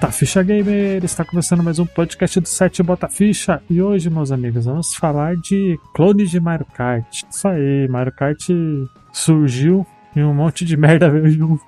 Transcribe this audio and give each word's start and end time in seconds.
Bota 0.00 0.12
Ficha 0.12 0.44
Gamer! 0.44 1.04
Está 1.04 1.24
começando 1.24 1.60
mais 1.60 1.80
um 1.80 1.84
podcast 1.84 2.38
do 2.38 2.46
site 2.46 2.84
Bota 2.84 3.08
Ficha. 3.08 3.60
E 3.68 3.82
hoje, 3.82 4.08
meus 4.08 4.30
amigos, 4.30 4.64
vamos 4.64 4.94
falar 4.94 5.34
de 5.34 5.76
clones 5.92 6.30
de 6.30 6.38
Mario 6.38 6.66
Kart. 6.66 7.24
Isso 7.28 7.48
aí, 7.48 7.88
Mario 7.88 8.12
Kart 8.12 8.38
surgiu 9.12 9.84
e 10.14 10.22
um 10.22 10.32
monte 10.32 10.64
de 10.64 10.76
merda 10.76 11.10
veio 11.10 11.28
junto. 11.32 11.64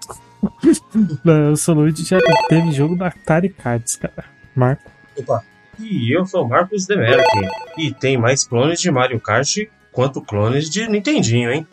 o 1.52 1.56
Soluid 1.56 2.04
já 2.04 2.18
teve 2.48 2.70
jogo 2.70 2.94
da 2.94 3.08
Atari 3.08 3.48
Cards, 3.48 3.96
cara. 3.96 4.24
Marco. 4.54 4.88
Opa! 5.18 5.42
E 5.80 6.16
eu 6.16 6.24
sou 6.24 6.44
o 6.44 6.48
Marcos 6.48 6.86
Demerck. 6.86 7.24
E 7.76 7.92
tem 7.92 8.16
mais 8.16 8.44
clones 8.44 8.80
de 8.80 8.92
Mario 8.92 9.18
Kart 9.18 9.56
quanto 9.90 10.22
clones 10.22 10.70
de 10.70 10.86
Nintendinho, 10.88 11.50
hein? 11.50 11.66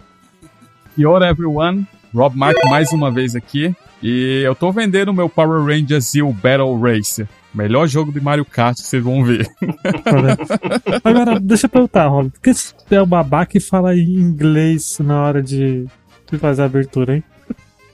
Yo 0.97 1.15
everyone, 1.23 1.85
Rob 2.15 2.35
Mark 2.35 2.57
mais 2.67 2.91
uma 2.91 3.11
vez 3.11 3.35
aqui. 3.35 3.75
E 4.01 4.41
eu 4.45 4.53
tô 4.53 4.71
vendendo 4.71 5.13
meu 5.13 5.27
Power 5.27 5.63
Rangers 5.63 6.11
Zeo 6.11 6.31
Battle 6.31 6.79
Racer. 6.79 7.27
Melhor 7.53 7.87
jogo 7.87 8.11
de 8.11 8.21
Mario 8.21 8.45
Kart 8.45 8.75
que 8.75 8.83
vocês 8.83 9.03
vão 9.03 9.23
ver. 9.23 9.47
Agora, 11.03 11.39
deixa 11.39 11.65
eu 11.65 11.69
perguntar, 11.69 12.07
Rob. 12.07 12.29
Por 12.29 12.41
que 12.41 12.53
você 12.53 12.73
é 12.91 13.01
o 13.01 13.05
babaca 13.05 13.57
e 13.57 13.61
fala 13.61 13.95
em 13.95 14.19
inglês 14.19 14.99
na 14.99 15.23
hora 15.23 15.41
de, 15.41 15.85
de 16.31 16.37
fazer 16.37 16.61
a 16.61 16.65
abertura, 16.65 17.15
hein? 17.15 17.23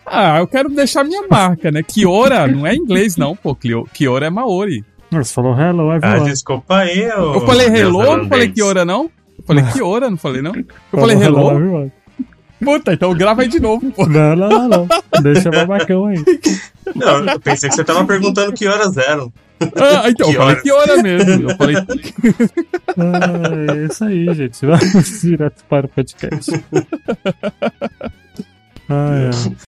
Ah, 0.06 0.40
eu 0.40 0.48
quero 0.48 0.70
deixar 0.70 1.06
minha 1.06 1.26
marca, 1.30 1.72
né? 1.72 1.82
Kiora 1.82 2.46
não 2.46 2.68
é 2.68 2.76
inglês, 2.76 3.16
não, 3.16 3.36
pô. 3.36 3.56
Kiora 3.94 4.26
é 4.26 4.30
Maori. 4.30 4.84
Você 5.10 5.34
falou 5.34 5.58
hello, 5.58 5.94
everyone. 5.94 6.22
Ah, 6.22 6.30
desculpa 6.30 6.78
aí, 6.80 7.04
eu. 7.04 7.36
Eu 7.36 7.42
falei 7.42 7.68
hello, 7.68 8.18
não 8.18 8.28
falei 8.28 8.50
Kiora, 8.50 8.84
não? 8.84 9.10
Eu 9.38 9.44
falei 9.46 9.64
Kiora, 9.72 10.10
não 10.10 10.18
falei, 10.18 10.42
não? 10.42 10.56
Eu 10.56 11.00
falei 11.00 11.16
hello. 11.18 11.92
Puta, 12.64 12.94
então 12.94 13.14
grava 13.14 13.42
aí 13.42 13.48
de 13.48 13.60
novo, 13.60 13.92
pô. 13.92 14.08
Não, 14.08 14.36
não, 14.36 14.50
não, 14.50 14.68
não. 14.70 14.88
Deixa 15.22 15.50
babacão 15.52 16.06
aí. 16.06 16.24
Não, 16.96 17.26
eu 17.26 17.40
pensei 17.40 17.70
que 17.70 17.76
você 17.76 17.84
tava 17.84 18.06
perguntando 18.06 18.54
que 18.54 18.68
horas 18.68 18.98
eram. 18.98 19.32
Ah, 19.76 20.10
então, 20.10 20.30
eu 20.32 20.38
falei 20.38 20.56
Que 20.58 20.62
que 20.64 20.72
hora 20.72 21.02
mesmo. 21.02 21.50
Eu 21.50 21.58
falei. 21.58 21.76
Ah, 22.96 23.74
é 23.74 23.86
isso 23.86 24.04
aí, 24.04 24.34
gente. 24.36 24.64
Vamos 24.66 25.22
direto 25.22 25.64
para 25.68 25.88
o 25.88 25.90
podcast. 25.90 26.52
Ah, 28.88 29.16
é. 29.16 29.74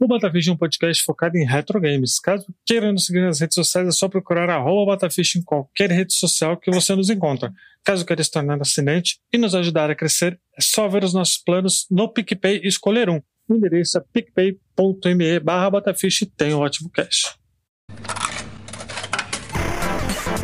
O 0.00 0.08
Batafish 0.08 0.48
é 0.48 0.52
um 0.52 0.56
podcast 0.56 1.04
focado 1.04 1.36
em 1.36 1.44
retro 1.44 1.78
games. 1.78 2.18
Caso 2.18 2.46
queira 2.64 2.90
nos 2.90 3.04
seguir 3.04 3.20
nas 3.20 3.38
redes 3.38 3.54
sociais, 3.54 3.86
é 3.86 3.90
só 3.90 4.08
procurar 4.08 4.48
arroba 4.48 4.92
Batafish 4.92 5.36
em 5.36 5.42
qualquer 5.42 5.90
rede 5.90 6.14
social 6.14 6.56
que 6.56 6.70
você 6.70 6.96
nos 6.96 7.10
encontra. 7.10 7.52
Caso 7.84 8.06
queira 8.06 8.24
se 8.24 8.30
tornar 8.30 8.58
assinante 8.62 9.18
e 9.30 9.36
nos 9.36 9.54
ajudar 9.54 9.90
a 9.90 9.94
crescer, 9.94 10.40
é 10.60 10.62
só 10.62 10.86
ver 10.86 11.02
os 11.02 11.14
nossos 11.14 11.38
planos 11.38 11.86
no 11.90 12.12
PicPay 12.12 12.60
e 12.62 12.68
escolher 12.68 13.08
um. 13.08 13.20
O 13.48 13.54
endereço 13.54 13.96
é 13.96 14.02
picpay.me 14.12 15.40
barra 15.40 15.70
Batafish 15.70 16.22
e 16.22 16.26
tem 16.26 16.54
um 16.54 16.58
ótimo 16.58 16.90
cash. 16.90 17.34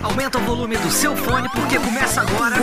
Aumenta 0.02 0.38
o 0.38 0.40
volume 0.40 0.78
do 0.78 0.90
seu 0.90 1.14
fone 1.16 1.48
porque 1.50 1.78
começa 1.78 2.22
agora. 2.22 2.56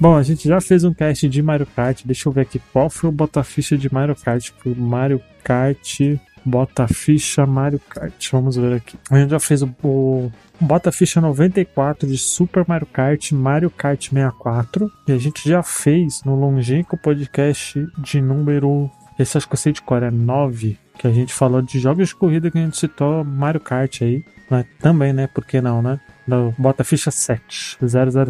Bom, 0.00 0.16
a 0.16 0.22
gente 0.22 0.48
já 0.48 0.62
fez 0.62 0.82
um 0.82 0.94
cast 0.94 1.28
de 1.28 1.42
Mario 1.42 1.66
Kart. 1.76 2.02
Deixa 2.06 2.26
eu 2.26 2.32
ver 2.32 2.40
aqui 2.40 2.58
qual 2.72 2.88
foi 2.88 3.10
o 3.10 3.12
Botaficha 3.12 3.76
de 3.76 3.92
Mario 3.92 4.16
Kart. 4.16 4.50
Mario 4.64 5.20
Kart 5.44 6.00
Botaficha 6.42 7.44
Mario 7.44 7.78
Kart. 7.80 8.30
Vamos 8.32 8.56
ver 8.56 8.76
aqui. 8.76 8.96
A 9.10 9.18
gente 9.18 9.28
já 9.28 9.38
fez 9.38 9.60
o, 9.60 9.68
o 9.82 10.32
Botaficha 10.58 11.20
94 11.20 12.08
de 12.08 12.16
Super 12.16 12.64
Mario 12.66 12.86
Kart, 12.86 13.32
Mario 13.32 13.68
Kart 13.68 14.08
64. 14.08 14.90
E 15.06 15.12
a 15.12 15.18
gente 15.18 15.46
já 15.46 15.62
fez 15.62 16.24
no 16.24 16.34
longínquo 16.34 16.96
podcast 16.96 17.86
de 17.98 18.22
número. 18.22 18.90
Esse 19.18 19.36
acho 19.36 19.46
que 19.46 19.52
eu 19.52 19.58
sei 19.58 19.74
de 19.74 19.82
cor, 19.82 20.02
é 20.02 20.10
9. 20.10 20.78
Que 20.98 21.08
a 21.08 21.12
gente 21.12 21.34
falou 21.34 21.60
de 21.60 21.78
jogos 21.78 22.08
de 22.08 22.14
corrida 22.14 22.50
que 22.50 22.56
a 22.56 22.62
gente 22.62 22.78
citou 22.78 23.22
Mario 23.22 23.60
Kart 23.60 24.00
aí. 24.00 24.24
Né? 24.50 24.64
Também, 24.80 25.12
né? 25.12 25.26
Por 25.28 25.44
que 25.44 25.60
não, 25.60 25.80
né? 25.80 26.00
No 26.26 26.52
Bota 26.58 26.82
Ficha 26.84 27.10
7, 27.10 27.78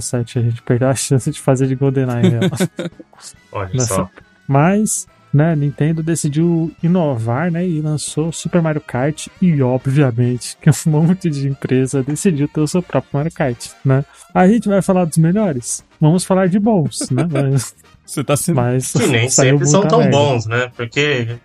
007. 0.00 0.38
A 0.38 0.42
gente 0.42 0.62
perdeu 0.62 0.88
a 0.88 0.94
chance 0.94 1.30
de 1.30 1.40
fazer 1.40 1.66
de 1.66 1.74
GoldenEye. 1.74 2.30
né? 2.38 2.40
Olha 3.52 3.70
Nessa- 3.72 3.94
só. 3.94 4.10
Mas, 4.46 5.06
né, 5.32 5.54
Nintendo 5.54 6.02
decidiu 6.02 6.72
inovar, 6.82 7.50
né, 7.52 7.66
e 7.66 7.80
lançou 7.80 8.32
Super 8.32 8.60
Mario 8.60 8.80
Kart 8.80 9.28
e, 9.40 9.62
obviamente, 9.62 10.56
que 10.60 10.68
um 10.68 10.72
monte 10.90 11.30
de 11.30 11.48
empresa 11.48 12.02
decidiu 12.02 12.48
ter 12.48 12.60
o 12.60 12.66
seu 12.66 12.82
próprio 12.82 13.10
Mario 13.14 13.32
Kart, 13.32 13.68
né? 13.84 14.04
A 14.34 14.48
gente 14.48 14.68
vai 14.68 14.82
falar 14.82 15.04
dos 15.04 15.18
melhores? 15.18 15.84
Vamos 16.00 16.24
falar 16.24 16.48
de 16.48 16.58
bons, 16.58 17.08
né? 17.10 17.26
Mas, 17.30 17.74
Você 18.04 18.24
tá 18.24 18.36
sendo. 18.36 18.56
mas 18.56 18.92
Que 18.92 19.06
nem 19.06 19.28
sempre 19.28 19.66
são 19.66 19.86
tão 19.86 20.00
merda. 20.00 20.16
bons, 20.16 20.46
né? 20.46 20.70
Porque 20.76 21.36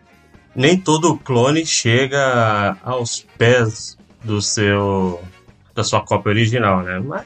nem 0.56 0.78
todo 0.78 1.16
clone 1.18 1.64
chega 1.66 2.76
aos 2.84 3.26
pés 3.38 3.98
do 4.26 4.42
seu. 4.42 5.22
da 5.74 5.84
sua 5.84 6.02
cópia 6.02 6.32
original, 6.32 6.84
né? 6.84 7.00
Mas 7.00 7.26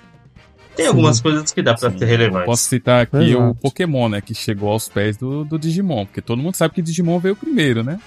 tem 0.76 0.86
Sim. 0.86 0.92
algumas 0.92 1.20
coisas 1.20 1.52
que 1.52 1.62
dá 1.62 1.74
pra 1.74 1.92
ser 1.92 2.06
relevantes. 2.06 2.46
Posso 2.46 2.64
citar 2.64 3.02
aqui 3.02 3.32
Exato. 3.32 3.50
o 3.50 3.56
Pokémon, 3.56 4.08
né? 4.08 4.22
Que 4.22 4.34
chegou 4.34 4.70
aos 4.70 4.88
pés 4.88 5.18
do, 5.18 5.44
do 5.44 5.60
Digimon. 5.60 6.06
Porque 6.06 6.22
todo 6.22 6.42
mundo 6.42 6.56
sabe 6.56 6.74
que 6.74 6.82
Digimon 6.82 7.20
veio 7.20 7.36
primeiro, 7.36 7.84
né? 7.84 8.00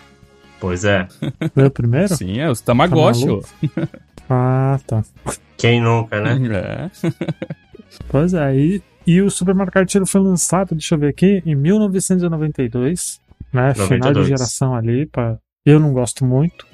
Pois 0.58 0.84
é. 0.84 1.06
Foi 1.52 1.66
o 1.66 1.70
primeiro? 1.70 2.16
Sim, 2.16 2.38
é 2.38 2.50
os 2.50 2.60
Tamagotchi. 2.62 3.26
Tá 3.26 3.32
ó. 3.32 3.86
Ah, 4.30 4.80
tá. 4.86 5.04
Quem 5.58 5.82
nunca, 5.82 6.20
né? 6.20 6.38
É. 7.04 7.10
Pois 8.08 8.32
é, 8.32 8.56
e, 8.56 8.82
e 9.06 9.20
o 9.20 9.30
Super 9.30 9.54
Mario 9.54 9.70
Kart 9.70 9.94
foi 10.06 10.20
lançado, 10.22 10.74
deixa 10.74 10.94
eu 10.94 10.98
ver 10.98 11.08
aqui, 11.08 11.42
em 11.44 11.54
1992, 11.54 13.20
né? 13.52 13.74
Final 13.74 13.86
de 13.86 13.98
92. 13.98 14.28
geração 14.28 14.74
ali, 14.74 15.04
pra... 15.04 15.36
eu 15.66 15.78
não 15.78 15.92
gosto 15.92 16.24
muito, 16.24 16.66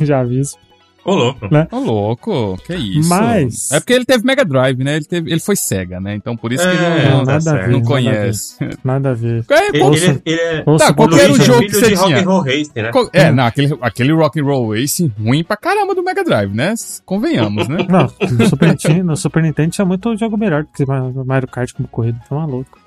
já 0.00 0.18
aviso. 0.18 0.56
Ô, 1.04 1.14
louco. 1.14 1.40
Ô, 1.70 1.78
louco, 1.80 2.56
que 2.66 2.74
isso. 2.74 3.08
Mas- 3.08 3.70
É 3.70 3.78
porque 3.80 3.92
ele 3.92 4.04
teve 4.04 4.24
Mega 4.24 4.44
Drive, 4.44 4.78
né? 4.82 4.96
Ele, 4.96 5.04
teve, 5.04 5.30
ele 5.30 5.40
foi 5.40 5.54
Sega, 5.54 6.00
né? 6.00 6.14
Então 6.14 6.36
por 6.36 6.52
isso 6.52 6.62
que 6.62 6.68
É, 6.70 6.72
ele 7.00 7.08
não, 7.10 7.24
tá 7.24 7.32
nada 7.32 7.36
a 7.36 7.40
certo. 7.40 7.66
ver, 7.66 7.72
não 7.72 7.78
nada 7.80 7.84
a 7.84 7.88
conhece. 7.88 8.56
ver, 8.58 8.78
Nada 8.82 9.10
a 9.10 9.14
ver. 9.14 9.44
É, 9.50 9.68
Ele, 9.68 9.78
qual- 9.80 9.94
ele, 9.94 10.06
é- 10.06 10.20
ele 10.24 10.40
é. 10.40 10.62
Ouça 10.66 10.86
Tá, 10.86 10.94
qualquer 10.94 11.30
um 11.30 11.36
é 11.36 11.40
jogo 11.40 11.60
que 11.66 11.74
você 11.74 11.88
de 11.90 11.96
tinha. 11.96 12.16
Rock'n'Roll 12.16 12.40
Racing, 12.40 12.72
né? 12.76 12.90
é, 13.12 13.30
não, 13.32 13.44
aquele, 13.44 13.78
aquele 13.82 14.12
Rock'n'Roll 14.12 14.72
Race 14.74 15.12
ruim 15.20 15.44
pra 15.44 15.56
caramba 15.56 15.94
do 15.94 16.02
Mega 16.02 16.24
Drive, 16.24 16.54
né? 16.54 16.74
Convenhamos, 17.04 17.68
né? 17.68 17.78
Não, 17.88 18.10
no 18.38 18.48
Super, 18.48 18.68
Nintendo, 18.70 19.04
no 19.04 19.16
Super 19.16 19.42
Nintendo 19.42 19.70
tinha 19.70 19.84
muito 19.84 20.16
jogo 20.16 20.36
melhor 20.38 20.62
do 20.64 20.68
que 20.70 20.84
Mario 21.24 21.48
Kart 21.48 21.70
como 21.74 21.86
corrida, 21.88 22.18
tá 22.28 22.34
maluco. 22.34 22.78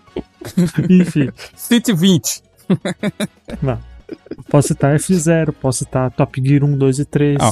Enfim, 0.90 1.30
City 1.56 1.94
20. 1.94 2.42
não. 3.62 3.78
Posso 4.50 4.70
citar 4.70 4.96
F0, 4.96 5.52
posso 5.62 5.80
citar 5.80 6.10
Top 6.12 6.42
Gear 6.44 6.63
1, 6.63 6.78
2 6.78 7.00
e 7.00 7.06
3. 7.06 7.38
Ah, 7.42 7.52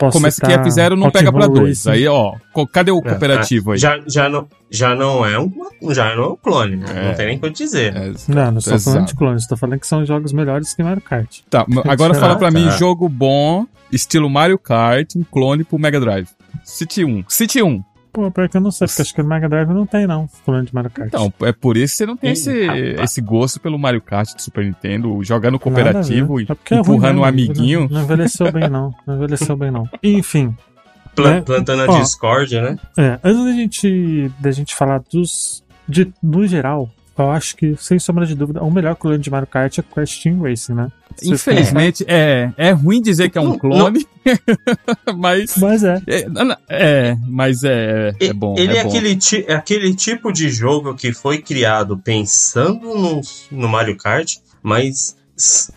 posso 0.00 0.16
Começa 0.16 0.40
que 0.40 0.46
citar 0.50 0.64
F0 0.66 0.96
não 0.96 1.10
pega 1.10 1.30
2. 1.30 1.68
Racing. 1.68 1.90
Aí, 1.90 2.08
ó, 2.08 2.34
cadê 2.72 2.90
o 2.90 2.98
É, 2.98 3.02
cooperativo 3.02 3.72
aí? 3.72 3.78
Já, 3.78 4.00
já, 4.08 4.28
não, 4.28 4.48
já 4.70 4.94
não 4.94 5.24
é 5.24 5.38
um. 5.38 5.52
Já 5.90 6.16
não 6.16 6.24
é 6.24 6.28
um 6.28 6.36
clone, 6.36 6.76
né? 6.76 6.86
É. 6.88 7.08
Não 7.08 7.14
tem 7.14 7.26
nem 7.26 7.36
o 7.36 7.40
que 7.40 7.50
dizer. 7.50 7.94
É, 7.94 8.12
Não, 8.26 8.50
não 8.52 8.58
estou 8.58 8.78
falando 8.78 8.98
Exato. 8.98 9.04
de 9.06 9.14
clones, 9.14 9.42
estou 9.42 9.58
falando 9.58 9.78
que 9.78 9.86
são 9.86 10.04
jogos 10.04 10.32
melhores 10.32 10.72
que 10.74 10.82
Mario 10.82 11.02
Kart. 11.02 11.40
Tá, 11.50 11.66
agora 11.86 12.14
fala 12.14 12.36
pra 12.36 12.50
mim, 12.50 12.64
Tá. 12.64 12.76
jogo 12.78 13.08
bom, 13.08 13.66
estilo 13.92 14.28
Mario 14.30 14.58
Kart, 14.58 15.14
um 15.16 15.22
clone 15.22 15.62
pro 15.64 15.78
Mega 15.78 16.00
Drive. 16.00 16.28
City 16.64 17.04
1. 17.04 17.24
City 17.28 17.62
1. 17.62 17.82
Pô, 18.12 18.30
pior 18.30 18.48
que 18.48 18.56
eu 18.56 18.60
não 18.60 18.70
sei, 18.70 18.86
porque 18.88 19.02
acho 19.02 19.14
que 19.14 19.22
no 19.22 19.28
Mega 19.28 19.48
Drive 19.48 19.68
não 19.68 19.86
tem, 19.86 20.06
não, 20.06 20.28
clone 20.44 20.66
de 20.66 20.74
Mario 20.74 20.90
Kart. 20.90 21.08
Então, 21.08 21.32
é 21.42 21.52
por 21.52 21.76
isso 21.76 21.92
que 21.94 21.98
você 21.98 22.06
não 22.06 22.16
tem 22.16 22.30
Ih, 22.30 22.32
esse, 22.32 22.66
rapaz. 22.66 23.00
esse 23.02 23.20
gosto 23.20 23.60
pelo 23.60 23.78
Mario 23.78 24.00
Kart 24.02 24.34
do 24.34 24.42
Super 24.42 24.64
Nintendo, 24.64 25.22
jogando 25.22 25.58
cooperativo 25.58 26.36
ver. 26.36 26.42
e 26.42 26.46
É 26.50 26.74
é 26.74 26.78
empurrando 26.80 27.18
um 27.18 27.22
mesmo, 27.22 27.24
amiguinho. 27.24 27.80
Não, 27.82 27.88
não 27.88 28.02
envelheceu 28.02 28.50
bem, 28.52 28.68
não. 28.68 28.94
Não 29.06 29.16
envelheceu 29.16 29.56
bem, 29.56 29.70
não. 29.70 29.88
Enfim, 30.02 30.56
Plan- 31.14 31.34
né? 31.36 31.40
Plantando 31.42 31.84
Ó. 31.88 31.96
a 31.96 32.00
discórdia, 32.00 32.62
né? 32.62 32.78
É, 32.98 33.18
antes 33.22 33.44
da 33.44 33.52
gente, 33.52 34.30
da 34.40 34.50
gente 34.50 34.74
falar 34.74 35.02
dos. 35.12 35.62
De, 35.88 36.12
no 36.22 36.46
geral, 36.46 36.88
eu 37.18 37.30
acho 37.30 37.56
que, 37.56 37.74
sem 37.78 37.98
sombra 37.98 38.24
de 38.26 38.34
dúvida, 38.34 38.62
o 38.62 38.70
melhor 38.70 38.94
clone 38.96 39.18
de 39.18 39.30
Mario 39.30 39.46
Kart 39.48 39.76
é 39.78 39.82
Crash 39.82 40.18
Team 40.22 40.40
Racing, 40.42 40.74
né? 40.74 40.88
Infelizmente, 41.22 42.04
é, 42.08 42.50
é 42.56 42.70
ruim 42.70 43.00
dizer 43.02 43.30
que 43.30 43.38
é 43.38 43.40
um 43.40 43.58
clone, 43.58 44.06
mas. 45.16 45.56
Mas 45.56 45.82
é. 45.84 46.02
É, 46.06 46.26
é, 46.68 47.16
mas 47.28 47.62
é, 47.64 48.14
é 48.20 48.32
bom. 48.32 48.54
Ele 48.58 48.76
é, 48.76 48.80
é 48.80 48.82
bom. 48.84 48.88
aquele, 48.90 49.16
ti- 49.16 49.44
é 49.46 49.54
aquele 49.54 49.94
tipo 49.94 50.32
de 50.32 50.48
jogo 50.50 50.94
que 50.94 51.12
foi 51.12 51.38
criado 51.38 51.98
pensando 51.98 52.94
no, 52.94 53.20
no 53.50 53.68
Mario 53.68 53.96
Kart, 53.96 54.36
mas 54.62 55.18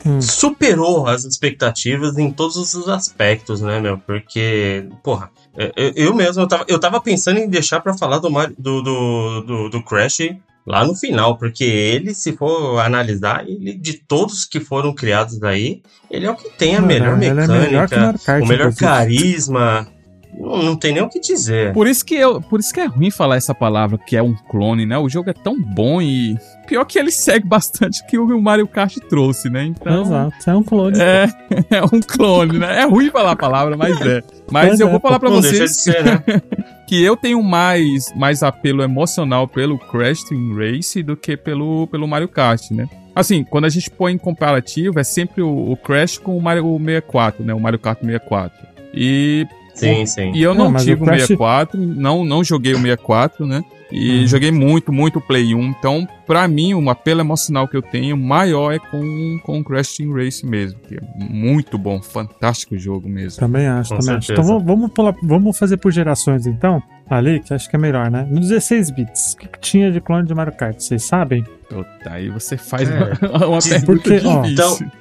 Hum. 0.06 0.22
superou 0.22 1.08
as 1.08 1.24
expectativas 1.24 2.18
em 2.18 2.30
todos 2.30 2.58
os 2.58 2.90
aspectos, 2.90 3.62
né, 3.62 3.80
meu? 3.80 3.98
Porque, 3.98 4.86
porra, 5.02 5.32
eu, 5.58 5.72
eu- 5.78 5.94
eu 5.96 6.14
mesmo, 6.14 6.42
eu 6.44 6.48
tava, 6.50 6.66
eu 6.68 6.78
tava 6.78 7.00
pensando 7.00 7.40
em 7.40 7.48
deixar 7.48 7.80
pra 7.80 7.94
falar 7.98 8.20
do, 8.20 8.30
Mario- 8.30 8.54
do, 8.60 8.82
do, 8.82 9.42
do, 9.42 9.70
do 9.70 9.82
Crash 9.82 10.36
lá 10.66 10.86
no 10.86 10.96
final, 10.96 11.38
porque 11.38 11.64
ele, 11.64 12.14
se 12.14 12.34
for 12.34 12.80
analisar, 12.80 13.48
ele, 13.48 13.74
de 13.74 13.94
todos 13.94 14.46
que 14.46 14.60
foram 14.60 14.94
criados 14.94 15.42
aí, 15.44 15.82
ele 16.10 16.26
é 16.26 16.32
o 16.32 16.36
que 16.36 16.50
tem 16.52 16.76
a 16.76 16.82
Mano, 16.82 16.88
melhor 16.88 17.22
ele 17.22 17.26
é 17.26 17.48
melhor 17.48 17.90
mecânica, 17.90 18.34
o 18.34 18.48
melhor 18.48 18.68
inclusive. 18.72 18.76
carisma. 18.80 19.93
Não, 20.38 20.62
não 20.62 20.76
tem 20.76 20.94
nem 20.94 21.04
o 21.04 21.10
que 21.10 21.20
dizer. 21.20 21.74
Por 21.74 21.88
isso 21.88 22.04
que 22.04 22.16
eu, 22.16 22.42
por 22.42 22.60
isso 22.60 22.74
que 22.74 22.80
é 22.80 22.86
ruim 22.86 23.12
falar 23.12 23.36
essa 23.36 23.54
palavra 23.54 23.98
que 23.98 24.16
é 24.16 24.22
um 24.22 24.34
clone, 24.34 24.86
né? 24.86 24.98
O 24.98 25.10
jogo 25.10 25.30
é 25.30 25.34
tão 25.34 25.62
bom 25.62 26.02
e 26.02 26.38
pior 26.68 26.86
que 26.86 26.98
ele 26.98 27.12
segue 27.12 27.48
bastante 27.48 28.02
o 28.02 28.06
que 28.06 28.18
o 28.18 28.42
Mario 28.42 28.68
Kart 28.68 28.96
trouxe, 29.10 29.50
né? 29.50 29.66
Então, 29.66 30.02
Exato, 30.02 30.50
é 30.50 30.56
um 30.56 30.64
clone. 30.64 31.00
é, 31.00 31.30
é 31.78 31.84
um 31.84 32.00
clone, 32.00 32.60
né? 32.60 32.82
É 32.82 32.86
ruim 32.86 33.10
falar 33.10 33.32
a 33.32 33.36
palavra, 33.36 33.78
mas 33.78 34.00
é. 34.02 34.24
Mas 34.52 34.70
Mas 34.70 34.80
eu 34.80 34.88
é, 34.88 34.92
vou 34.92 35.00
falar 35.00 35.18
de 35.18 35.28
vocês 35.28 35.78
ser, 35.78 36.04
né? 36.04 36.24
que 36.88 37.02
eu 37.02 37.16
tenho 37.16 37.42
mais, 37.42 38.14
mais 38.16 38.44
apelo 38.44 38.84
emocional 38.84 39.48
pelo 39.48 39.78
Crash 39.78 40.24
Team 40.24 40.56
Race 40.56 41.02
do 41.02 41.16
que 41.16 41.38
pelo, 41.38 41.88
pelo 41.88 42.08
Mario 42.08 42.28
Kart, 42.28 42.72
né? 42.72 42.88
Assim, 43.16 43.44
quando 43.44 43.66
a 43.66 43.70
gente 43.70 43.90
põe 43.92 44.14
em 44.14 44.18
comparativo, 44.18 45.00
é 45.00 45.04
sempre 45.04 45.42
o, 45.42 45.72
o 45.72 45.78
Crash 45.78 46.18
com 46.18 46.36
o 46.38 46.42
Mario 46.42 46.64
64, 46.80 47.44
né? 47.44 47.54
O 47.54 47.60
Mario 47.60 47.80
Kart 47.80 48.00
64. 48.00 48.74
E, 48.94 49.48
Sim, 49.74 50.06
sim. 50.06 50.32
e 50.34 50.42
eu 50.44 50.54
Não, 50.54 50.72
não, 50.72 50.80
tive 50.80 51.02
o 51.02 51.06
Crash- 51.06 51.22
64, 51.22 51.80
não, 51.80 52.24
não 52.24 52.44
joguei 52.44 52.74
o 52.74 52.78
64, 52.78 53.46
né? 53.46 53.62
E 53.92 54.22
Uhum. 54.22 54.28
joguei 54.28 54.52
muito, 54.52 54.92
muito 54.92 55.22
Play 55.22 55.54
1. 55.54 55.62
Então, 55.66 56.08
pra 56.26 56.48
mim, 56.48 56.74
o 56.74 56.90
apelo 56.90 57.20
emocional 57.22 57.68
que 57.68 57.78
eu 57.78 57.82
tenho 57.82 58.18
maior 58.18 58.72
é 58.74 58.80
com, 58.80 59.40
com 59.44 59.60
o 59.60 59.64
Crash 59.64 59.98
Team 59.98 60.14
Race 60.14 60.44
mesmo. 60.44 60.80
Que 60.80 60.96
é 60.96 61.00
muito 61.30 61.78
bom, 61.78 62.02
fantástico 62.02 62.76
jogo 62.76 63.08
mesmo. 63.08 63.40
Também 63.40 63.68
acho, 63.68 63.90
Com 63.94 64.00
também 64.00 64.16
acho. 64.16 64.28
certeza. 64.28 64.48
Então 64.48 64.60
vamos, 64.60 64.66
vamos, 64.80 64.92
pular- 64.94 65.16
vamos 65.22 65.58
fazer 65.58 65.78
por 65.78 65.92
gerações 65.92 66.48
então. 66.48 66.82
Ali, 67.08 67.40
que 67.42 67.54
acho 67.54 67.70
que 67.70 67.76
é 67.76 67.80
melhor, 67.80 68.10
né? 68.10 68.26
No 68.32 68.40
16 68.40 68.90
bits, 68.90 69.34
o 69.34 69.38
que, 69.38 69.48
que 69.48 69.60
tinha 69.60 69.92
de 69.92 70.02
clone 70.02 70.26
de 70.26 70.34
Mario 70.34 70.54
Kart? 70.54 70.80
Vocês 70.80 71.04
sabem? 71.04 71.44
Puta, 71.70 71.86
aí 72.10 72.30
você 72.30 72.58
faz 72.58 72.90
É. 72.90 72.96
uma, 73.30 73.48
uma 73.48 73.60
pergunta 73.60 73.86
porque, 73.86 74.22
ó, 74.26 74.42
difícil. 74.42 74.48
Então, 74.88 74.92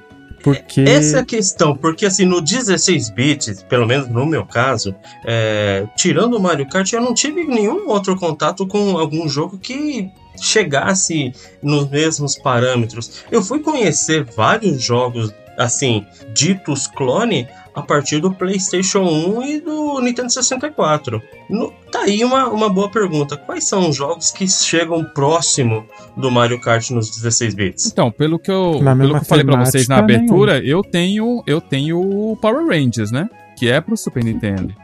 Porque. 0.43 0.83
Essa 0.83 1.19
é 1.19 1.21
a 1.21 1.25
questão, 1.25 1.77
porque 1.77 2.07
assim, 2.07 2.25
no 2.25 2.41
16 2.41 3.11
bits, 3.11 3.63
pelo 3.63 3.87
menos 3.87 4.09
no 4.09 4.27
meu 4.27 4.45
caso, 4.45 4.95
é, 5.25 5.87
tirando 5.97 6.37
o 6.37 6.41
Mario 6.41 6.69
Kart, 6.69 6.93
eu 6.93 7.01
não 7.01 7.15
tive 7.15 7.45
nenhum 7.45 7.89
outro 7.89 8.17
contato 8.17 8.67
com 8.67 8.99
algum 8.99 9.29
jogo 9.29 9.59
que 9.59 10.11
chegasse 10.41 11.33
nos 11.63 11.89
mesmos 11.89 12.37
parâmetros. 12.37 13.23
Eu 13.31 13.43
fui 13.43 13.61
conhecer 13.61 14.25
vários 14.25 14.83
jogos, 14.83 15.33
assim, 15.57 16.07
ditos 16.35 16.87
clone, 16.87 17.47
a 17.75 17.81
partir 17.83 18.21
do 18.21 18.31
PlayStation 18.33 19.01
1 19.01 19.43
e 19.45 19.61
do 19.61 20.01
Nintendo 20.01 20.31
64. 20.31 21.23
No- 21.49 21.73
tá 21.91 22.01
aí 22.01 22.23
uma, 22.25 22.49
uma 22.49 22.69
boa 22.69 22.91
pergunta. 22.91 23.37
Quais 23.37 23.65
são 23.65 23.89
os 23.89 23.97
jogos 23.97 24.31
que 24.31 24.47
chegam 24.49 25.03
próximo 25.05 25.85
do 26.17 26.31
Mario 26.31 26.61
Kart 26.61 26.91
nos 26.91 27.11
16 27.11 27.55
bits? 27.55 27.87
Então, 27.87 28.11
pelo 28.11 28.39
que 28.39 28.51
eu, 28.51 28.81
Na 28.83 28.95
pelo 28.95 29.15
que 29.15 29.21
eu 29.21 29.25
falei 29.25 29.45
pra 29.45 29.57
vocês 29.65 29.89
na 29.89 29.97
temática, 29.97 30.19
abertura, 30.19 30.59
eu 30.65 30.83
tenho, 30.83 31.43
eu 31.47 31.61
tenho 31.61 31.99
o 32.01 32.37
Power 32.37 32.67
Rangers, 32.67 33.11
né? 33.11 33.29
Que 33.57 33.71
é 33.71 33.81
pro 33.81 33.97
Super 33.97 34.25
Nintendo. 34.25 34.75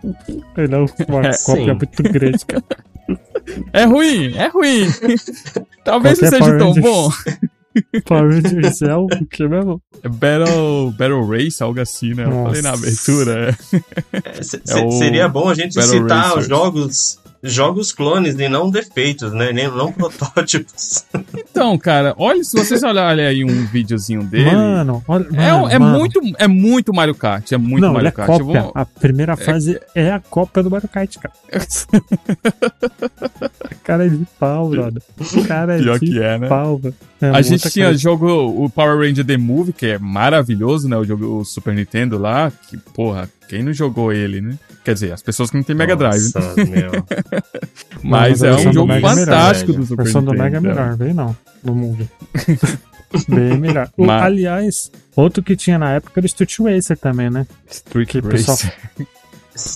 Ele 0.56 0.74
é 0.74 0.78
uma 0.78 0.86
É, 1.28 1.36
cópia 1.44 1.64
sim. 1.64 1.72
muito 1.72 2.02
grande, 2.02 2.44
cara. 2.46 2.64
É 3.72 3.84
ruim, 3.84 4.34
é 4.36 4.48
ruim. 4.48 4.86
Talvez 5.82 6.20
não 6.20 6.28
Qualquer 6.28 6.30
seja 6.30 6.38
Power 6.38 6.58
tão 6.58 6.72
Rangers. 6.72 6.84
bom. 6.86 7.10
Power 8.04 8.30
Rangers 8.42 8.82
é 8.82 8.94
o 8.94 9.06
que 9.30 9.46
mesmo? 9.46 9.80
É 10.02 10.08
Battle, 10.08 10.92
Battle 10.98 11.26
Race, 11.26 11.62
algo 11.62 11.80
assim, 11.80 12.14
né? 12.14 12.24
Eu 12.24 12.30
Nossa. 12.30 12.44
falei 12.46 12.62
na 12.62 12.72
abertura. 12.72 13.50
é. 13.50 13.54
É, 14.38 14.42
se- 14.42 14.62
É 14.68 14.90
seria 14.92 15.28
bom 15.28 15.48
a 15.48 15.54
gente 15.54 15.74
Battle 15.74 16.02
citar 16.02 16.22
Racers. 16.24 16.42
os 16.42 16.48
jogos, 16.48 17.18
jogos 17.42 17.92
clones 17.92 18.34
e 18.38 18.48
não 18.48 18.70
defeitos, 18.70 19.32
né? 19.32 19.52
Nem 19.52 19.68
não 19.68 19.90
protótipos. 19.92 21.04
Então, 21.36 21.76
cara, 21.78 22.14
olha, 22.18 22.42
se 22.44 22.56
vocês 22.56 22.82
olharem 22.82 23.26
aí 23.26 23.44
um 23.44 23.66
videozinho 23.66 24.22
dele. 24.24 24.50
Mano, 24.50 25.02
olha. 25.08 25.26
é, 25.34 25.52
mano, 25.52 25.68
é 25.70 25.78
mano. 25.78 25.98
muito, 25.98 26.20
é 26.38 26.48
muito 26.48 26.92
Mario 26.94 27.14
Kart, 27.14 27.50
é 27.52 27.56
muito 27.56 27.80
Não, 27.82 27.92
Mario 27.92 28.08
é 28.08 28.12
Kart. 28.12 28.28
Eu 28.28 28.38
cópia. 28.46 28.62
vou- 28.62 28.72
A 28.74 28.84
primeira 28.84 29.36
fase 29.36 29.80
é 29.94 30.10
a 30.12 30.20
cópia 30.20 30.62
do 30.62 30.70
Mario 30.70 30.88
Kart, 30.88 31.16
cara. 31.16 31.34
cara 33.84 34.06
é 34.06 34.08
de 34.08 34.26
pau, 34.38 34.68
brother. 34.68 35.02
Cara 35.46 35.76
é 35.78 35.82
Pior 35.82 35.98
de 35.98 36.06
que 36.06 36.22
é, 36.22 36.38
né? 36.38 36.48
pau, 36.48 36.78
velho. 36.78 36.94
É 37.20 37.30
A 37.30 37.42
muita 37.42 37.67
tinha 37.70 37.86
coisa. 37.86 38.00
jogo 38.00 38.26
o 38.64 38.68
Power 38.70 38.98
Ranger 38.98 39.24
The 39.24 39.36
Movie, 39.36 39.72
que 39.72 39.86
é 39.86 39.98
maravilhoso, 39.98 40.88
né? 40.88 40.96
O 40.96 41.04
jogo 41.04 41.40
o 41.40 41.44
Super 41.44 41.74
Nintendo 41.74 42.18
lá, 42.18 42.50
que, 42.68 42.76
porra, 42.76 43.28
quem 43.48 43.62
não 43.62 43.72
jogou 43.72 44.12
ele, 44.12 44.40
né? 44.40 44.58
Quer 44.84 44.94
dizer, 44.94 45.12
as 45.12 45.22
pessoas 45.22 45.50
que 45.50 45.56
não 45.56 45.62
têm 45.64 45.76
Mega 45.76 45.94
Drive. 45.96 46.22
né? 46.22 46.30
Nossa, 46.34 46.64
meu. 46.64 46.90
Mas 48.02 48.40
Não, 48.40 48.48
é 48.48 48.52
a 48.52 48.56
um 48.56 48.64
do 48.64 48.72
jogo 48.72 49.00
fantástico 49.00 49.72
do 49.72 49.82
A 49.82 49.86
Super 49.86 50.02
versão 50.04 50.22
do 50.24 50.32
Nintendo. 50.32 50.44
Mega 50.44 50.56
é 50.56 50.60
melhor, 50.60 50.96
vem 50.96 51.14
não. 51.14 51.36
No 51.64 51.74
movie. 51.74 52.08
Bem 53.28 53.58
melhor. 53.58 53.90
O- 53.96 54.04
Mas- 54.06 54.22
aliás, 54.22 54.90
outro 55.16 55.42
que 55.42 55.56
tinha 55.56 55.78
na 55.78 55.92
época 55.92 56.12
era 56.20 56.24
o 56.24 56.26
Street 56.26 56.58
Racer 56.60 56.96
também, 56.98 57.30
né? 57.30 57.46
Street 57.70 58.08
Que 58.08 58.18
o 58.18 58.22
pessoal- 58.22 58.56
Racer. 58.56 58.74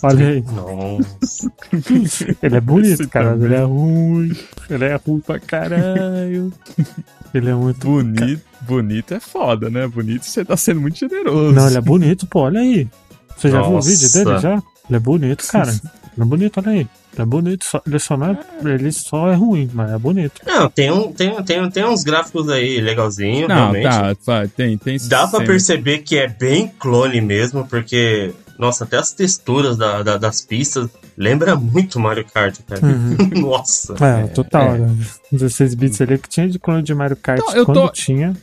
Olha 0.02 0.28
aí. 0.28 0.42
Nossa. 0.42 1.52
Ele 2.42 2.56
é 2.56 2.60
bonito, 2.60 3.02
Esse 3.02 3.06
cara. 3.08 3.30
também. 3.30 3.46
Ele 3.46 3.54
é 3.54 3.64
ruim. 3.64 4.36
Ele 4.70 4.84
é 4.84 4.94
ruim 5.06 5.20
pra 5.20 5.38
caralho. 5.40 6.52
Ele 7.34 7.50
é 7.50 7.54
muito. 7.54 7.86
Bonito, 7.86 8.42
bonito 8.60 9.14
é 9.14 9.20
foda, 9.20 9.70
né? 9.70 9.86
Bonito 9.86 10.24
você 10.24 10.44
tá 10.44 10.56
sendo 10.56 10.80
muito 10.80 10.98
generoso. 10.98 11.54
Não, 11.54 11.66
ele 11.66 11.78
é 11.78 11.80
bonito, 11.80 12.26
pô. 12.26 12.40
Olha 12.40 12.60
aí. 12.60 12.86
Você 13.36 13.50
já 13.50 13.62
viu 13.62 13.72
o 13.72 13.80
vídeo 13.80 14.02
Nossa. 14.02 14.24
dele 14.24 14.38
já? 14.38 14.62
Ele 14.88 14.96
é 14.96 15.00
bonito, 15.00 15.46
cara. 15.48 15.70
Ele 16.14 16.20
é 16.20 16.24
bonito, 16.26 16.58
olha 16.58 16.70
aí. 16.72 16.78
Ele 16.80 16.88
é 17.22 17.24
bonito. 17.24 17.64
Só, 17.64 17.82
ele 17.86 17.98
só 17.98 18.16
não 18.18 18.26
é. 18.32 18.38
Ele 18.64 18.92
só 18.92 19.30
é 19.30 19.34
ruim, 19.34 19.70
mas 19.72 19.90
é 19.92 19.98
bonito. 19.98 20.42
Não, 20.46 20.68
tem, 20.68 20.90
um, 20.92 21.10
tem, 21.10 21.42
tem, 21.42 21.70
tem 21.70 21.84
uns 21.86 22.04
gráficos 22.04 22.50
aí 22.50 22.82
legalzinho, 22.82 23.48
Não, 23.48 23.72
realmente. 23.72 23.84
tá, 23.84 24.14
tá, 24.14 24.46
tem, 24.46 24.76
tem. 24.76 24.98
Dá 25.08 25.20
pra 25.20 25.28
sempre. 25.28 25.46
perceber 25.46 25.98
que 26.00 26.18
é 26.18 26.28
bem 26.28 26.70
clone 26.78 27.18
mesmo, 27.22 27.66
porque, 27.66 28.34
nossa, 28.62 28.84
até 28.84 28.96
as 28.96 29.12
texturas 29.12 29.76
da, 29.76 30.02
da- 30.02 30.16
das 30.18 30.40
pistas 30.40 30.88
lembra 31.16 31.56
muito 31.56 31.98
Mario 32.00 32.24
Kart, 32.32 32.58
cara. 32.66 32.80
Uhum. 32.86 33.16
Nossa. 33.42 33.94
É, 34.02 34.26
total. 34.28 34.74
é. 34.74 34.78
né? 34.78 34.96
16 35.32 35.74
bits 35.74 36.00
ali 36.00 36.16
que 36.18 36.28
tinha 36.28 36.48
de 36.48 36.58
clone 36.58 36.82
de 36.82 36.94
Mario 36.94 37.16
Kart 37.16 37.40
Então, 37.42 37.54
eu 37.56 37.66
quando 37.66 37.80
tô- 37.82 37.88
tinha. 37.90 38.34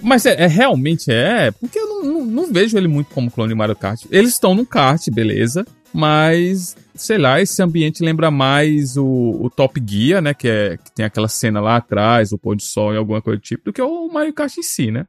Mas 0.00 0.26
é, 0.26 0.42
é- 0.42 0.46
realmente 0.46 1.10
é, 1.10 1.50
porque 1.52 1.78
eu 1.78 1.86
não, 1.86 2.02
não- 2.04 2.24
não 2.26 2.52
vejo 2.52 2.76
ele 2.76 2.88
muito 2.88 3.14
como 3.14 3.30
clone 3.30 3.50
de 3.50 3.54
Mario 3.54 3.76
Kart. 3.76 4.02
Eles 4.10 4.32
estão 4.32 4.54
no 4.54 4.66
kart, 4.66 5.00
beleza, 5.10 5.64
mas 5.92 6.76
sei 6.94 7.16
lá, 7.18 7.40
esse 7.40 7.62
ambiente 7.62 8.02
lembra 8.04 8.30
mais 8.30 8.96
o, 8.96 9.06
o 9.40 9.48
Top 9.48 9.80
Gear, 9.86 10.20
né, 10.20 10.34
que 10.34 10.48
é 10.48 10.76
que 10.76 10.92
tem 10.92 11.04
aquela 11.06 11.28
cena 11.28 11.60
lá 11.60 11.76
atrás, 11.76 12.32
o 12.32 12.38
pôr 12.38 12.56
do 12.56 12.62
sol 12.62 12.92
e 12.92 12.96
alguma 12.96 13.22
coisa 13.22 13.38
do 13.38 13.42
tipo, 13.42 13.64
do 13.66 13.72
que 13.72 13.80
o 13.80 14.08
Mario 14.12 14.32
Kart 14.34 14.56
em 14.58 14.62
si, 14.62 14.90
né? 14.90 15.06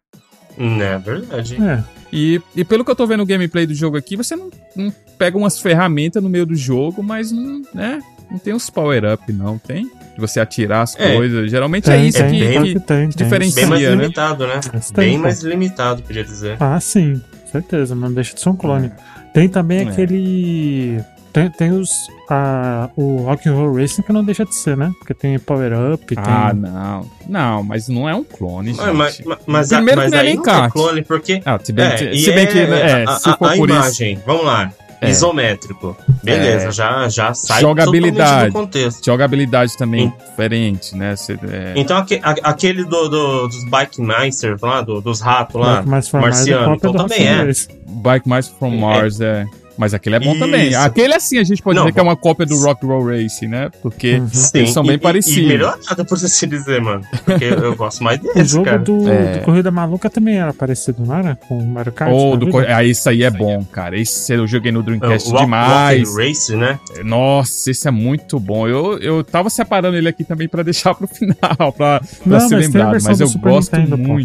Não 0.58 0.82
é 0.82 0.98
verdade. 0.98 1.58
É. 1.62 1.84
E, 2.12 2.42
e 2.56 2.64
pelo 2.64 2.86
que 2.86 2.92
eu 2.92 2.96
tô 2.96 3.08
vendo 3.08 3.24
o 3.24 3.26
gameplay 3.26 3.66
do 3.66 3.74
jogo 3.74 3.98
aqui, 3.98 4.16
você 4.16 4.36
não, 4.36 4.50
não 4.76 4.94
pega 5.18 5.38
umas 5.38 5.60
ferramentas 5.60 6.22
no 6.22 6.30
meio 6.30 6.46
do 6.46 6.56
jogo, 6.56 7.02
mas 7.02 7.32
não, 7.32 7.62
né, 7.74 8.00
não 8.30 8.38
tem 8.38 8.54
uns 8.54 8.70
power-up, 8.70 9.32
não, 9.34 9.58
tem? 9.58 9.86
De 10.14 10.20
você 10.20 10.40
atirar 10.40 10.84
as 10.84 10.96
É. 11.00 11.16
coisas. 11.16 11.50
Geralmente 11.50 11.90
é 11.90 11.96
Tem, 11.98 12.08
isso 12.08 12.18
tem, 12.20 12.32
que, 12.32 12.40
bem- 12.40 12.52
que- 12.64 12.74
tem, 12.74 12.80
tem, 12.80 13.10
tem. 13.10 13.10
diferencia- 13.10 13.62
Bem 13.62 13.70
mais 13.70 13.82
né? 13.82 13.90
limitado, 13.96 14.46
né? 14.48 14.60
Tem, 14.62 14.82
Bem 14.96 15.18
mais 15.18 15.42
limitado, 15.42 16.04
podia 16.04 16.24
dizer. 16.24 16.58
Ah, 16.60 16.80
sim, 16.80 17.20
certeza, 17.52 17.96
mas 17.96 18.10
não 18.10 18.14
deixa 18.16 18.36
de 18.36 18.42
ser 18.42 18.50
um 18.50 18.56
clone. 18.56 18.92
Tem 19.34 19.50
também 19.50 19.80
É. 19.80 19.90
aquele. 19.90 21.02
Tem, 21.34 21.50
tem 21.50 21.72
os. 21.72 21.90
A, 22.30 22.90
o 22.96 23.18
Rock'n'Roll 23.24 23.76
Racing 23.76 24.04
que 24.04 24.14
não 24.14 24.24
deixa 24.24 24.46
de 24.46 24.54
ser, 24.56 24.78
né? 24.78 24.92
Porque 25.00 25.14
tem 25.16 25.38
Power 25.40 25.72
Up, 25.94 26.06
tem. 26.06 26.18
Ah, 26.24 26.54
não. 26.54 27.10
Não, 27.28 27.64
mas 27.64 27.88
não 27.90 28.08
é 28.08 28.14
um 28.16 28.24
clone, 28.24 28.74
gente. 28.74 28.82
Mas, 28.94 29.20
mas, 29.26 29.40
mas, 29.48 29.74
a- 29.74 29.78
Primeiro 29.78 30.02
mas 30.02 30.10
que 30.10 30.16
não 30.16 30.18
é 30.18 30.22
aí 30.22 30.28
nem 30.28 30.36
não 30.38 30.44
kart. 30.44 30.66
é 30.66 30.70
clone, 30.72 31.02
porque 31.02 31.42
Ah, 31.46 31.60
se 31.62 31.74
bem, 31.74 31.86
É, 31.86 31.96
que- 31.96 32.18
se 32.20 32.32
bem 32.32 32.48
que, 32.48 32.60
é, 32.60 32.68
né, 32.68 33.02
é, 33.02 33.04
a, 33.10 33.16
se 33.18 33.30
a- 33.30 33.36
for 33.38 33.50
a 33.52 33.56
por 33.56 33.68
isso. 33.70 33.78
imagem, 33.80 34.20
vamos 34.26 34.46
lá, 34.46 34.72
É. 35.02 35.10
isométrico. 35.10 35.98
Beleza, 36.24 36.72
já, 36.72 37.10
já 37.10 37.34
sai 37.34 37.62
Jogabilidade. 37.62 38.16
totalmente 38.30 38.48
do 38.48 38.54
contexto. 38.54 39.06
Jogabilidade 39.06 39.78
também 39.78 40.08
Sim. 40.10 40.26
diferente, 40.30 40.96
né? 40.96 41.16
Cê- 41.16 41.34
é, 41.44 41.74
Então 41.76 41.98
aque- 41.98 42.22
a- 42.24 42.36
aquele 42.44 42.84
do, 42.86 43.10
do- 43.10 43.48
dos 43.48 43.64
Bike 43.66 44.02
Masters 44.02 44.62
lá, 44.62 44.82
do- 44.82 45.02
dos 45.02 45.20
ratos 45.20 45.60
lá, 45.60 45.84
marciano, 46.14 46.76
então 46.76 46.94
também 46.94 47.28
é. 47.28 47.48
Bike 47.88 48.30
Mais 48.30 48.48
from 48.48 48.74
É. 48.74 48.78
Mars, 48.78 49.20
é. 49.20 49.46
Mas 49.78 49.94
aquele 49.94 50.16
é 50.18 50.20
bom 50.20 50.38
também. 50.38 50.68
Isso. 50.70 50.78
Aquele, 50.78 51.14
assim, 51.16 51.40
a 51.40 51.44
gente 51.44 51.62
pode 51.62 51.76
Não, 51.76 51.86
dizer 51.86 51.94
que 51.94 52.00
é 52.00 52.04
uma 52.04 52.16
cópia 52.16 52.46
do 52.46 52.56
Rock 52.60 52.86
Roll 52.86 53.08
Race, 53.08 53.48
né? 53.48 53.72
Porque 53.82 54.18
Uhum. 54.20 54.28
Sim, 54.28 54.58
eles 54.60 54.70
são 54.72 54.84
bem 54.84 54.96
e- 54.96 55.00
parecidos. 55.00 55.38
E 55.44 55.48
melhorado, 55.48 56.06
por 56.06 56.14
assim 56.16 56.48
dizer, 56.48 56.80
mano. 56.80 57.02
Porque 57.26 57.44
eu, 57.44 57.58
eu 57.58 57.76
gosto 57.76 58.04
mais 58.04 58.20
O 58.24 58.34
desse, 58.34 58.46
jogo 58.52 58.66
cara. 58.66 58.78
do, 58.80 59.10
É. 59.10 59.38
do 59.40 59.46
Corrida 59.46 59.72
Maluca 59.72 60.10
também 60.10 60.38
era 60.38 60.54
parecido, 60.54 61.04
não 61.06 61.16
era? 61.16 61.36
Com 61.36 61.58
o 61.58 61.66
Mario 61.68 61.92
Kart? 61.92 62.12
Ou 62.12 62.34
na 62.34 62.36
do. 62.40 62.46
vida? 62.46 62.52
co- 62.66 62.72
Ah, 62.74 62.84
esse 62.84 63.10
aí 63.10 63.24
é 63.24 63.32
bom, 63.32 63.64
cara. 63.66 63.98
Esse 63.98 64.34
eu 64.34 64.46
joguei 64.46 64.72
no 64.72 64.82
É, 64.82 64.84
Dreamcast 64.84 65.28
o 65.28 65.32
Rock- 65.32 65.44
demais. 65.44 66.10
Rock 66.10 66.28
Race, 66.28 66.56
né? 66.56 66.80
Nossa, 67.04 67.72
esse 67.72 67.88
é 67.88 67.92
muito 67.92 68.40
bom. 68.40 68.68
Eu, 68.68 69.00
eu 69.00 69.24
tava 69.24 69.50
separando 69.50 69.98
ele 69.98 70.08
aqui 70.08 70.24
também 70.24 70.48
pra 70.48 70.62
deixar 70.62 70.94
pro 70.94 71.08
final, 71.10 71.72
pra, 71.76 72.00
pra 72.00 72.00
Não, 72.26 72.48
ser 72.48 72.56
mas 72.58 72.72
versão 72.72 72.92
Mas 73.12 73.20
eu 73.20 73.28
Super 73.28 73.50
gosto 73.50 73.76
Nintendo, 73.76 73.98
pô. 73.98 74.20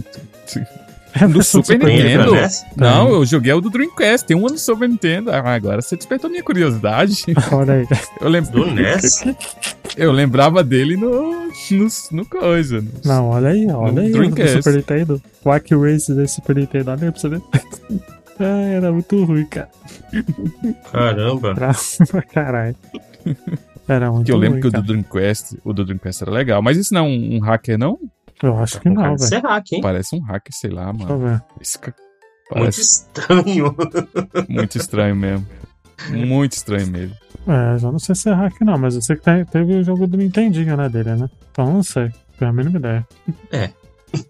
Muito. 1.17 1.29
No 1.37 1.43
Super 1.45 1.79
Nintendo? 1.79 2.33
NES? 2.35 2.65
Não, 2.77 3.09
eu 3.11 3.25
joguei 3.27 3.53
o 3.53 3.61
do 3.61 3.71
Dreamcast. 3.71 4.27
Tem 4.27 4.37
um 4.37 4.43
no 4.43 4.59
Super 4.59 4.88
Nintendo. 4.88 5.31
Ah, 5.31 5.55
agora 5.55 5.81
você 5.83 5.97
despertou 5.97 6.29
minha 6.31 6.43
curiosidade. 6.43 7.25
Olha 7.53 7.75
aí. 7.75 7.87
Eu, 8.21 8.29
lem... 8.29 8.43
Do 8.43 8.67
NES? 8.67 9.25
eu 9.97 10.12
lembrava 10.12 10.62
dele 10.62 10.97
no, 10.97 11.33
no, 11.47 11.88
no 12.12 12.25
coisa. 12.27 12.81
no- 12.81 12.91
Não, 13.05 13.29
olha 13.31 13.49
aí, 13.50 13.67
olha 13.71 13.93
No 13.93 14.00
aí. 14.00 14.09
o 14.09 14.12
Do 14.12 14.19
Dreamcast. 14.19 14.57
Super 14.62 14.75
Nintendo. 14.75 15.23
Wack 15.45 15.75
Race 15.75 16.12
desse 16.15 16.35
Super 16.37 16.57
Nintendo. 16.57 16.91
Olha 16.91 17.05
aí 17.05 17.11
pra 17.11 17.21
você 17.21 17.29
ver. 17.29 17.43
Ah, 18.41 18.45
era 18.73 18.93
muito 18.93 19.25
ruim, 19.25 19.45
cara. 19.47 19.69
Caramba. 20.93 21.55
Pra 21.55 21.73
pra 22.09 22.23
caralho. 22.23 22.77
Era 23.88 24.11
muito 24.12 24.27
Que 24.27 24.33
eu 24.33 24.37
lembro 24.37 24.55
ruim, 24.55 24.61
que 24.61 24.67
o 24.69 24.71
do 24.71 24.75
cara. 24.75 24.87
Dreamcast, 24.87 25.59
o 25.65 25.73
do 25.73 25.85
Dreamcast 25.85 26.23
era 26.23 26.31
legal. 26.33 26.62
Mas 26.62 26.77
isso 26.77 26.93
não 26.95 27.00
é 27.07 27.09
um, 27.09 27.37
um 27.37 27.41
hacker, 27.41 27.79
não? 27.79 27.99
Eu 28.42 28.59
acho 28.59 28.80
que 28.80 28.88
Com 28.88 28.95
cara 28.97 29.09
não, 29.11 29.16
velho. 29.16 29.28
ser 29.28 29.42
hack, 29.42 29.73
hein? 29.73 29.80
Parece 29.80 30.16
um 30.16 30.21
hacker, 30.21 30.52
sei 30.54 30.71
lá, 30.71 30.92
Deixa 30.92 31.12
eu 31.12 31.18
mano. 31.18 31.28
ver. 31.30 31.42
Esse 31.61 31.78
ca- 31.78 31.92
Muito 32.50 32.61
Parece 32.61 32.80
estranho. 32.80 33.76
muito 34.49 34.78
estranho 34.78 35.16
mesmo. 35.16 35.47
Muito 36.11 36.52
estranho 36.52 36.87
mesmo. 36.87 37.14
É, 37.47 37.78
já 37.78 37.90
não 37.90 37.99
sei 37.99 38.14
se 38.14 38.28
é 38.30 38.33
hack 38.35 38.61
não, 38.61 38.78
mas 38.78 38.95
eu 38.95 39.02
sei 39.02 39.16
que 39.16 39.45
teve 39.50 39.75
o 39.75 39.83
jogo 39.85 40.07
do 40.07 40.16
Nintendinho, 40.16 40.76
né, 40.76 40.88
dele, 40.88 41.14
né? 41.16 41.28
Então 41.50 41.73
não 41.73 41.83
sei. 41.83 42.11
Tenho 42.38 42.50
a 42.50 42.54
mínima 42.54 42.78
ideia. 42.78 43.07
É. 43.50 43.71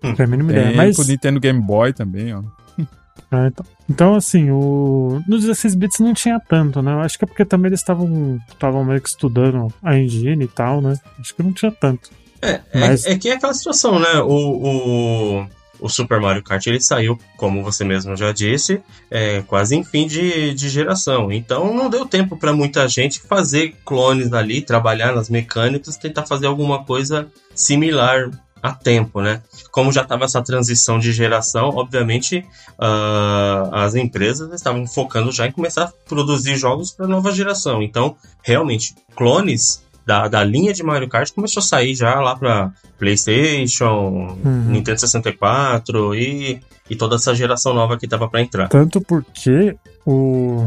Tenho 0.00 0.16
a 0.22 0.26
mínima 0.26 0.52
Tem 0.52 0.60
ideia. 0.62 0.76
Mas, 0.76 0.96
pro 0.96 1.06
Nintendo 1.06 1.38
Game 1.38 1.60
Boy 1.60 1.92
também, 1.92 2.34
ó. 2.34 2.42
é, 3.30 3.46
então, 3.48 3.66
então, 3.90 4.14
assim, 4.14 4.50
o... 4.50 5.20
no 5.28 5.38
16 5.38 5.74
bits 5.74 6.00
não 6.00 6.14
tinha 6.14 6.40
tanto, 6.40 6.80
né? 6.80 6.92
Eu 6.92 7.00
acho 7.00 7.18
que 7.18 7.24
é 7.24 7.28
porque 7.28 7.44
também 7.44 7.68
eles 7.68 7.80
estavam 7.80 8.40
estavam 8.48 8.84
meio 8.84 9.00
que 9.00 9.08
estudando 9.08 9.68
a 9.82 9.96
engine 9.98 10.44
e 10.44 10.48
tal, 10.48 10.80
né? 10.80 10.94
Acho 11.20 11.34
que 11.34 11.42
não 11.42 11.52
tinha 11.52 11.70
tanto. 11.70 12.10
É, 12.40 12.60
Mas- 12.74 13.04
é, 13.04 13.12
é 13.12 13.18
que 13.18 13.28
é 13.28 13.34
aquela 13.34 13.54
situação, 13.54 13.98
né? 13.98 14.20
O, 14.20 14.28
o, 14.32 15.46
o 15.80 15.88
Super 15.88 16.20
Mario 16.20 16.42
Kart 16.42 16.66
ele 16.66 16.80
saiu, 16.80 17.18
como 17.36 17.62
você 17.62 17.84
mesmo 17.84 18.16
já 18.16 18.32
disse, 18.32 18.80
é, 19.10 19.42
quase 19.42 19.76
em 19.76 19.84
fim 19.84 20.06
de, 20.06 20.54
de 20.54 20.68
geração. 20.68 21.30
Então 21.32 21.74
não 21.74 21.88
deu 21.90 22.06
tempo 22.06 22.36
para 22.36 22.52
muita 22.52 22.88
gente 22.88 23.20
fazer 23.20 23.74
clones 23.84 24.32
ali, 24.32 24.60
trabalhar 24.60 25.14
nas 25.14 25.28
mecânicas, 25.28 25.96
tentar 25.96 26.26
fazer 26.26 26.46
alguma 26.46 26.84
coisa 26.84 27.28
similar 27.54 28.30
a 28.60 28.72
tempo, 28.72 29.20
né? 29.20 29.40
Como 29.70 29.92
já 29.92 30.02
estava 30.02 30.24
essa 30.24 30.42
transição 30.42 30.98
de 30.98 31.12
geração, 31.12 31.68
obviamente 31.68 32.44
ah, 32.78 33.70
as 33.72 33.94
empresas 33.94 34.52
estavam 34.52 34.84
focando 34.86 35.30
já 35.30 35.46
em 35.46 35.52
começar 35.52 35.84
a 35.84 35.92
produzir 36.08 36.56
jogos 36.56 36.90
para 36.90 37.06
nova 37.06 37.30
geração. 37.30 37.82
Então, 37.82 38.16
realmente, 38.42 38.96
clones 39.14 39.82
da, 40.08 40.26
da 40.26 40.42
linha 40.42 40.72
de 40.72 40.82
Mario 40.82 41.06
Kart 41.06 41.30
começou 41.34 41.60
a 41.60 41.62
sair 41.62 41.94
já 41.94 42.18
lá 42.18 42.34
para 42.34 42.72
PlayStation, 42.98 44.38
Uhum. 44.42 44.64
Nintendo 44.70 44.98
64 45.00 46.14
e, 46.14 46.60
e 46.88 46.96
toda 46.96 47.16
essa 47.16 47.34
geração 47.34 47.74
nova 47.74 47.98
que 47.98 48.08
tava 48.08 48.26
para 48.26 48.40
entrar. 48.40 48.68
Tanto 48.68 49.02
porque 49.02 49.76
o... 50.06 50.66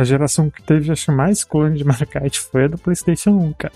a 0.00 0.04
geração 0.04 0.48
que 0.50 0.62
teve, 0.62 0.90
acho, 0.92 1.10
mais 1.12 1.42
clone 1.44 1.76
de 1.76 1.84
Mario 1.84 2.06
Kart 2.06 2.36
foi 2.36 2.64
a 2.64 2.68
do 2.68 2.78
PlayStation 2.78 3.30
1, 3.30 3.52
cara. 3.54 3.72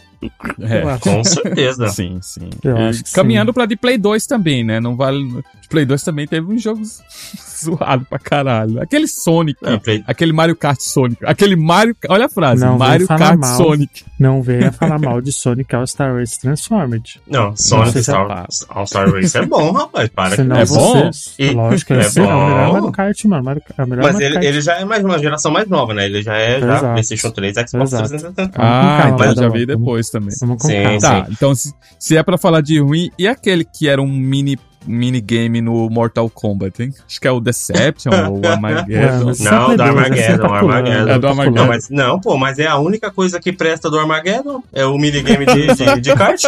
É. 0.60 0.98
Com 0.98 1.22
certeza. 1.24 1.88
Sim, 1.88 2.18
sim. 2.22 2.48
Eu 2.62 2.76
E 2.76 2.82
acho 2.88 3.02
que 3.04 3.12
caminhando 3.12 3.52
pra 3.52 3.66
de 3.66 3.74
Play 3.76 3.98
2 3.98 4.24
também, 4.26 4.62
né? 4.62 4.78
Não 4.78 4.96
vale. 4.96 5.18
De 5.60 5.68
Play 5.68 5.84
2 5.84 6.00
também 6.04 6.28
teve 6.28 6.46
uns 6.52 6.62
jogos 6.62 7.00
zoados 7.64 8.06
pra 8.08 8.18
caralho. 8.20 8.80
Aquele 8.80 9.08
Sonic. 9.08 9.58
É, 9.64 9.76
Play- 9.78 10.04
Aquele 10.06 10.32
Mario 10.32 10.54
Kart 10.56 10.78
Sonic. 10.80 11.24
Aquele 11.24 11.56
Mario. 11.56 11.96
Olha 12.08 12.26
a 12.26 12.28
frase. 12.28 12.60
Não, 12.64 12.78
vem 12.78 12.88
Mario 12.88 13.06
falar 13.08 13.18
Kart 13.18 13.38
mal. 13.40 13.56
Sonic. 13.56 14.04
Não 14.18 14.42
venha 14.42 14.70
falar 14.70 14.98
mal 15.00 15.20
de 15.20 15.32
Sonic 15.32 15.74
All-Star 15.74 16.14
Race 16.14 16.38
Transformed. 16.40 17.20
Não, 17.26 17.56
Sonic 17.56 17.92
sei 17.92 18.02
se 18.02 18.10
é 18.10 18.14
Star, 18.14 18.46
All-Star 18.68 19.10
Race 19.10 19.36
é 19.36 19.44
bom, 19.44 19.72
rapaz. 19.72 20.08
Para 20.10 20.36
Senão 20.36 20.56
É 20.56 20.64
que... 20.64 20.72
bom? 20.72 20.92
vocês. 21.10 21.34
E- 21.38 21.50
Lógico, 21.50 21.92
é 21.94 21.96
é, 21.96 22.04
é 22.04 22.08
o 22.08 22.12
melhor 22.14 22.66
bom. 22.68 22.72
Mario 22.74 22.92
Kart, 22.92 23.24
mano. 23.24 23.42
Mario, 23.44 23.62
é 23.76 23.82
o 23.82 23.86
melhor 23.88 24.02
Mas 24.04 24.12
Mario 24.12 24.26
ele, 24.26 24.34
Kart. 24.34 24.44
ele 24.46 24.60
já 24.60 24.74
é 24.78 24.84
mais 24.84 25.04
uma 25.04 25.18
geração 25.18 25.50
mais 25.50 25.68
nova, 25.68 25.92
né? 25.94 26.04
Ele 26.12 26.22
já 26.22 26.36
é 26.36 26.60
já 26.60 26.66
Exato. 26.66 26.92
PlayStation 26.92 27.30
3, 27.30 27.54
Xbox 27.54 27.92
Exato. 27.92 28.08
360. 28.08 28.50
Ah, 28.54 28.98
calma, 29.02 29.14
então 29.14 29.26
eu 29.26 29.34
já 29.34 29.40
Adão, 29.42 29.50
vi 29.52 29.66
depois 29.66 30.10
também. 30.10 30.34
Vamos 30.40 30.62
Sim. 30.62 30.98
Tá, 31.00 31.26
então 31.30 31.54
se, 31.54 31.72
se 31.98 32.16
é 32.16 32.22
pra 32.22 32.36
falar 32.36 32.60
de 32.60 32.78
ruim, 32.78 33.10
e 33.18 33.26
aquele 33.26 33.64
que 33.64 33.88
era 33.88 34.00
um 34.02 34.08
mini 34.08 34.58
minigame 34.84 35.60
no 35.60 35.88
Mortal 35.88 36.28
Kombat, 36.28 36.82
hein? 36.82 36.92
Acho 37.06 37.20
que 37.20 37.28
é 37.28 37.30
o 37.30 37.38
Deception 37.38 38.10
ou 38.28 38.40
o 38.40 38.44
É, 38.44 38.48
Armageddon. 38.48 39.26
mas 39.26 39.38
Não, 39.40 39.66
do 39.66 39.72
é 39.72 39.76
Play 39.76 39.76
2, 39.76 39.80
Armageddon, 39.80 40.42
tá 40.42 40.48
pulando, 40.60 40.72
Armageddon. 40.88 41.08
É 41.08 41.14
do 41.14 41.20
tá 41.20 41.28
Armageddon. 41.28 41.54
Não, 41.60 41.66
mas, 41.68 41.88
não, 41.88 42.20
pô, 42.20 42.36
mas 42.36 42.58
é 42.58 42.66
a 42.66 42.78
única 42.78 43.10
coisa 43.12 43.38
que 43.38 43.52
presta 43.52 43.88
do 43.88 43.98
Armageddon 43.98 44.60
é 44.72 44.84
o 44.84 44.98
minigame 44.98 45.46
de, 45.46 45.66
de, 45.74 46.00
de 46.00 46.14
kart. 46.16 46.42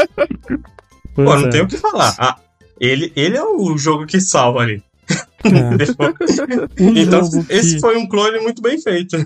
Pois 1.15 1.29
Pô, 1.29 1.37
não 1.37 1.47
é. 1.47 1.49
tem 1.51 1.63
o 1.63 1.69
que 1.69 1.77
falar. 1.77 2.13
Ah, 2.19 2.37
ele, 2.81 3.13
ele 3.15 3.37
é 3.37 3.45
o 3.45 3.79
jogo 3.79 4.05
que 4.05 4.21
salva 4.21 4.63
ali. 4.63 4.83
É. 5.45 6.75
Então, 7.01 7.21
esse 7.49 7.75
que- 7.75 7.81
foi 7.81 7.97
um 7.97 8.07
clone 8.09 8.39
muito 8.41 8.61
bem 8.63 8.81
feito. 8.81 9.17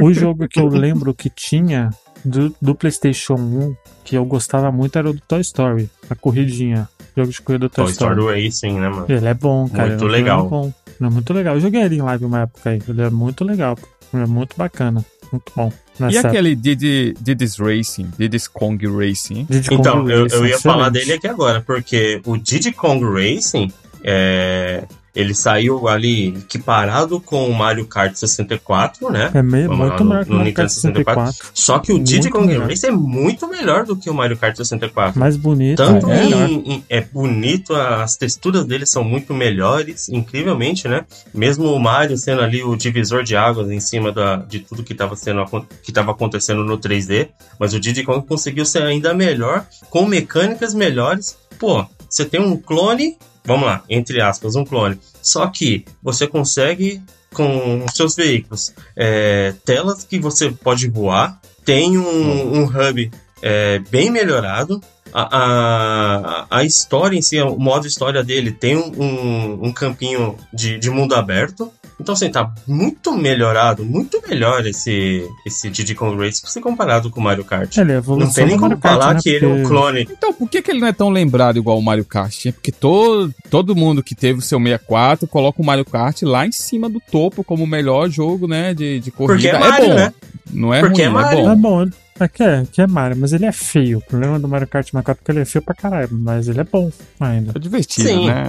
O 0.00 0.12
jogo 0.12 0.48
que 0.48 0.60
eu 0.60 0.68
lembro 0.68 1.14
que 1.14 1.30
tinha 1.30 1.90
do, 2.24 2.54
do 2.60 2.74
PlayStation 2.74 3.34
1, 3.34 3.76
que 4.04 4.16
eu 4.16 4.24
gostava 4.24 4.70
muito, 4.72 4.98
era 4.98 5.08
o 5.10 5.12
do 5.12 5.20
Toy 5.20 5.40
Story, 5.40 5.88
a 6.08 6.14
corridinha. 6.14 6.88
Jogo 7.16 7.30
de 7.30 7.40
corrida 7.42 7.68
do 7.68 7.70
Toy, 7.70 7.84
Toy 7.84 7.92
Story. 7.92 8.18
Story 8.20 8.44
Racing, 8.44 8.80
né, 8.80 8.88
mano? 8.88 9.06
Ele 9.08 9.26
é 9.26 9.34
bom, 9.34 9.68
cara. 9.68 9.88
Muito 9.90 10.06
é 10.06 10.10
legal. 10.10 10.38
jogo 10.38 10.50
bom. 10.50 10.72
Ele 11.00 11.08
é 11.08 11.12
muito 11.12 11.32
legal. 11.32 11.54
Eu 11.54 11.60
joguei 11.60 11.82
ele 11.82 11.96
em 11.96 12.02
live 12.02 12.24
uma 12.24 12.40
época 12.42 12.70
aí. 12.70 12.82
Ele 12.88 13.02
é 13.02 13.10
muito 13.10 13.44
legal. 13.44 13.78
Ele 14.12 14.22
é 14.22 14.26
muito 14.26 14.56
bacana. 14.56 15.04
Muito 15.32 15.52
bom. 15.54 15.72
E 16.10 16.18
aquele 16.18 16.54
Diddy, 16.56 17.14
Diddy's 17.20 17.56
Racing, 17.58 18.10
Diddy's 18.18 18.46
Kong 18.48 18.84
Racing? 18.86 19.46
Diddy 19.48 19.68
Kong 19.68 19.80
Então, 19.80 20.10
eu, 20.10 20.24
Racing, 20.24 20.36
eu 20.36 20.46
ia 20.46 20.58
falar 20.58 20.88
excelente. 20.88 20.92
dele 21.06 21.12
aqui 21.18 21.28
agora, 21.28 21.60
porque 21.60 22.20
o 22.24 22.36
Diddy 22.36 22.72
Kong 22.72 23.04
Racing, 23.04 23.72
é, 24.02 24.84
ele 25.14 25.34
saiu 25.34 25.86
ali 25.88 26.28
equiparado 26.28 27.20
com 27.20 27.48
o 27.48 27.54
Mario 27.54 27.86
Kart 27.86 28.14
64, 28.14 29.10
né? 29.10 29.30
É 29.34 29.42
meio, 29.42 29.68
Vamos 29.68 29.78
lá, 29.80 29.86
muito 29.88 30.04
no- 30.04 30.10
melhor 30.10 30.24
que 30.24 30.30
o 30.30 30.32
no 30.32 30.38
Mario 30.38 30.54
Kart 30.54 30.68
Nintendo 30.68 30.80
64. 30.94 31.32
64. 31.32 31.50
Só 31.54 31.78
que 31.78 31.92
o 31.92 31.98
Diddy 31.98 32.30
Kong 32.30 32.46
melhor. 32.46 32.68
Racing 32.68 32.86
é 32.86 32.90
muito 32.90 33.46
melhor 33.48 33.84
do 33.84 33.96
que 33.96 34.10
o 34.10 34.14
Mario 34.14 34.36
Kart 34.36 34.56
64. 34.56 35.18
Mais 35.20 35.36
bonito. 35.36 35.76
Tanto 35.76 36.10
é, 36.10 36.24
em, 36.24 36.54
em- 36.74 36.84
é 36.88 37.00
bonito, 37.00 37.74
as 37.74 38.16
texturas 38.16 38.64
dele 38.64 38.86
são 38.86 39.04
muito 39.04 39.32
melhores, 39.32 40.08
incrivelmente, 40.08 40.88
né? 40.88 41.04
Mesmo 41.32 41.72
o 41.72 41.78
Mario 41.78 42.16
sendo 42.18 42.40
ali 42.42 42.62
o 42.64 42.74
divisor 42.76 43.22
de 43.22 43.36
águas 43.36 43.70
em 43.70 43.80
cima 43.80 44.10
da, 44.10 44.36
de 44.36 44.60
tudo 44.60 44.82
que 44.82 44.92
estava 44.92 45.14
sendo 45.16 45.44
que 45.82 45.92
tava 45.92 46.10
acontecendo 46.12 46.64
no 46.64 46.76
3D, 46.78 47.28
mas 47.58 47.72
o 47.74 47.80
Diddy 47.80 48.02
Kong 48.02 48.26
conseguiu 48.26 48.64
ser 48.64 48.82
ainda 48.82 49.14
melhor, 49.14 49.64
com 49.90 50.06
mecânicas 50.06 50.74
melhores. 50.74 51.36
Pô, 51.58 51.84
você 52.08 52.24
tem 52.24 52.40
um 52.40 52.56
clone, 52.56 53.16
vamos 53.44 53.66
lá, 53.66 53.82
entre 53.88 54.20
aspas, 54.20 54.56
um 54.56 54.64
clone. 54.64 54.98
Só 55.22 55.46
que 55.46 55.84
você 56.02 56.26
consegue 56.26 57.02
com 57.32 57.84
seus 57.92 58.14
veículos 58.14 58.72
é, 58.96 59.54
telas 59.64 60.04
que 60.04 60.18
você 60.18 60.50
pode 60.50 60.88
voar, 60.88 61.40
tem 61.64 61.98
um, 61.98 62.60
um 62.60 62.64
hub 62.64 63.10
é, 63.42 63.78
bem 63.90 64.10
melhorado. 64.10 64.80
A, 65.12 65.28
a, 65.30 66.46
a 66.50 66.64
história 66.64 67.16
em 67.16 67.22
si, 67.22 67.40
o 67.40 67.56
modo 67.56 67.86
história 67.86 68.24
dele 68.24 68.50
tem 68.50 68.76
um, 68.76 68.90
um, 69.00 69.66
um 69.66 69.72
campinho 69.72 70.36
de, 70.52 70.78
de 70.78 70.90
mundo 70.90 71.14
aberto. 71.14 71.70
Então, 72.00 72.12
assim, 72.12 72.30
tá 72.30 72.52
muito 72.66 73.16
melhorado, 73.16 73.84
muito 73.84 74.20
melhor 74.28 74.66
esse, 74.66 75.26
esse 75.46 75.70
Diddy 75.70 75.94
Kong 75.94 76.16
Race 76.16 76.42
se 76.44 76.60
comparado 76.60 77.10
com 77.10 77.20
o 77.20 77.22
Mario 77.22 77.44
Kart. 77.44 77.76
Ele 77.76 77.92
é 77.92 78.00
Não 78.00 78.32
tem 78.32 78.46
nem 78.46 78.58
como 78.58 78.76
Kart, 78.76 78.94
falar 78.94 79.14
né? 79.14 79.20
que 79.22 79.28
ele 79.28 79.46
é 79.46 79.48
um 79.48 79.62
clone. 79.62 80.08
Então, 80.10 80.32
por 80.32 80.48
que, 80.48 80.60
que 80.60 80.70
ele 80.70 80.80
não 80.80 80.88
é 80.88 80.92
tão 80.92 81.08
lembrado 81.10 81.56
igual 81.56 81.78
o 81.78 81.82
Mario 81.82 82.04
Kart? 82.04 82.46
hein? 82.46 82.52
Porque 82.52 82.72
todo, 82.72 83.32
todo 83.50 83.76
mundo 83.76 84.02
que 84.02 84.14
teve 84.14 84.38
o 84.40 84.42
seu 84.42 84.58
64 84.58 85.28
coloca 85.28 85.62
o 85.62 85.64
Mario 85.64 85.84
Kart 85.84 86.22
lá 86.22 86.46
em 86.46 86.52
cima 86.52 86.88
do 86.88 87.00
topo 87.00 87.44
como 87.44 87.64
o 87.64 87.66
melhor 87.66 88.08
jogo, 88.08 88.46
né, 88.46 88.74
de, 88.74 89.00
de 89.00 89.10
corrida. 89.10 89.34
Porque 89.34 89.48
é 89.48 89.58
Mario, 89.58 89.88
bom. 89.88 89.94
né? 89.94 90.12
Não 90.52 90.72
é 90.74 90.80
Porque 90.80 91.02
é 91.02 91.06
ruim, 91.08 91.18
é, 91.18 91.22
Mario. 91.22 91.38
É 91.40 91.42
bom. 91.48 91.56
bom, 91.56 91.82
ele- 91.82 91.92
é 92.20 92.28
que 92.28 92.42
é, 92.42 92.64
que 92.70 92.80
é 92.80 92.86
Mario, 92.86 93.16
mas 93.18 93.32
ele 93.32 93.44
é 93.44 93.50
feio. 93.52 93.98
O 93.98 94.00
problema 94.00 94.38
do 94.38 94.46
Mario 94.46 94.68
Kart 94.68 94.84
64 94.86 95.20
é 95.20 95.24
que 95.24 95.32
ele 95.32 95.40
é 95.40 95.44
feio 95.44 95.64
pra 95.64 95.74
caralho, 95.74 96.08
mas 96.12 96.46
ele 96.46 96.60
é 96.60 96.64
bom 96.64 96.90
ainda. 97.18 97.52
É 97.54 97.58
divertido, 97.58 98.08
Sim. 98.08 98.26
né? 98.28 98.44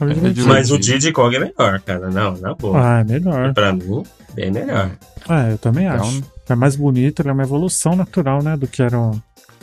É. 0.00 0.04
É 0.04 0.14
divertido. 0.14 0.48
Mas 0.48 0.70
o 0.72 0.78
Diddy 0.78 1.12
Kong 1.12 1.36
é 1.36 1.38
melhor, 1.38 1.80
cara. 1.80 2.10
Não, 2.10 2.36
na 2.38 2.54
boa. 2.54 2.80
Ah, 2.80 3.00
é 3.00 3.04
melhor. 3.04 3.54
Pra 3.54 3.72
mim, 3.72 4.02
bem 4.34 4.50
melhor. 4.50 4.90
Ah, 5.28 5.48
eu 5.50 5.58
também 5.58 5.86
Então- 5.86 6.00
acho. 6.00 6.22
É 6.48 6.54
mais 6.54 6.76
bonito, 6.76 7.22
ele 7.22 7.28
é 7.30 7.32
uma 7.32 7.42
evolução 7.44 7.94
natural, 7.96 8.42
né? 8.42 8.54
Do 8.56 8.66
que 8.66 8.82
era 8.82 8.98
o, 8.98 9.18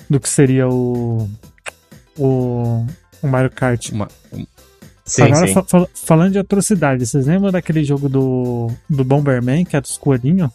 do 0.09 0.19
que 0.19 0.27
seria 0.29 0.67
o. 0.67 1.29
O. 2.17 2.85
O 3.21 3.27
Mario 3.27 3.51
Kart. 3.51 3.89
Uma- 3.91 4.07
um- 4.33 4.45
Sim, 5.05 5.23
Agora, 5.23 5.47
sim. 5.47 5.53
fa- 5.53 5.63
fa- 5.67 5.87
falando 5.93 6.31
de 6.31 6.39
atrocidade, 6.39 7.05
vocês 7.05 7.25
lembram 7.25 7.51
daquele 7.51 7.83
jogo 7.83 8.07
do, 8.07 8.71
do 8.89 9.03
Bomberman, 9.03 9.65
que 9.65 9.75
é 9.75 9.81
dos 9.81 9.97
coelhinhos? 9.97 10.49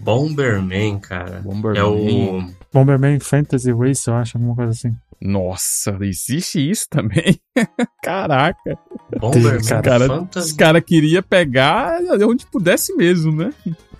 Bomberman, 0.00 0.98
cara. 0.98 1.40
Bomberman. 1.44 1.78
É 1.80 1.84
o. 1.84 2.50
Bomberman 2.72 3.18
Fantasy 3.20 3.72
Race, 3.72 4.06
eu 4.08 4.14
acho, 4.14 4.36
alguma 4.36 4.54
coisa 4.54 4.70
assim. 4.72 4.94
Nossa, 5.20 5.96
existe 6.02 6.58
isso 6.70 6.86
também? 6.90 7.40
Caraca. 8.02 8.78
Bomberman 9.18 9.62
Cara, 9.64 9.82
Cara, 9.82 10.02
os 10.04 10.08
Fantasy. 10.08 10.56
caras 10.56 10.82
queriam 10.84 11.22
pegar 11.22 11.98
onde 12.22 12.44
pudesse 12.46 12.94
mesmo, 12.94 13.32
né? 13.34 13.52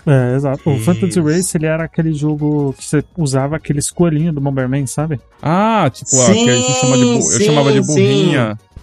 É, 0.06 0.36
exato. 0.36 0.70
O 0.70 0.78
Fantasy. 0.78 1.20
Race, 1.20 1.56
ele 1.56 1.66
era 1.66 1.84
aquele 1.84 2.12
jogo 2.12 2.72
que 2.78 2.84
você 2.84 3.02
usava 3.16 3.56
aqueles 3.56 3.90
coelhinhos 3.90 4.34
do 4.34 4.40
Bomberman, 4.40 4.86
sabe? 4.86 5.18
Ah, 5.42 5.90
tipo, 5.92 6.14
ó, 6.14 6.26
Sim, 6.26 6.44
que 6.44 6.50
a 6.50 6.54
gente 6.56 6.72
chama 6.74 6.96
de 6.96 7.04
bu- 7.04 7.14
eu 7.16 7.22
sim, 7.22 7.44
chamava 7.44 7.72
de 7.72 7.82
sim. 7.82 8.34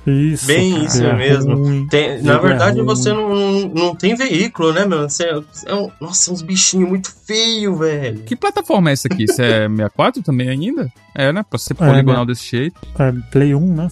Isso. 0.05 0.45
Bem 0.47 0.73
cara, 0.73 0.83
isso 0.85 1.03
é 1.03 1.13
mesmo. 1.15 1.55
ruim. 1.55 1.87
Tem- 1.87 2.21
na 2.21 2.33
Jogo 2.33 2.45
é 2.45 2.49
verdade, 2.49 2.77
ruim. 2.77 2.85
você 2.85 3.13
não, 3.13 3.69
não 3.69 3.95
tem 3.95 4.15
veículo, 4.15 4.73
né, 4.73 4.85
meu? 4.85 5.07
Você 5.09 5.23
é 5.65 5.73
um, 5.75 5.89
nossa, 6.01 6.31
uns 6.31 6.41
bichinhos 6.41 6.89
muito 6.89 7.09
feios, 7.25 7.77
velho. 7.79 8.19
Que 8.23 8.35
plataforma 8.35 8.89
é 8.89 8.93
essa 8.93 9.07
aqui? 9.07 9.23
Isso 9.23 9.41
é 9.41 9.67
64 9.69 10.21
também 10.21 10.49
ainda? 10.49 10.91
É, 11.15 11.31
né? 11.31 11.43
Pra 11.49 11.57
ser 11.57 11.73
É, 11.73 11.75
poligonal 11.75 12.25
desse 12.25 12.49
jeito. 12.51 12.79
É, 12.99 13.13
Play 13.31 13.55
1, 13.55 13.75
né? 13.75 13.87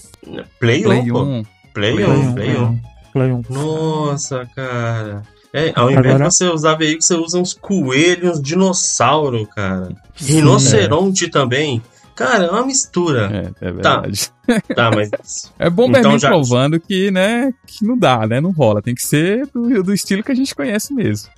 Play 0.60 0.82
1, 0.82 0.84
Play 0.84 1.08
pô. 1.08 1.24
1. 1.24 1.44
Play 1.74 1.94
Play 1.94 2.06
1, 2.06 2.12
1. 2.30 2.34
Play 2.34 2.58
1. 2.58 2.80
Play 3.14 3.32
1. 3.32 3.42
Nossa, 3.50 4.46
cara. 4.56 5.22
É, 5.54 5.72
ao 5.76 5.92
invés 5.92 6.06
Agora- 6.08 6.30
de 6.30 6.34
você 6.36 6.46
usar 6.50 6.76
veículo, 6.76 7.02
você 7.04 7.16
usa 7.16 7.38
uns 7.38 7.54
coelhos, 7.54 8.38
uns 8.38 8.42
dinossauro, 8.42 9.46
cara. 9.48 9.90
Rinoceronte 10.16 11.28
também. 11.30 11.82
Cara, 12.24 12.46
é 12.46 12.50
uma 12.52 12.66
mistura. 12.66 13.54
É, 13.62 13.68
é 13.68 13.72
verdade. 13.72 14.30
Tá, 14.76 14.92
mas. 14.94 15.10
É 15.58 15.70
Bomberman 15.70 16.00
Então 16.00 16.20
já- 16.20 16.28
provando 16.30 16.80
que, 16.80 17.10
né, 17.12 17.54
que 17.66 17.86
não 17.86 17.98
dá, 17.98 18.26
né? 18.28 18.42
Não 18.42 18.52
rola. 18.52 18.82
Tem 18.82 18.94
que 18.96 19.02
ser 19.02 19.48
do, 19.54 19.82
do 19.84 19.94
estilo 19.94 20.24
que 20.24 20.32
a 20.32 20.36
gente 20.36 20.54
conhece 20.56 20.94
mesmo. 20.94 21.30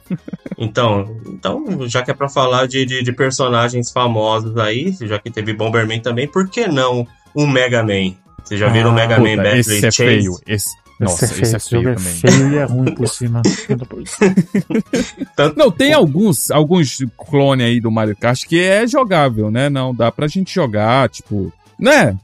Então, 0.57 1.17
então 1.27 1.87
já 1.87 2.01
que 2.01 2.11
é 2.11 2.13
pra 2.13 2.29
falar 2.29 2.67
de, 2.67 2.85
de, 2.85 3.03
de 3.03 3.11
personagens 3.11 3.91
famosos 3.91 4.57
aí, 4.57 4.95
já 5.01 5.19
que 5.19 5.29
teve 5.29 5.53
Bomberman 5.53 5.99
também, 5.99 6.27
por 6.27 6.47
que 6.49 6.67
não 6.67 7.05
um 7.35 7.45
Mega 7.47 7.83
Man? 7.83 8.13
Vocês 8.43 8.59
já 8.59 8.67
viram 8.69 8.89
o 8.89 8.93
Ah, 8.93 8.95
Mega 8.95 9.17
Man 9.19 9.31
Puta, 9.31 9.43
Battle 9.43 9.59
esse 9.59 9.77
é 9.77 9.91
Chase? 9.91 9.95
feio. 9.97 10.31
Esse... 10.47 10.69
Nossa, 11.03 11.25
esse 11.25 11.33
é 11.33 11.37
feio. 11.37 11.43
esse 11.43 11.55
é 11.55 11.59
feio 11.59 11.89
é 11.89 11.95
também. 11.95 12.13
feio 12.13 12.53
e 12.53 12.57
é 12.57 12.63
ruim 12.63 12.95
por 12.95 13.07
cima. 13.07 13.41
Não, 15.55 15.71
tem 15.71 15.93
alguns, 15.93 16.51
alguns 16.51 16.97
clones 17.17 17.65
aí 17.65 17.79
do 17.79 17.91
Mario 17.91 18.15
Kart 18.15 18.43
que 18.45 18.59
é 18.59 18.87
jogável, 18.87 19.51
né? 19.51 19.69
Não 19.69 19.93
dá 19.93 20.11
pra 20.11 20.27
gente 20.27 20.53
jogar, 20.53 21.09
tipo. 21.09 21.51
Né? 21.79 22.17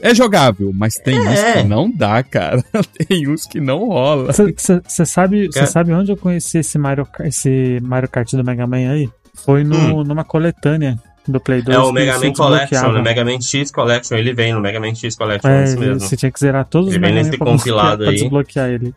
É 0.00 0.14
jogável, 0.14 0.72
mas 0.74 0.94
tem 0.94 1.16
É. 1.16 1.20
uns 1.20 1.42
que 1.52 1.62
não 1.68 1.90
dá, 1.90 2.22
cara. 2.22 2.64
Tem 3.06 3.28
uns 3.28 3.44
que 3.44 3.60
não 3.60 3.88
rola. 3.88 4.32
Você 4.32 5.04
sabe, 5.04 5.50
Cara- 5.50 5.66
sabe 5.66 5.92
onde 5.92 6.10
eu 6.10 6.16
conheci 6.16 6.58
esse 6.58 6.78
Mario, 6.78 7.04
Kart- 7.04 7.28
esse 7.28 7.78
Mario 7.82 8.08
Kart 8.08 8.30
do 8.32 8.42
Mega 8.42 8.66
Man 8.66 8.90
aí? 8.90 9.10
Foi 9.34 9.62
no, 9.64 10.02
numa 10.02 10.24
coletânea 10.24 10.98
do 11.28 11.40
Play 11.40 11.62
2. 11.62 11.76
Hum. 11.76 11.80
É 11.80 11.84
o 11.84 11.92
Mega 11.92 12.12
Man 12.18 12.32
Collection, 12.32 12.68
desbloqueava. 12.70 12.92
né? 12.92 13.02
Mega 13.02 13.24
Man 13.24 13.40
X 13.40 13.70
Collection, 13.70 14.16
ele 14.16 14.32
vem 14.34 14.52
no 14.52 14.60
Mega 14.60 14.80
Man 14.80 14.94
X 14.94 15.14
Collection, 15.16 15.50
é, 15.50 15.60
É, 15.60 15.64
isso 15.64 15.78
mesmo. 15.78 16.00
você 16.00 16.16
tinha 16.16 16.30
que 16.32 16.40
zerar 16.40 16.64
todos 16.64 16.88
os 16.88 16.94
Ele 16.94 17.00
vem 17.00 17.10
Mega 17.12 17.22
Man 17.22 17.26
nesse 17.30 17.38
pra, 17.38 17.46
compilado 17.46 18.02
pra 18.04 18.10
aí. 18.10 18.16
desbloquear 18.16 18.68
ele. 18.70 18.94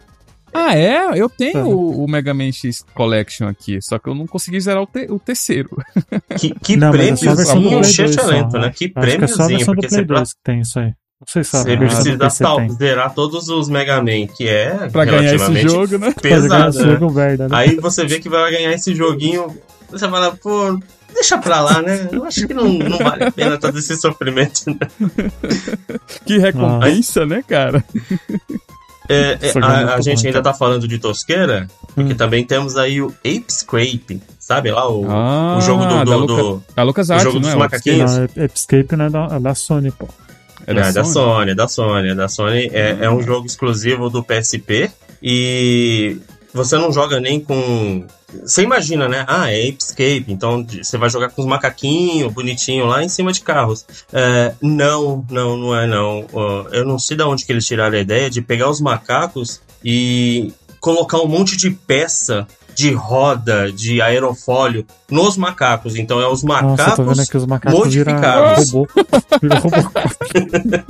Ah, 0.58 0.74
é? 0.74 1.20
Eu 1.20 1.30
tenho 1.30 1.52
Tá. 1.54 1.66
o, 1.66 2.06
o 2.06 2.10
Mega 2.10 2.34
Man 2.34 2.50
X 2.52 2.84
Collection 2.94 3.48
aqui, 3.48 3.78
só 3.82 4.00
que 4.00 4.08
eu 4.08 4.16
não 4.16 4.26
consegui 4.26 4.60
zerar 4.62 4.82
o, 4.84 4.88
te- 4.88 5.08
o 5.12 5.20
terceiro. 5.20 5.70
Que, 6.40 6.54
que 6.56 6.78
Não, 6.78 6.88
é 6.90 6.92
prêmiozinho 6.92 7.36
Play 7.36 7.70
2 7.70 8.00
excelente, 8.00 8.52
só. 8.52 8.60
né? 8.60 8.72
Que 8.74 8.86
é 8.86 8.90
prêmiozinho, 8.90 9.60
do 9.60 9.66
porque 9.66 9.90
você, 9.90 10.04
2 10.04 10.34
que 10.34 10.40
tem 10.44 10.60
isso 10.62 10.80
aí. 10.80 10.94
Não 11.20 11.28
sei 11.28 11.44
se 11.44 11.56
a 11.56 11.62
você 11.64 11.78
precisa 11.78 12.30
tal- 12.44 12.58
tem. 12.58 12.70
zerar 12.72 13.14
todos 13.14 13.48
os 13.50 13.70
Mega 13.70 13.98
Man, 14.02 14.28
que 14.28 14.48
é 14.48 14.88
Pra 14.92 15.06
ganhar 15.06 15.24
esse 15.34 15.36
relativamente 15.46 15.70
jogo, 15.70 15.98
né? 15.98 16.12
Pra 16.12 16.22
pesado, 16.22 16.78
né? 16.80 16.92
jogo 17.00 17.14
merda, 17.14 17.48
né? 17.50 17.56
Aí 17.58 17.76
você 17.78 18.06
vê 18.06 18.20
que 18.20 18.28
vai 18.30 18.52
ganhar 18.52 18.72
esse 18.74 18.94
joguinho, 18.94 19.48
você 19.90 20.08
fala, 20.10 20.36
pô, 20.42 20.78
deixa 21.16 21.38
pra 21.40 21.62
lá, 21.62 21.82
né? 21.82 22.08
Eu 22.12 22.24
acho 22.26 22.46
que 22.46 22.54
não, 22.54 22.66
não 22.72 22.98
vale 23.00 23.24
a 23.24 23.32
pena 23.32 23.58
todo 23.58 23.80
esse 23.80 23.96
sofrimento. 23.98 24.62
Né? 24.68 24.78
Que 26.26 26.38
recompensa, 26.38 27.26
né, 27.26 27.44
cara? 27.48 27.84
É, 29.08 29.38
é, 29.42 29.48
é 29.48 29.62
a, 29.62 29.96
a 29.96 30.02
gente 30.02 30.22
bom, 30.24 30.28
ainda 30.28 30.42
tá 30.42 30.54
falando 30.54 30.88
de 30.88 30.98
tosqueira, 30.98 31.68
porque 31.94 32.14
Hum. 32.14 32.18
também 32.18 32.44
temos 32.44 32.76
aí 32.76 33.02
o 33.02 33.08
Ape 33.20 33.46
Scrape, 33.50 34.22
sabe 34.40 34.72
lá? 34.72 34.90
O, 34.90 35.06
Ah, 35.10 35.58
o 35.58 35.62
jogo 35.62 35.86
do. 35.86 35.96
da 35.96 36.04
do, 36.04 36.18
Luca- 36.18 36.34
do- 36.42 36.64
A 36.76 36.84
Lucas 36.84 37.10
O 37.10 37.14
Arts, 37.14 37.24
jogo 37.26 37.36
não 37.36 37.42
dos 37.44 37.52
é? 37.52 37.56
o 37.56 37.60
macaquinhos. 37.60 38.18
Não, 38.18 38.28
Escape 38.54 38.96
não 38.96 39.06
é 39.06 39.10
da, 39.10 39.28
é 39.36 39.40
da 39.40 39.56
Sony, 39.56 39.92
pô. 39.92 40.08
É 40.68 40.74
Não, 40.74 40.82
da 40.82 40.88
é 40.88 40.92
da 40.92 41.04
Sony? 41.04 41.14
Sony, 41.14 41.52
é 41.52 41.56
da 41.56 41.68
Sony, 41.68 42.10
é 42.10 42.16
da 42.16 42.28
Sony. 42.28 42.70
É, 42.74 42.98
é 43.02 43.10
um 43.12 43.22
jogo 43.22 43.46
exclusivo 43.46 44.10
do 44.10 44.24
PSP 44.24 44.90
e 45.22 46.18
você 46.52 46.76
não 46.78 46.92
joga 46.92 47.20
nem 47.20 47.40
com. 47.40 48.04
Você 48.42 48.64
imagina, 48.64 49.08
né? 49.08 49.26
Ah, 49.28 49.52
é 49.52 49.70
Ape 49.70 49.78
Escape, 49.82 50.26
então 50.28 50.66
você 50.66 50.98
vai 50.98 51.10
jogar 51.10 51.30
com 51.30 51.42
os 51.42 51.48
macaquinhos 51.48 52.32
bonitinhos 52.34 52.88
lá 52.88 53.04
em 53.04 53.10
cima 53.10 53.32
de 53.32 53.42
carros. 53.42 53.86
É, 54.12 54.54
não, 54.62 55.26
não, 55.30 55.58
não 55.58 55.76
é 55.76 55.88
não. 55.88 56.26
Eu 56.72 56.86
não 56.86 57.00
sei 57.00 57.18
de 57.18 57.24
onde 57.24 57.46
que 57.46 57.52
eles 57.52 57.66
tiraram 57.66 57.98
a 57.98 58.02
ideia 58.02 58.30
de 58.30 58.42
pegar 58.42 58.70
os 58.70 58.82
macacos 58.82 59.62
e 59.84 60.54
colocar 60.80 61.20
um 61.20 61.28
monte 61.28 61.58
de 61.58 61.72
peça 61.72 62.48
de 62.76 62.92
roda, 62.94 63.72
de 63.72 64.02
aerofólio 64.02 64.86
nos 65.10 65.38
macacos. 65.38 65.96
Então 65.96 66.20
é 66.20 66.28
os 66.28 66.44
Nossa, 66.44 66.64
eu 66.92 66.96
tô 66.96 67.04
vendo 67.04 67.08
macacos 67.08 67.20
aqui 67.30 67.38
os 67.38 67.46
macacos 67.46 67.94
viram 67.94 68.14
modificados. 68.14 68.72
robô. 68.72 68.88
Viram 69.42 69.60
robô. 69.60 69.78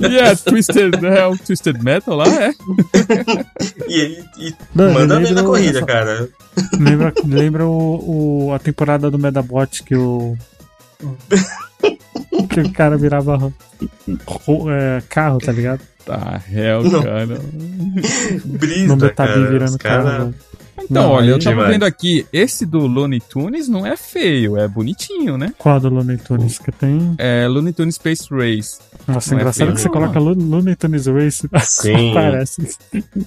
Yeah, 0.00 0.36
Twisted, 0.44 0.94
é 1.04 1.26
o 1.26 1.36
Twisted 1.38 1.82
Metal 1.82 2.14
lá, 2.16 2.26
é? 2.26 2.50
e, 3.88 4.24
e 4.38 4.54
Não, 4.74 4.92
manda 4.92 5.18
bem 5.20 5.32
na 5.32 5.42
corrida, 5.42 5.78
essa- 5.78 5.86
cara. 5.86 6.28
Lembra, 6.78 7.12
lembra 7.24 7.66
o, 7.66 8.46
o- 8.48 8.52
a 8.54 8.58
temporada 8.58 9.10
do 9.10 9.18
Medabot 9.18 9.82
que 9.82 9.94
o. 9.96 10.36
que 12.50 12.60
o 12.60 12.72
cara 12.72 12.96
virava 12.96 13.36
ro- 13.36 14.70
é, 14.70 15.02
carro, 15.08 15.38
tá 15.38 15.52
ligado? 15.52 15.80
Tá, 16.04 16.40
Não. 16.82 17.02
cara. 17.02 17.26
Brisa, 18.44 18.94
No 18.96 18.96
cara. 19.12 19.50
virando 19.50 19.70
Os 19.70 19.76
cara- 19.76 20.02
carro. 20.04 20.34
Então, 20.84 21.02
Não, 21.04 21.10
olha, 21.12 21.30
eu 21.30 21.38
tava 21.38 21.50
demais. 21.56 21.70
vendo 21.72 21.84
aqui, 21.84 22.26
esse 22.32 22.64
do 22.66 22.86
Looney 22.86 23.20
Tunes 23.20 23.68
não 23.68 23.86
é 23.86 23.96
feio, 23.96 24.56
é 24.56 24.68
bonitinho, 24.68 25.36
né? 25.38 25.52
Qual 25.58 25.80
do 25.80 25.88
Looney 25.88 26.16
Tunes 26.18 26.58
que 26.58 26.70
tem? 26.70 27.14
É 27.18 27.46
Looney 27.48 27.72
Tunes 27.72 27.94
Space 27.96 28.26
Race. 28.30 28.78
Nossa, 29.08 29.30
Não 29.30 29.38
é 29.38 29.40
engraçado 29.42 29.66
feio, 29.66 29.74
que 29.74 29.80
você 29.80 29.88
não. 29.88 29.92
coloca 29.94 30.18
Lo- 30.18 30.34
Looney 30.34 30.76
Tunes 30.76 31.06
Race. 31.06 31.48
Sim. 31.62 32.12
Parece. 32.14 32.76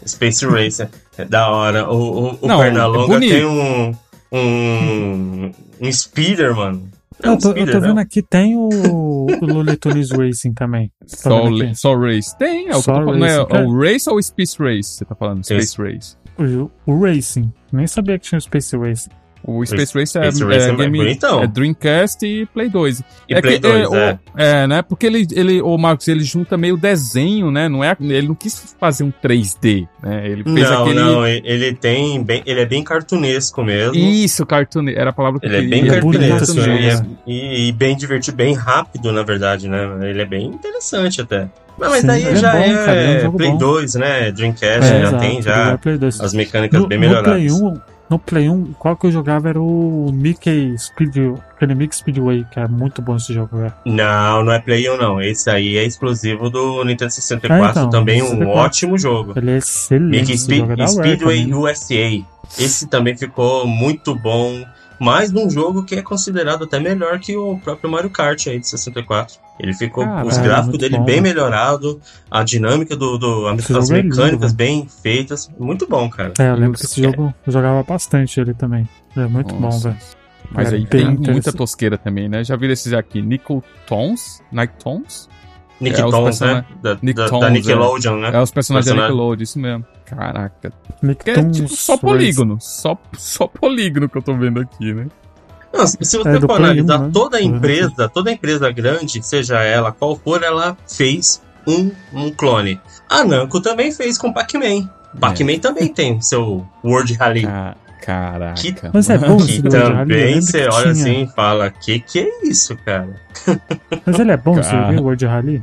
Space 0.07 0.45
Racer. 0.45 0.89
É 1.17 1.25
da 1.25 1.49
hora. 1.49 1.89
O, 1.91 1.95
o, 2.33 2.37
o 2.41 2.47
Não, 2.47 2.61
é 2.61 2.65
Pernalonga 2.65 3.07
bonito. 3.15 3.31
tem 3.31 3.45
um. 3.45 3.93
Um. 4.31 5.51
Um 5.81 5.91
speeder, 5.91 6.55
mano. 6.55 6.87
É 7.21 7.29
um 7.29 7.33
Eu 7.33 7.39
tô, 7.39 7.47
eu 7.49 7.51
speeder, 7.53 7.73
tô 7.73 7.81
vendo 7.81 7.95
não? 7.95 8.01
aqui, 8.01 8.21
tem 8.21 8.55
o, 8.55 8.69
o 8.69 9.45
Looney 9.45 9.75
Tunes 9.75 10.11
Racing 10.11 10.53
também. 10.53 10.91
Tá 11.01 11.29
Só, 11.29 11.43
só 11.73 11.95
Race. 11.97 12.37
Tem, 12.37 12.69
é 12.69 12.75
o 12.75 12.81
Só 12.81 12.91
eu 12.91 13.05
falando. 13.05 13.25
É, 13.25 13.37
Race, 13.37 13.47
cara. 13.49 13.67
o 13.67 13.79
Race 13.81 14.09
ou 14.09 14.15
o 14.17 14.21
Space 14.23 14.55
Race? 14.59 14.83
Você 14.89 15.05
tá 15.05 15.15
falando? 15.15 15.41
Esse. 15.41 15.53
Space 15.53 15.81
Race. 15.81 16.15
O, 16.39 16.71
o 16.85 16.99
Racing. 16.99 17.51
Nem 17.71 17.85
sabia 17.85 18.17
que 18.17 18.25
tinha 18.25 18.37
o 18.37 18.41
Space 18.41 18.75
Racing. 18.77 19.18
O 19.43 19.65
Space 19.65 19.97
Race 19.97 20.17
é, 20.17 20.31
Space 20.31 20.43
Race 20.43 20.69
é 20.69 20.71
é 20.71 20.75
game, 20.75 20.97
bonitão. 20.97 21.41
é 21.41 21.47
Dreamcast 21.47 22.25
e 22.25 22.45
Play 22.47 22.69
2. 22.69 22.99
E 23.27 23.33
é 23.33 23.41
Play 23.41 23.59
que, 23.59 23.65
é, 23.67 23.71
2, 23.71 23.91
é. 23.93 24.13
o- 24.13 24.19
é, 24.37 24.67
né? 24.67 24.81
Porque 24.81 25.05
ele, 25.05 25.25
ele, 25.31 25.61
o 25.61 25.77
Marcos, 25.77 26.07
ele 26.07 26.23
junta 26.23 26.57
meio 26.57 26.75
desenho, 26.75 27.49
né? 27.49 27.69
Não 27.69 27.83
é, 27.83 27.95
ele 27.99 28.27
não 28.27 28.35
quis 28.35 28.75
fazer 28.79 29.03
um 29.05 29.11
3D, 29.11 29.87
né? 30.03 30.27
Ele 30.27 30.43
fez 30.43 30.69
Não, 30.69 30.81
aquele. 30.83 30.99
não, 30.99 31.25
ele 31.27 31.73
tem 31.73 32.21
bem, 32.21 32.43
ele 32.45 32.59
é 32.59 32.65
bem 32.65 32.83
cartunesco 32.83 33.63
mesmo. 33.63 33.95
Isso, 33.95 34.45
cartoon, 34.45 34.87
era 34.89 35.09
a 35.09 35.13
palavra 35.13 35.39
que 35.39 35.45
Ele 35.45 35.55
é 35.57 35.61
bem 35.61 35.79
Ele 35.79 35.89
é 35.95 36.01
bonito 36.01 36.29
cartunesco 36.29 36.59
e, 36.59 36.85
é- 36.85 36.91
jogo, 36.91 37.17
e- 37.25 37.67
e 37.69 37.71
bem 37.71 37.95
divertido, 37.95 38.35
bem 38.37 38.53
rápido, 38.53 39.11
na 39.11 39.23
verdade, 39.23 39.67
né? 39.69 39.87
Ele 40.01 40.21
é 40.21 40.25
bem 40.25 40.47
interessante 40.47 41.21
até. 41.21 41.47
Mas, 41.77 41.89
mas 41.91 42.01
Sim, 42.01 42.07
daí 42.07 42.23
é 42.25 42.35
já 42.35 42.51
bom, 42.51 42.57
é, 42.57 42.85
cara, 42.85 42.99
é 42.99 43.29
Play 43.29 43.51
bom. 43.51 43.57
2, 43.57 43.95
né? 43.95 44.31
Dreamcast 44.33 44.83
É, 44.83 44.99
já 44.99 45.07
exato, 45.07 45.17
tem 45.23 45.41
já 45.41 45.63
joguei 45.63 45.77
Play 45.77 45.97
2. 45.97 46.19
as 46.19 46.33
mecânicas 46.33 46.81
No, 46.81 46.87
bem 46.87 46.97
no 46.97 47.01
melhoradas. 47.07 47.33
Play 47.33 47.49
1, 47.51 47.73
no 48.09 48.17
Play 48.17 48.49
1, 48.49 48.73
qual 48.79 48.95
que 48.97 49.05
eu 49.07 49.11
jogava 49.11 49.49
era 49.49 49.61
o 49.61 50.11
Mickey 50.13 50.75
Speed, 50.77 51.15
aquele 51.55 51.75
Mickey 51.75 51.95
Speedway, 51.95 52.45
que 52.51 52.59
é 52.59 52.67
muito 52.67 53.01
bom 53.01 53.15
esse 53.15 53.33
jogo. 53.33 53.71
Não, 53.85 54.43
não 54.43 54.51
é 54.51 54.59
Play 54.59 54.89
1 54.89 54.97
não. 54.97 55.21
Esse 55.21 55.49
aí 55.49 55.77
é 55.77 55.83
exclusivo 55.85 56.49
do 56.49 56.83
Nintendo 56.83 57.11
64, 57.11 57.65
Ah, 57.65 57.69
então, 57.71 57.89
também 57.89 58.21
um 58.21 58.29
64. 58.29 58.59
ótimo 58.59 58.97
jogo. 58.97 59.33
Ele 59.35 59.51
é 59.51 59.57
excelente. 59.57 60.19
Mickey 60.21 60.33
é 60.33 60.37
Speedway 60.87 61.45
também. 61.45 61.53
USA. 61.53 62.25
Esse 62.57 62.87
também 62.87 63.15
ficou 63.15 63.67
muito 63.67 64.15
bom. 64.15 64.65
Mais 64.99 65.31
um 65.33 65.49
jogo 65.49 65.83
que 65.83 65.95
é 65.95 66.01
considerado 66.01 66.65
até 66.65 66.77
melhor 66.79 67.19
que 67.19 67.37
o 67.37 67.57
próprio 67.59 67.89
Mario 67.89 68.09
Kart 68.09 68.47
aí 68.47 68.59
de 68.59 68.67
64. 68.67 69.35
Ele 69.59 69.73
ficou, 69.73 70.05
Caralho, 70.05 70.27
os 70.27 70.37
gráficos 70.37 70.67
muito 70.69 70.79
dele 70.81 70.97
bom. 70.97 71.03
bem 71.05 71.19
melhorado, 71.21 71.99
a 72.31 72.43
dinâmica 72.43 72.95
do, 72.95 73.17
do 73.17 73.47
a- 73.47 73.53
as 73.53 73.69
é 73.91 74.01
lindo, 74.01 74.15
mecânicas 74.15 74.53
velho. 74.53 74.55
bem 74.55 74.87
feitas, 74.87 75.49
muito 75.59 75.85
bom, 75.87 76.09
cara. 76.09 76.33
É, 76.39 76.49
eu 76.49 76.55
lembro 76.55 76.79
que 76.79 76.85
esse 76.85 77.01
jogo 77.03 77.33
eu 77.45 77.51
jogava 77.53 77.83
bastante 77.83 78.39
ele 78.39 78.53
também. 78.53 78.87
É 79.17 79.25
muito 79.27 79.53
bom, 79.53 79.61
Nossa. 79.61 79.89
velho. 79.89 80.01
Mas 80.51 80.67
Era 80.69 80.77
aí 80.77 80.85
tem 80.87 81.05
muita 81.15 81.51
tosqueira 81.53 81.97
também, 81.97 82.27
né? 82.29 82.43
Já 82.43 82.55
viram 82.55 82.73
esses 82.73 82.91
aqui? 82.93 83.21
Nickel 83.21 83.61
Tons? 83.85 84.41
Nick 84.51 84.73
Tons? 84.83 85.29
Nick 85.79 85.99
É, 86.01 86.05
os 86.05 86.11
Tons, 86.11 86.39
né? 86.39 86.65
Da, 86.81 86.97
Nick 87.01 87.13
da, 87.13 87.27
Tons, 87.29 87.39
da 87.41 87.47
é. 87.47 87.51
Nickelodeon, 87.51 88.17
né? 88.17 88.31
É 88.33 88.41
os 88.41 88.49
personagens 88.51 88.87
da 88.87 88.93
Personagem. 88.95 89.15
Nickelodeon, 89.15 89.43
isso 89.43 89.59
mesmo. 89.59 89.85
Caraca. 90.05 90.73
Que 91.23 91.29
é 91.31 91.49
tipo 91.49 91.67
só 91.69 91.97
polígono. 91.97 92.57
Só, 92.59 92.97
só 93.13 93.45
polígono 93.47 94.09
que 94.09 94.17
eu 94.17 94.21
tô 94.21 94.35
vendo 94.35 94.59
aqui, 94.61 94.93
né? 94.93 95.05
Não, 95.73 95.85
se 95.87 95.97
se 96.01 96.17
você 96.17 96.29
É 96.37 96.39
for 96.41 96.51
analisar 96.57 96.99
1, 96.99 97.03
né? 97.05 97.09
toda 97.13 97.37
Uhum. 97.37 97.43
empresa, 97.43 98.09
toda 98.09 98.31
empresa 98.31 98.71
grande, 98.71 99.21
seja 99.23 99.59
ela 99.61 99.91
qual 99.91 100.15
for, 100.15 100.41
ela 100.43 100.75
fez 100.87 101.41
um, 101.67 101.91
um 102.13 102.31
clone. 102.31 102.79
A 103.09 103.23
Namco 103.23 103.61
também 103.61 103.91
fez 103.91 104.17
com 104.17 104.33
Pac-Man. 104.33 104.89
Pac-Man 105.19 105.59
também 105.59 105.87
tem 105.87 106.19
seu 106.21 106.65
World 106.83 107.13
Rally. 107.13 107.43
Ca- 107.43 107.75
Caraca. 108.01 108.53
Que- 108.61 108.75
Mas 108.93 109.09
é 109.09 109.17
bom 109.17 109.37
que 109.37 109.61
também 109.61 110.05
lembro 110.05 110.41
você 110.41 110.67
olha 110.67 110.93
tinha. 110.93 111.03
assim 111.03 111.23
e 111.23 111.27
fala: 111.27 111.69
Que 111.69 111.99
que 111.99 112.19
é 112.19 112.45
isso, 112.47 112.75
cara? 112.85 113.09
Mas 114.05 114.19
ele 114.19 114.31
é 114.31 114.37
bom, 114.37 114.55
você 114.55 114.71
viu 114.89 114.99
o 115.01 115.03
World 115.03 115.25
Rally? 115.25 115.61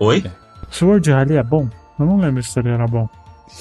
Oi? 0.00 0.24
Se 0.70 0.84
o 0.84 0.88
World 0.88 1.10
Rally 1.10 1.36
é 1.36 1.42
bom, 1.42 1.68
Eu 1.98 2.06
não 2.06 2.16
lembro 2.18 2.42
se 2.42 2.58
ele 2.58 2.70
era 2.70 2.86
bom. 2.86 3.08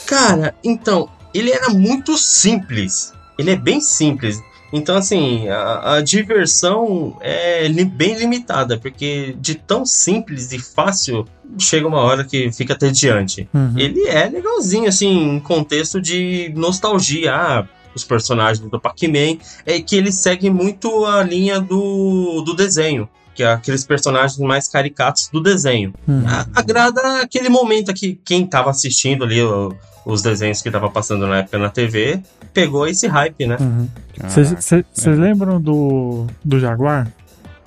Cara, 0.07 0.53
então, 0.63 1.07
ele 1.33 1.51
era 1.51 1.69
muito 1.69 2.17
simples. 2.17 3.13
Ele 3.37 3.51
é 3.51 3.55
bem 3.55 3.79
simples. 3.81 4.39
Então, 4.73 4.97
assim, 4.97 5.47
a, 5.47 5.95
a 5.95 6.01
diversão 6.01 7.17
é 7.21 7.67
li- 7.67 7.85
bem 7.85 8.15
limitada, 8.17 8.77
porque 8.77 9.35
de 9.39 9.55
tão 9.55 9.85
simples 9.85 10.51
e 10.51 10.59
fácil, 10.59 11.25
chega 11.57 11.87
uma 11.87 11.99
hora 12.01 12.23
que 12.23 12.51
fica 12.51 12.75
tediante. 12.75 13.47
Uhum. 13.53 13.73
Ele 13.77 14.07
é 14.07 14.27
legalzinho, 14.27 14.87
assim, 14.89 15.35
em 15.35 15.39
contexto 15.39 16.01
de 16.01 16.51
nostalgia. 16.55 17.33
Ah, 17.33 17.65
os 17.95 18.03
personagens 18.03 18.59
do 18.69 18.77
Pac-Man, 18.77 19.37
é 19.65 19.79
que 19.79 19.95
ele 19.95 20.11
segue 20.11 20.49
muito 20.49 21.05
a 21.05 21.23
linha 21.23 21.61
do, 21.61 22.41
do 22.41 22.53
desenho. 22.53 23.07
Que 23.33 23.43
é 23.43 23.53
aqueles 23.53 23.85
personagens 23.85 24.37
mais 24.39 24.67
caricatos 24.67 25.29
do 25.31 25.41
desenho. 25.41 25.93
Uhum. 26.05 26.23
A- 26.27 26.45
agrada 26.55 27.21
aquele 27.21 27.47
momento 27.47 27.93
que 27.93 28.19
quem 28.25 28.45
tava 28.45 28.69
assistindo 28.69 29.23
ali 29.23 29.41
o- 29.41 29.73
os 30.05 30.21
desenhos 30.21 30.61
que 30.61 30.69
tava 30.69 30.89
passando 30.89 31.25
na 31.25 31.37
época 31.39 31.57
na 31.57 31.69
TV, 31.69 32.21
pegou 32.55 32.87
esse 32.87 33.05
hype, 33.05 33.45
né? 33.45 33.57
Uhum. 33.59 33.87
Caraca. 34.17 34.55
Vocês 34.61 35.17
lembram 35.19 35.61
do, 35.61 36.25
do 36.43 36.59
Jaguar? 36.59 37.07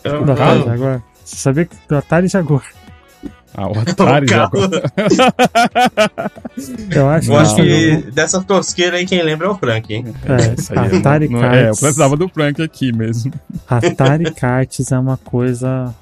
Eu- 0.02 0.24
Do 0.24 0.32
Atari 0.32 0.58
eu- 0.60 0.64
Jaguar? 0.66 1.02
Você 1.24 1.36
sabia 1.36 1.64
que 1.66 1.76
do 1.88 1.96
Atari 1.96 2.26
Jaguar? 2.28 2.62
Ah, 3.54 3.68
o 3.68 3.72
Atari 3.80 4.26
o 4.26 4.28
carro- 4.28 4.50
Eu 6.94 7.08
acho 7.08 7.30
Eu 7.32 7.36
acho 7.38 7.54
que 7.56 7.62
que 8.02 8.10
dessa 8.12 8.42
tosqueira 8.42 8.96
aí 8.96 9.06
quem 9.06 9.22
lembra 9.22 9.46
é 9.46 9.50
o 9.50 9.54
Frank, 9.56 9.92
hein? 9.92 10.04
É, 10.24 10.54
Isso 10.58 10.72
aí 10.78 10.90
é- 10.92 10.96
Atari 10.96 11.28
não- 11.28 11.44
É, 11.44 11.46
eu 11.46 11.50
Cards. 11.64 11.80
precisava 11.80 12.16
do 12.16 12.28
Frank 12.28 12.62
aqui 12.62 12.92
mesmo. 12.92 13.32
Atari 13.68 14.32
Cards 14.32 14.90
é 14.92 14.98
uma 14.98 15.16
coisa. 15.18 15.94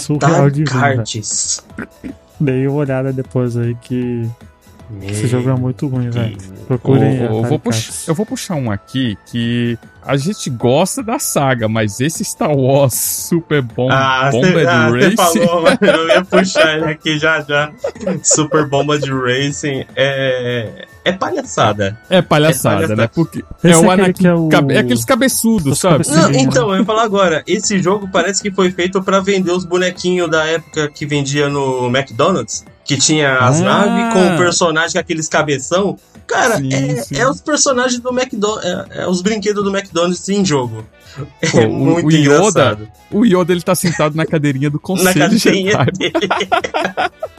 Surreal 0.00 0.32
Atari 0.32 0.52
de 0.52 0.64
ver, 0.64 0.70
Cards. 0.70 1.62
Dei 2.38 2.66
uma 2.68 2.78
olhada 2.78 3.12
depois 3.12 3.56
aí 3.56 3.74
que 3.80 4.28
esse 5.02 5.26
jogo 5.26 5.50
é 5.50 5.54
muito 5.54 5.86
ruim, 5.86 6.10
velho. 6.10 6.36
Eu, 6.60 6.66
Procurem. 6.66 7.16
eu 7.18 7.24
Atari 7.38 7.48
vou 7.48 7.58
puxar, 7.58 7.92
eu 8.06 8.14
vou 8.14 8.26
puxar 8.26 8.54
um 8.56 8.70
aqui 8.70 9.16
que 9.26 9.78
a 10.04 10.16
gente 10.16 10.48
gosta 10.50 11.02
da 11.02 11.18
saga, 11.18 11.68
mas 11.68 12.00
esse 12.00 12.24
Star 12.24 12.50
Wars 12.56 12.94
Super 12.94 13.62
Bom 13.62 13.88
Ah, 13.90 14.30
você 14.32 14.66
ah, 14.66 14.88
Race. 14.90 15.16
falou, 15.16 15.62
mas 15.62 15.78
eu 15.80 16.08
ia 16.08 16.24
puxar 16.24 16.76
ele 16.76 16.84
aqui 16.86 17.18
já 17.18 17.40
já. 17.40 17.70
Super 18.22 18.66
Bomba 18.66 18.98
de 18.98 19.10
Racing 19.10 19.84
é, 19.94 20.86
é 21.04 21.12
palhaçada. 21.12 21.98
É 22.10 22.20
palhaçada, 22.22 22.74
É 22.84 22.86
palhaçada. 22.86 22.96
né? 22.96 23.10
Porque 23.14 23.44
Esse 23.62 23.72
é 23.74 23.76
o 23.86 23.90
é 23.90 23.94
Anakin. 23.94 24.26
é 24.26 24.34
o- 24.34 24.48
é 24.70 24.78
aqueles 24.78 25.04
cabeçudos, 25.04 25.72
Os 25.74 25.78
sabe? 25.78 26.04
Não, 26.08 26.30
então, 26.32 26.70
eu 26.72 26.80
ia 26.80 26.84
falar 26.84 27.02
agora. 27.04 27.42
Esse 27.46 27.80
jogo 27.80 28.08
parece 28.12 28.42
que 28.42 28.50
foi 28.50 28.70
feito 28.70 29.02
pra 29.02 29.20
vender 29.20 29.52
os 29.52 29.64
bonequinhos 29.64 30.30
da 30.30 30.44
época 30.46 30.88
que 30.88 31.06
vendia 31.06 31.48
no 31.48 31.86
McDonald's. 31.88 32.64
Que 32.84 32.96
tinha 32.96 33.38
as 33.38 33.60
Ah. 33.60 33.64
naves 33.64 34.12
com 34.14 34.34
o 34.34 34.38
personagem 34.38 34.92
com 34.92 34.98
aqueles 34.98 35.28
cabeção. 35.28 35.96
Cara, 36.26 36.56
Sim, 36.58 36.72
é, 36.72 36.96
sim. 37.02 37.16
é 37.16 37.28
os 37.28 37.40
personagens 37.40 38.00
do 38.00 38.10
McDonald's. 38.10 38.64
É, 38.64 39.02
é 39.02 39.06
os 39.08 39.20
brinquedos 39.22 39.62
do 39.62 39.70
McDonald's 39.76 40.28
em 40.28 40.44
jogo. 40.44 40.84
Pô, 41.52 41.58
É 41.60 41.66
o- 41.66 41.72
muito 41.72 42.06
o 42.06 42.10
Yoda, 42.10 42.20
engraçado. 42.38 42.88
O 43.10 43.24
Yoda, 43.24 43.52
ele 43.52 43.60
tá 43.62 43.74
sentado 43.74 44.14
na 44.16 44.24
cadeirinha 44.24 44.70
do 44.70 44.76
Na 44.78 44.80
conselho 44.82 45.18
cadeirinha 45.20 45.70
Jedi. 45.72 45.92
dele. 45.98 46.12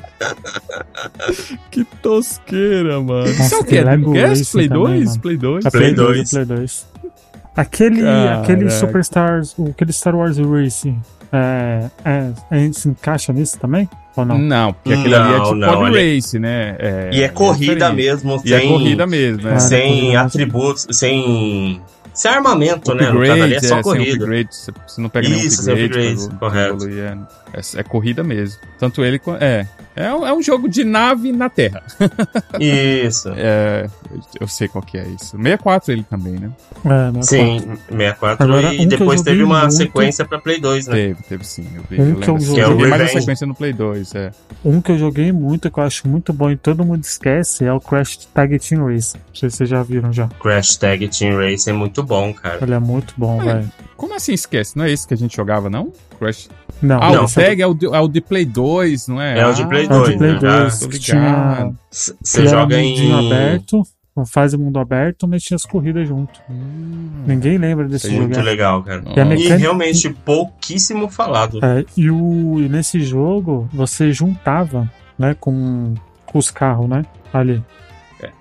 Que 1.71 1.83
tosqueira, 2.01 3.01
mano. 3.01 3.27
Nossa, 3.27 3.43
Isso 3.43 3.55
é 3.55 3.57
o 3.57 3.63
que 3.65 3.81
Guess? 3.83 4.39
Racing 4.39 4.51
Play 4.51 4.67
também, 4.69 4.83
2? 4.83 5.05
mano. 5.09 5.21
Play 5.21 5.37
2? 5.37 5.65
É 5.65 5.69
Play 5.69 5.81
Play 5.81 5.93
2. 5.95 6.17
2. 6.17 6.29
Play 6.31 6.45
2. 6.45 6.85
Aquele, 7.55 8.07
aquele 8.07 8.69
Superstars, 8.69 9.53
o- 9.57 9.67
aquele 9.69 9.91
Star 9.91 10.15
Wars 10.15 10.37
Racing, 10.37 10.99
é, 11.33 11.89
é, 12.05 12.29
a 12.51 12.57
gente 12.57 12.79
se 12.79 12.87
encaixa 12.87 13.33
nisso 13.33 13.59
também? 13.59 13.89
Ou 14.15 14.23
não? 14.25 14.37
Não, 14.37 14.73
porque 14.73 14.93
aquele 14.93 15.15
ali 15.15 15.33
é 15.33 15.39
tipo 15.41 15.55
não, 15.55 15.87
ele- 15.87 16.15
race, 16.15 16.37
né? 16.37 16.75
É, 16.77 17.09
E 17.13 17.23
é 17.23 17.27
corrida 17.29 17.73
diferente. 17.73 17.95
mesmo, 17.95 18.41
E 18.45 18.53
é 18.53 18.59
sem, 18.59 18.67
corrida 18.69 19.07
mesmo, 19.07 19.41
né? 19.43 19.53
Ah, 19.55 19.59
sem 19.59 19.99
corrida. 20.01 20.21
atributos, 20.21 20.87
sem, 20.91 21.81
sem 22.13 22.31
armamento, 22.31 22.93
né? 22.93 23.09
No 23.09 23.09
Upgrade, 23.17 23.29
caso 23.31 23.43
ali 23.43 23.55
é 23.55 23.59
só 23.61 23.81
corrida. 23.81 24.11
upgrade, 24.23 24.49
você 24.55 25.01
não 25.01 25.09
pega 25.09 25.27
nenhum 25.29 25.41
Isso, 25.41 25.63
sem 25.63 25.73
upgrade. 25.73 25.93
upgrades, 25.97 26.27
vo- 26.27 26.37
correto. 26.37 26.73
evoluir, 26.75 27.17
é, 27.53 27.79
é, 27.79 27.83
corrida 27.83 28.23
mesmo. 28.23 28.59
Tanto 28.79 29.03
ele 29.03 29.19
quanto. 29.19 29.41
É. 29.43 29.67
É, 29.95 30.11
um- 30.11 30.25
é 30.25 30.33
um 30.33 30.41
jogo 30.41 30.67
de 30.67 30.83
nave 30.83 31.31
na 31.31 31.49
Terra. 31.49 31.83
Isso. 32.59 33.29
É, 33.35 33.87
eu- 34.39 34.47
sei 34.47 34.67
qual 34.67 34.83
que 34.83 34.97
é 34.97 35.07
isso. 35.07 35.37
64 35.37 35.91
ele 35.91 36.03
também, 36.03 36.33
né? 36.33 36.49
É, 36.85 37.11
né? 37.11 37.21
Sim, 37.21 37.59
64 37.89 38.43
Agora, 38.43 38.67
um 38.69 38.73
e 38.73 38.83
eu 38.83 38.87
depois 38.89 39.21
teve 39.21 39.43
uma 39.43 39.59
muito- 39.61 39.73
sequência 39.75 40.25
pra 40.25 40.39
Play 40.39 40.59
2, 40.59 40.87
né? 40.87 40.95
Teve, 40.95 41.23
teve 41.23 41.43
sim. 41.47 41.67
Eu, 41.75 41.83
vi, 41.89 42.01
Um 42.01 42.09
eu 42.09 42.15
que 42.15 42.27
eu 42.29 42.33
lembro. 42.35 42.45
joguei- 42.47 42.63
é 42.63 42.65
joguei 42.67 42.87
mais 42.87 42.93
a 42.93 42.97
Revenge. 43.05 43.19
sequência 43.21 43.47
no 43.47 43.55
Play 43.55 43.73
2, 43.73 44.15
é. 44.15 44.31
Um 44.65 44.81
que 44.81 44.91
eu 44.91 44.97
joguei 44.97 45.31
muito, 45.31 45.69
que 45.71 45.79
eu 45.79 45.83
acho 45.83 46.07
muito 46.07 46.33
bom 46.33 46.49
e 46.51 46.57
todo 46.57 46.83
mundo 46.85 47.03
esquece, 47.03 47.63
é 47.65 47.71
o 47.73 47.79
Crash 47.79 48.17
Tag 48.33 48.57
Team 48.59 48.85
Race. 48.87 49.15
Não 49.15 49.35
sei 49.35 49.49
se 49.49 49.57
vocês 49.57 49.69
já 49.69 49.81
viram 49.83 50.11
já. 50.11 50.27
Crash 50.41 50.75
Tag 50.77 51.07
Team 51.07 51.37
Race 51.37 51.69
é 51.69 51.73
muito 51.73 52.01
bom, 52.03 52.33
cara. 52.33 52.59
Ele 52.61 52.73
é 52.73 52.79
muito 52.79 53.13
bom, 53.17 53.41
É. 53.41 53.45
velho. 53.45 53.71
Como 54.03 54.15
assim 54.15 54.33
esquece? 54.33 54.77
Não 54.77 54.83
é 54.83 54.91
esse 54.91 55.07
que 55.07 55.13
a 55.13 55.17
gente 55.17 55.33
jogava, 55.33 55.69
não? 55.69 55.93
Crash. 56.19 56.49
Não, 56.81 57.01
Ah, 57.01 57.11
não, 57.13 57.23
o 57.23 57.31
Tag 57.31 57.61
é 57.61 57.65
o, 57.65 57.73
de, 57.73 57.85
é 57.85 57.99
o 58.01 58.07
de 58.09 58.19
Play 58.19 58.43
2, 58.43 59.07
não 59.07 59.21
é? 59.21 59.39
É 59.39 59.47
o 59.47 59.53
de 59.53 59.65
Play 59.65 59.83
é 59.83 59.85
o 59.85 60.03
de 60.03 60.17
2, 60.17 60.17
Play 60.17 60.31
né? 60.33 60.39
2, 60.39 60.79
tô 60.79 60.89
que 60.89 60.99
tinha... 60.99 61.71
Você 61.89 62.45
joga 62.47 62.77
em. 62.77 63.13
aberto, 63.13 63.81
faz 64.27 64.53
mundo 64.55 64.77
aberto, 64.77 65.25
mas 65.25 65.41
tinha 65.41 65.55
as 65.55 65.63
corridas 65.63 66.05
junto. 66.05 66.37
Hum, 66.49 67.23
Ninguém 67.25 67.57
lembra 67.57 67.87
desse 67.87 68.09
jogo. 68.09 68.23
Muito 68.23 68.41
legal, 68.41 68.83
cara. 68.83 69.03
E 69.15 69.19
a 69.19 69.23
E 69.23 69.25
mecânica- 69.29 69.55
realmente 69.55 70.09
pouquíssimo 70.09 71.07
falado. 71.09 71.63
É, 71.63 71.85
e, 71.95 72.11
o, 72.11 72.59
e 72.59 72.67
nesse 72.67 72.99
jogo, 73.01 73.69
você 73.71 74.11
juntava, 74.11 74.91
né, 75.17 75.33
com, 75.39 75.93
com 76.25 76.37
os 76.37 76.51
carros, 76.51 76.89
né, 76.89 77.03
ali. 77.33 77.63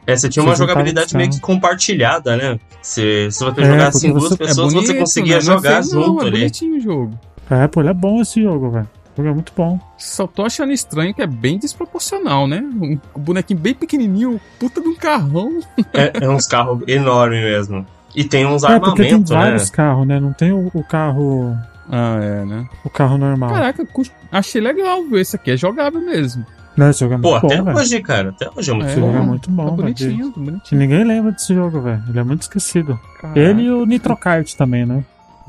É, 0.07 0.17
você 0.17 0.29
tinha 0.29 0.43
Você 0.43 0.49
uma 0.51 0.57
jogabilidade 0.57 1.17
meio 1.17 1.31
que 1.31 1.41
compartilhada, 1.41 2.37
né? 2.37 2.59
Se, 2.81 3.31
se 3.31 3.45
você 3.45 3.61
É, 3.61 3.65
jogasse 3.65 4.07
em 4.07 4.11
duas 4.13 4.25
você- 4.25 4.35
é 4.35 4.37
pessoas, 4.47 4.73
você 4.73 4.87
bonito, 4.87 5.01
conseguia 5.01 5.39
né? 5.39 5.43
Não 5.45 5.53
é 5.53 5.57
jogar 5.57 5.77
não, 5.77 5.83
junto 5.83 6.23
é 6.23 6.27
ali. 6.27 6.39
bonitinho 6.39 6.77
o 6.77 6.81
jogo. 6.81 7.19
É, 7.51 7.67
pô, 7.69 7.81
ele 7.81 7.91
é 7.91 7.95
bom 7.95 8.21
esse 8.21 8.43
jogo, 8.43 8.71
velho. 8.71 8.89
O 9.15 9.17
jogo 9.17 9.29
é 9.29 9.35
muito 9.35 9.53
bom. 9.55 9.79
Só 9.99 10.27
tô 10.27 10.43
achando 10.43 10.73
estranho 10.73 11.13
que 11.13 11.21
é 11.21 11.27
bem 11.27 11.59
desproporcional, 11.59 12.47
né? 12.49 12.63
Um 12.81 12.99
bonequinho 13.17 13.61
bem 13.61 13.75
pequenininho, 13.75 14.41
puta 14.59 14.81
de 14.81 14.89
um 14.89 14.95
carrão. 14.95 15.61
É, 15.93 16.25
é 16.25 16.29
uns 16.31 16.47
carros 16.47 16.83
enormes 16.89 17.43
mesmo. 17.43 17.87
E 18.15 18.25
tem 18.25 18.47
uns 18.47 18.65
é, 18.65 18.79
porque 18.81 19.03
tem 19.03 19.07
armamentos, 19.13 19.31
né? 19.31 19.37
vários 19.39 19.71
carros, 19.71 20.07
né? 20.07 20.19
Não 20.21 20.33
tem 20.33 20.51
o, 20.53 20.71
o 20.73 20.83
carro. 20.85 21.55
Ah, 21.91 22.19
é, 22.23 22.45
né? 22.45 22.67
O 22.85 22.89
carro 22.91 23.19
normal. 23.19 23.51
Caraca, 23.51 23.87
achei 24.31 24.61
legal, 24.61 25.03
viu? 25.05 25.19
Esse 25.19 25.37
aqui 25.37 25.51
é 25.51 25.57
jogável 25.57 26.01
mesmo. 26.01 26.47
Não, 26.77 26.89
esse 26.91 27.01
jogo 27.01 27.15
é 27.15 27.17
muito 27.19 27.29
Pô, 27.29 27.37
até 27.47 27.57
bom, 27.59 27.65
velho. 27.65 27.77
hoje, 27.79 28.01
cara. 28.01 28.29
Até 28.31 28.49
hoje 28.57 28.71
é 28.71 28.75
muito 28.75 28.87
É. 28.89 28.91
Esse 28.93 29.01
jogo 29.01 29.13
é 29.15 29.19
bom. 29.19 29.27
muito 29.27 29.47
Tá 29.49 29.53
bom, 29.53 29.65
velho. 29.65 29.77
bonitinho, 29.77 30.33
tá 30.33 30.41
bonitinho. 30.41 30.81
ninguém 30.81 31.05
lembra 31.05 31.33
desse 31.33 31.55
jogo, 31.55 31.81
velho. 31.81 32.03
Ele 32.09 32.19
é 32.19 32.23
muito 32.25 32.43
esquecido. 32.43 32.99
Caraca. 33.21 33.39
Ele 33.39 33.63
e 33.63 33.71
o 33.71 33.85
Nitro 33.85 34.17
Kart 34.17 34.55
também, 34.55 34.87
né? 34.87 34.95
O 34.95 34.99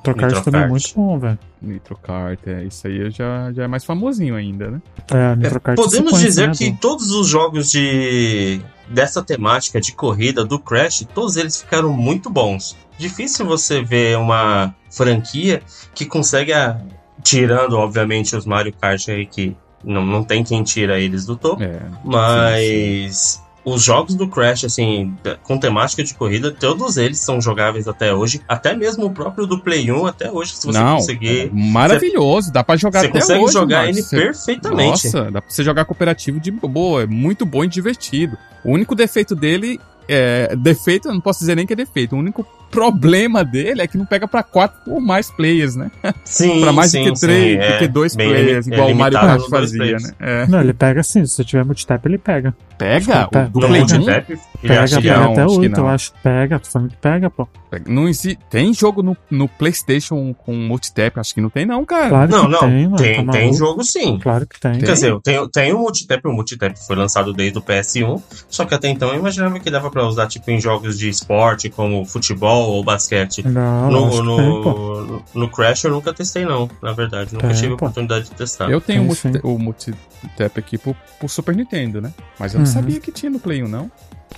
Nitro 0.09 0.15
Kart 0.15 0.29
Nitro 0.33 0.43
também 0.43 0.62
é 0.63 0.67
muito 0.67 0.89
bom, 0.95 1.17
velho. 1.19 1.39
Nitro 1.62 1.97
Kart, 1.97 2.39
é. 2.45 2.63
Isso 2.65 2.86
aí 2.88 3.09
já, 3.09 3.51
já 3.53 3.63
é 3.63 3.67
mais 3.67 3.86
famosinho 3.86 4.36
ainda, 4.36 4.69
né? 4.69 4.81
É, 5.12 5.31
o 5.31 5.36
Nitro 5.38 5.62
Kart 5.62 5.77
Podemos 5.77 6.19
dizer 6.19 6.47
né, 6.49 6.53
que 6.53 6.71
do- 6.71 6.77
todos 6.77 7.12
os 7.12 7.27
jogos 7.27 7.71
de 7.71 8.59
dessa 8.89 9.23
temática 9.23 9.79
de 9.79 9.93
corrida 9.93 10.43
do 10.43 10.59
Crash, 10.59 11.07
todos 11.15 11.38
eles 11.38 11.62
ficaram 11.62 11.93
muito 11.93 12.29
bons. 12.29 12.75
Difícil 12.97 13.45
você 13.45 13.81
ver 13.81 14.17
uma 14.17 14.75
franquia 14.91 15.62
que 15.95 16.05
consegue, 16.05 16.51
a- 16.51 16.77
tirando 17.23 17.77
obviamente 17.77 18.36
os 18.36 18.45
Mario 18.45 18.73
Kart 18.73 19.07
aí 19.07 19.25
que 19.25 19.55
não, 19.84 20.06
não 20.06 20.24
tem 20.24 20.43
quem 20.43 20.63
tira 20.63 21.00
eles 21.00 21.26
do 21.26 21.36
topo, 21.36 21.62
É. 21.63 21.80
mas 22.04 23.41
os 23.65 23.82
jogos 23.82 24.13
do 24.15 24.28
Crash 24.28 24.65
assim, 24.65 25.13
com 25.43 25.58
temática 25.58 26.04
de 26.04 26.13
corrida, 26.13 26.52
todos 26.52 26.98
eles 26.98 27.19
são 27.19 27.39
jogáveis 27.39 27.88
até 27.88 28.13
hoje, 28.13 28.41
até 28.48 28.76
mesmo 28.76 29.06
o 29.06 29.12
próprio 29.12 29.48
do 29.48 29.60
Play 29.62 29.89
1 29.89 30.06
até 30.06 30.30
hoje, 30.30 30.54
se 30.56 30.65
você 30.67 30.78
Não, 30.80 30.98
conseguir, 30.98 31.48
é 31.48 31.50
maravilhoso. 31.54 32.52
Dá 32.52 32.63
pra 32.63 32.76
jogar 32.76 33.00
você 33.02 33.08
até 33.08 33.19
consegue 33.19 33.39
hoje, 33.43 33.54
jogar 33.54 33.78
Marcos. 33.84 33.98
ele 33.98 34.06
Você- 34.06 34.15
perfeitamente. 34.17 34.89
Nossa, 35.06 35.32
dá 35.32 35.41
pra 35.41 35.50
você 35.50 35.63
jogar 35.63 35.86
cooperativo 35.86 36.39
de 36.41 36.52
boa. 36.52 37.04
É 37.04 37.06
muito 37.08 37.46
bom 37.46 37.63
e 37.63 37.67
divertido. 37.67 38.38
O 38.65 38.72
único 38.74 38.96
defeito 38.96 39.34
dele 39.36 39.80
é. 40.10 40.54
Defeito, 40.58 41.08
eu 41.08 41.13
não 41.13 41.22
posso 41.22 41.39
dizer 41.39 41.56
nem 41.56 41.65
que 41.65 41.72
é 41.74 41.76
defeito. 41.76 42.15
O 42.15 42.19
único 42.19 42.46
problema 42.73 43.45
dele 43.45 43.81
é 43.81 43.88
que 43.88 43.97
não 43.97 44.05
pega 44.05 44.27
pra 44.27 44.41
quatro 44.41 44.79
ou 44.88 44.99
mais 44.99 45.29
players, 45.29 45.75
né? 45.75 45.91
Sim, 46.23 46.59
pra 46.62 46.73
mais 46.73 46.91
sim, 46.91 47.03
do 47.03 47.12
que 47.12 47.19
sim, 47.19 47.27
três, 47.27 47.59
é 47.59 47.71
do 47.73 47.79
que 47.79 47.88
dois 47.88 48.15
bem 48.15 48.29
players, 48.29 48.67
igual 48.67 48.89
é 48.89 48.93
o 48.93 48.95
Mario 48.95 49.19
Kart 49.19 49.49
fazia, 49.49 49.97
né? 49.97 50.12
É. 50.19 50.47
Não, 50.47 50.59
ele 50.59 50.73
pega 50.73 51.03
sim. 51.03 51.25
Se 51.25 51.36
você 51.36 51.43
tiver 51.43 51.63
multitap, 51.63 52.05
ele 52.07 52.17
pega. 52.17 52.53
Pega? 52.77 53.27
Pega. 53.27 53.49
O 53.53 53.59
do 53.59 53.67
Play 53.67 53.81
1? 53.81 53.88
multitap, 53.88 54.31
ele 54.31 54.41
Pega, 54.62 55.01
pega 55.01 55.17
não, 55.17 55.31
até 55.31 55.45
8, 55.45 55.79
eu 55.79 55.88
acho. 55.88 56.13
Pega, 56.23 56.59
tô 56.59 56.69
falando 56.69 56.89
que 56.89 56.97
pega, 56.97 57.29
pô. 57.29 57.47
Não 57.88 58.07
existe. 58.07 58.39
Tem 58.49 58.73
jogo 58.73 59.01
no, 59.03 59.15
no 59.29 59.47
PlayStation 59.47 60.33
com 60.33 60.53
multitap? 60.53 61.19
Acho 61.19 61.33
que 61.33 61.41
não 61.41 61.49
tem, 61.49 61.65
não, 61.65 61.83
cara. 61.86 62.09
Claro 62.09 62.31
Não, 62.31 62.45
que 62.45 62.51
não, 62.51 62.59
tem, 62.59 62.83
mano. 62.88 62.95
tem, 62.97 63.25
tá 63.25 63.31
tem 63.31 63.53
jogo 63.53 63.83
sim. 63.83 64.19
Claro 64.19 64.45
que 64.47 64.59
tem. 64.59 64.71
Tem? 64.73 64.81
Quer 64.81 64.93
dizer, 64.93 65.19
tem, 65.21 65.49
tem 65.49 65.73
o 65.73 65.79
multitap, 65.79 66.27
o 66.27 66.31
multitap 66.33 66.77
foi 66.86 66.95
lançado 66.95 67.33
desde 67.33 67.57
o 67.57 67.62
PS1, 67.62 68.21
só 68.49 68.65
que 68.65 68.73
até 68.73 68.88
então 68.89 69.09
eu 69.09 69.19
imaginava 69.19 69.59
que 69.59 69.69
dava 69.71 69.89
pra 69.89 70.05
usar 70.07 70.27
tipo 70.27 70.49
em 70.51 70.59
jogos 70.59 70.97
de 70.97 71.09
esporte, 71.09 71.69
como 71.69 72.05
futebol 72.05 72.71
ou 72.71 72.83
basquete. 72.83 73.47
Não, 73.47 73.91
No, 73.91 74.09
que 74.09 74.15
tem, 74.17 74.23
no, 74.25 75.23
no 75.33 75.49
Crash 75.49 75.83
eu 75.83 75.91
nunca 75.91 76.13
testei 76.13 76.45
não, 76.45 76.69
na 76.81 76.91
verdade, 76.93 77.33
nunca 77.33 77.47
Tem, 77.47 77.55
tive 77.55 77.71
a 77.71 77.75
oportunidade 77.75 78.25
de 78.25 78.31
testar. 78.31 78.69
Eu 78.69 78.79
tenho 78.81 79.07
Tem, 79.15 79.41
o 79.43 79.57
multitap 79.57 80.59
aqui 80.59 80.77
pro, 80.77 80.95
pro 81.19 81.27
Super 81.29 81.55
Nintendo, 81.55 82.01
né? 82.01 82.12
Mas 82.39 82.53
eu 82.53 82.59
não 82.59 82.65
Uhum. 82.65 82.71
sabia 82.73 82.99
que 82.99 83.12
tinha 83.12 83.29
no 83.29 83.39
Play 83.39 83.63
1, 83.63 83.67
não. 83.67 83.91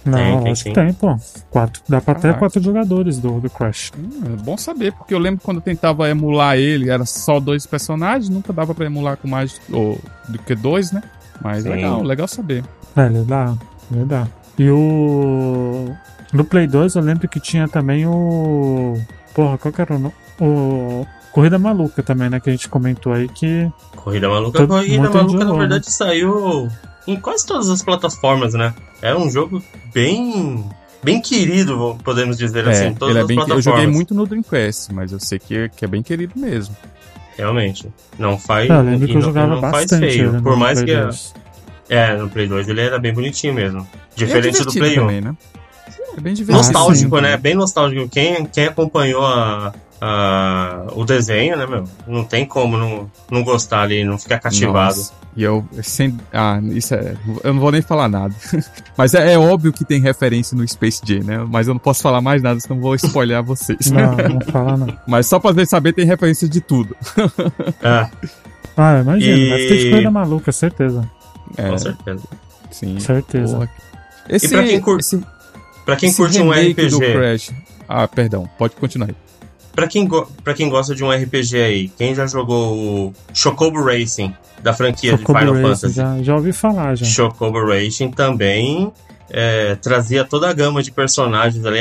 Não, 0.03 0.43
Tem, 0.43 0.51
acho 0.51 0.63
que 0.63 0.73
tem, 0.73 0.93
pô. 0.93 1.17
Quatro. 1.49 1.81
Dá 1.87 2.01
pra 2.01 2.11
até 2.13 2.21
Caraca. 2.21 2.39
quatro 2.39 2.61
jogadores 2.61 3.19
do, 3.19 3.39
do 3.39 3.49
Crash. 3.49 3.91
Hum, 3.97 4.09
é 4.25 4.43
bom 4.43 4.57
saber, 4.57 4.91
porque 4.93 5.13
eu 5.13 5.19
lembro 5.19 5.41
quando 5.43 5.57
eu 5.57 5.63
tentava 5.63 6.09
emular 6.09 6.57
ele, 6.57 6.89
era 6.89 7.05
só 7.05 7.39
dois 7.39 7.65
personagens, 7.65 8.29
nunca 8.29 8.51
dava 8.53 8.73
pra 8.75 8.85
emular 8.85 9.17
com 9.17 9.27
mais 9.27 9.59
ou, 9.71 9.99
do 10.27 10.37
que 10.39 10.55
dois, 10.55 10.91
né? 10.91 11.01
Mas 11.41 11.63
Sim. 11.63 11.69
legal, 11.69 12.03
legal 12.03 12.27
saber. 12.27 12.63
É, 12.95 13.05
ele 13.05 13.23
dá. 13.23 13.53
Ele 13.91 14.05
dá. 14.05 14.27
E 14.57 14.69
o. 14.69 15.93
No 16.33 16.43
Play 16.43 16.67
2 16.67 16.95
eu 16.95 17.01
lembro 17.01 17.27
que 17.27 17.39
tinha 17.39 17.67
também 17.67 18.05
o. 18.05 18.99
Porra, 19.33 19.57
qual 19.57 19.73
que 19.73 19.81
era 19.81 19.95
o 19.95 19.99
nome? 19.99 20.13
O. 20.39 21.05
Corrida 21.31 21.59
Maluca 21.59 22.01
também, 22.01 22.29
né? 22.29 22.39
Que 22.39 22.49
a 22.49 22.53
gente 22.53 22.69
comentou 22.69 23.11
aí 23.11 23.27
que. 23.27 23.69
Corrida 23.95 24.29
Maluca, 24.29 24.65
Corrida 24.65 25.09
Maluca 25.09 25.43
na 25.45 25.53
verdade 25.53 25.91
saiu 25.91 26.69
em 27.07 27.15
quase 27.19 27.45
todas 27.45 27.69
as 27.69 27.81
plataformas, 27.83 28.53
né? 28.53 28.73
É 29.01 29.15
um 29.15 29.29
jogo 29.29 29.61
bem 29.93 30.63
bem 31.03 31.21
querido, 31.21 31.97
podemos 32.03 32.35
dizer 32.37 32.67
assim, 32.67 32.85
É, 32.85 32.87
em 32.87 32.93
todas 32.95 33.11
ele 33.11 33.19
é 33.19 33.21
as 33.21 33.27
bem, 33.27 33.37
eu 33.37 33.45
plataformas. 33.45 33.63
joguei 33.81 33.87
muito 33.87 34.13
no 34.15 34.25
Dreamcast, 34.25 34.91
mas 34.91 35.11
eu 35.11 35.19
sei 35.19 35.37
que, 35.37 35.69
que 35.69 35.85
é 35.85 35.87
bem 35.87 36.01
querido 36.01 36.33
mesmo. 36.35 36.75
Realmente. 37.37 37.87
Não 38.17 38.39
faz. 38.39 38.69
É, 38.69 38.73
eu 38.73 38.81
lembro 38.81 39.03
e 39.03 39.07
que 39.07 39.11
eu 39.11 39.15
não- 39.15 39.21
jogava 39.21 39.47
não 39.55 39.61
faz 39.61 39.73
bastante. 39.91 40.07
feio. 40.13 40.29
ele 40.33 40.41
Por 40.41 40.55
mais 40.57 40.81
que. 40.81 40.95
2. 40.95 41.33
É, 41.89 42.15
no 42.15 42.27
Play 42.29 42.47
2 42.47 42.67
ele 42.69 42.81
era 42.81 42.97
bem 42.97 43.13
bonitinho 43.13 43.53
mesmo. 43.53 43.81
É 43.81 43.85
Diferente 44.15 44.63
do 44.63 44.71
divertido 44.71 44.79
Play 44.79 44.93
1. 44.99 45.01
também, 45.01 45.21
né? 45.21 45.35
É 46.17 46.21
bem 46.21 46.33
divertido. 46.33 46.57
Nostálgico, 46.57 47.15
sim. 47.17 47.21
né? 47.21 47.37
Bem 47.37 47.53
nostálgico. 47.53 48.09
Quem, 48.09 48.45
quem 48.45 48.65
acompanhou 48.65 49.23
a, 49.25 49.73
a- 50.07 50.85
o 50.93 51.03
desenho, 51.03 51.57
né, 51.57 51.65
meu? 51.65 51.83
Não 52.07 52.23
tem 52.23 52.45
como 52.45 52.77
não, 52.77 53.09
não 53.31 53.43
gostar 53.43 53.81
ali, 53.81 54.03
não 54.03 54.17
ficar 54.19 54.39
cativado. 54.39 54.97
Nossa, 54.97 55.13
E 55.35 55.43
eu, 55.43 55.65
sem, 55.83 56.17
ah, 56.31 56.59
isso 56.71 56.93
é, 56.95 57.15
eu 57.43 57.53
não 57.53 57.59
vou 57.59 57.71
nem 57.71 57.81
falar 57.81 58.07
nada. 58.07 58.33
Mas 58.97 59.13
é, 59.13 59.33
é 59.33 59.37
óbvio 59.37 59.73
que 59.73 59.83
tem 59.83 59.99
referência 59.99 60.55
no 60.55 60.65
Space 60.67 61.01
Jam, 61.03 61.23
né? 61.23 61.45
Mas 61.49 61.67
eu 61.67 61.73
não 61.73 61.79
posso 61.79 62.01
falar 62.01 62.21
mais 62.21 62.41
nada, 62.41 62.59
senão 62.59 62.79
vou 62.79 62.95
spoiler 62.95 63.43
vocês. 63.43 63.91
Não, 63.91 64.15
não 64.29 64.41
fala 64.51 64.77
não. 64.77 64.87
Mas 65.07 65.25
só 65.27 65.39
pra 65.39 65.51
vocês 65.51 65.67
saber, 65.69 65.93
tem 65.93 66.05
referência 66.05 66.47
de 66.47 66.61
tudo. 66.61 66.95
Ah, 67.83 68.09
Ah, 68.77 68.99
imagina. 68.99 69.37
E- 69.57 69.67
ter 69.69 69.77
de 69.77 69.89
corrida 69.89 70.11
maluca, 70.11 70.51
certeza. 70.51 71.09
É, 71.55 71.69
com 71.69 71.77
certeza. 71.77 72.23
sim. 72.71 72.99
Certeza. 72.99 73.53
Porra. 73.55 73.69
Esse, 74.27 74.49
pra 74.49 74.63
quem 74.63 74.81
cur- 74.81 74.99
esse, 74.99 75.23
Pra 75.85 75.95
quem 75.95 76.09
esse 76.09 76.17
curte 76.17 76.41
um 76.41 76.49
remake 76.49 76.87
do 76.87 76.97
RPG, 76.97 77.13
Crash. 77.13 77.51
Ah, 77.87 78.05
perdão, 78.07 78.49
pode 78.57 78.75
continuar 78.75 79.07
aí. 79.09 79.15
Pra 79.75 79.87
quem, 79.87 80.07
go- 80.07 80.27
pra 80.43 80.53
quem 80.53 80.69
gosta 80.69 80.95
de 80.95 81.03
um 81.03 81.11
RPG 81.11 81.57
aí, 81.57 81.89
quem 81.89 82.15
já 82.15 82.25
jogou 82.27 82.75
o 83.07 83.13
Chocobo 83.33 83.83
Racing 83.83 84.33
da 84.63 84.73
franquia 84.73 85.17
Chocobo 85.17 85.39
de 85.39 85.45
Final 85.45 85.53
Racing, 85.55 85.75
Fantasy? 85.75 85.93
já, 85.95 86.23
já 86.23 86.35
ouvi 86.35 86.53
falar 86.53 86.95
já. 86.95 87.05
Chocobo 87.05 87.59
Racing 87.65 88.11
também 88.11 88.91
é, 89.29 89.75
trazia 89.75 90.23
toda 90.23 90.49
a 90.49 90.53
gama 90.53 90.81
de 90.81 90.91
personagens 90.91 91.63
ali, 91.65 91.79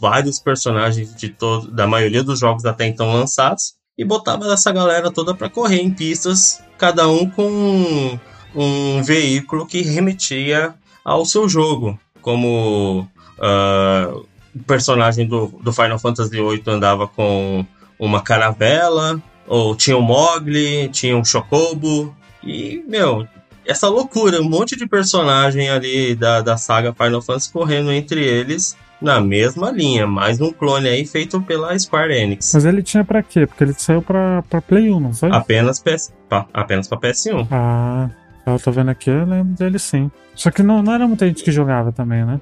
vários 0.00 0.38
personagens 0.38 1.14
de 1.14 1.28
todo, 1.28 1.70
da 1.70 1.86
maioria 1.86 2.22
dos 2.22 2.38
jogos 2.40 2.64
até 2.64 2.86
então 2.86 3.12
lançados, 3.12 3.74
e 3.98 4.04
botava 4.04 4.50
essa 4.52 4.72
galera 4.72 5.10
toda 5.10 5.34
pra 5.34 5.48
correr 5.50 5.80
em 5.80 5.90
pistas, 5.90 6.62
cada 6.78 7.06
um 7.08 7.28
com 7.28 8.18
um 8.54 9.02
veículo 9.02 9.66
que 9.66 9.82
remetia 9.82 10.74
ao 11.04 11.24
seu 11.26 11.48
jogo, 11.48 11.98
como 12.22 13.06
o 13.38 14.26
personagem 14.66 15.26
do, 15.26 15.46
do 15.62 15.72
Final 15.72 15.98
Fantasy 15.98 16.30
VIII 16.30 16.62
andava 16.66 17.06
com 17.06 17.64
uma 17.98 18.20
caravela, 18.22 19.20
ou 19.46 19.74
tinha 19.76 19.96
o 19.96 20.02
Mogli, 20.02 20.88
tinha 20.88 21.16
um 21.16 21.24
Chocobo, 21.24 22.14
e, 22.42 22.82
meu, 22.88 23.26
essa 23.66 23.88
loucura, 23.88 24.40
um 24.40 24.48
monte 24.48 24.76
de 24.76 24.86
personagem 24.86 25.68
ali 25.68 26.14
da, 26.14 26.40
da 26.40 26.56
saga 26.56 26.94
Final 26.94 27.20
Fantasy 27.22 27.52
correndo 27.52 27.92
entre 27.92 28.24
eles 28.24 28.76
na 29.00 29.20
mesma 29.20 29.70
linha. 29.70 30.06
Mais 30.06 30.40
um 30.40 30.50
clone 30.52 30.88
aí 30.88 31.06
feito 31.06 31.40
pela 31.42 31.78
Square 31.78 32.12
Enix. 32.14 32.52
Mas 32.54 32.64
ele 32.64 32.82
tinha 32.82 33.04
pra 33.04 33.22
quê? 33.22 33.46
Porque 33.46 33.64
ele 33.64 33.74
saiu 33.76 34.02
pra, 34.02 34.42
pra 34.48 34.60
Play 34.60 34.90
1, 34.90 35.00
não 35.00 35.12
foi? 35.12 35.30
Apenas, 35.30 35.78
PS, 35.78 36.12
pa- 36.28 36.46
apenas 36.52 36.88
pra 36.88 36.98
PS1. 36.98 37.46
Ah, 37.50 38.08
eu 38.46 38.58
tô 38.58 38.70
vendo 38.72 38.90
aqui, 38.90 39.10
eu 39.10 39.24
lembro 39.26 39.54
dele 39.54 39.78
sim. 39.78 40.10
Só 40.34 40.50
que 40.50 40.62
não, 40.62 40.82
não 40.82 40.94
era 40.94 41.06
muita 41.06 41.26
gente 41.26 41.42
que 41.44 41.50
jogava 41.52 41.92
também, 41.92 42.24
né? 42.24 42.40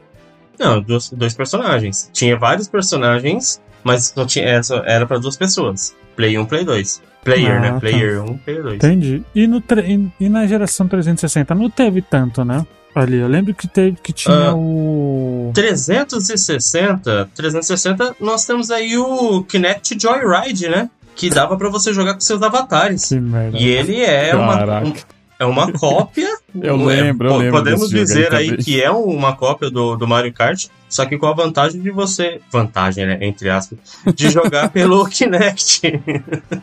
Não, 0.59 0.81
dois, 0.81 1.11
dois 1.11 1.35
personagens. 1.35 2.11
Tinha 2.13 2.37
vários 2.39 2.69
personagens, 2.69 3.61
mas 3.85 4.07
só 4.15 4.25
tinha, 4.27 4.45
essa 4.47 4.77
era 4.87 5.07
pra 5.07 5.19
duas 5.19 5.37
pessoas. 5.37 5.95
Play 6.17 6.37
1, 6.39 6.47
Play 6.47 6.65
2. 6.65 7.03
Player, 7.25 7.57
Ah, 7.57 7.61
né? 7.61 7.73
tá. 7.73 7.81
Player 7.81 8.23
1, 8.25 8.39
Player 8.39 8.63
2. 8.63 8.75
Entendi. 8.77 9.23
E, 9.35 9.47
no 9.47 9.59
e, 9.59 10.25
e 10.25 10.29
na 10.29 10.47
geração 10.47 10.89
360 10.89 11.55
não 11.55 11.69
teve 11.71 12.01
tanto, 12.03 12.45
né? 12.45 12.67
Ali, 12.95 13.19
eu 13.19 13.29
lembro 13.29 13.55
que 13.55 13.69
teve 13.69 13.97
que 14.03 14.13
tinha 14.13 14.35
Ah. 14.49 14.55
o. 14.55 15.53
360, 15.55 17.29
360, 17.35 18.17
nós 18.21 18.45
temos 18.45 18.71
aí 18.71 18.97
o 18.97 19.43
Kinect 19.45 19.97
Joyride, 20.01 20.69
né? 20.69 20.91
Que 21.15 21.29
dava 21.31 21.57
pra 21.57 21.69
você 21.69 21.93
jogar 21.93 22.15
com 22.15 22.21
seus 22.21 22.43
avatares. 22.43 23.07
Que 23.09 23.21
merda. 23.21 23.59
E 23.59 23.67
ele 23.69 24.01
é 24.03 24.35
uma, 24.35 24.81
um- 24.83 24.93
é 25.39 25.45
uma 25.45 25.71
cópia. 25.79 26.29
Eu 26.61 26.75
um- 26.75 26.85
lembro, 26.87 27.29
eu 27.29 27.33
po- 27.33 27.39
lembro 27.39 27.59
Podemos 27.59 27.91
desse 27.91 27.93
jogo 27.93 27.99
aí 28.01 28.05
dizer 28.25 28.35
aí, 28.35 28.49
também. 28.51 28.65
que 28.65 28.83
é 28.83 28.91
uma 28.91 29.35
cópia 29.37 29.71
do, 29.71 29.97
do 29.97 30.07
Mario 30.09 30.33
Kart, 30.33 30.67
só 30.89 31.05
que 31.05 31.19
com 31.19 31.27
a 31.27 31.35
vantagem 31.35 31.81
de 31.81 31.91
você. 31.91 32.41
Vantagem, 32.51 33.07
né? 33.07 33.19
Entre 33.21 33.49
aspas. 33.51 33.79
De 34.15 34.31
jogar 34.31 34.71
pelo 34.73 35.07
Kinect. 35.07 36.01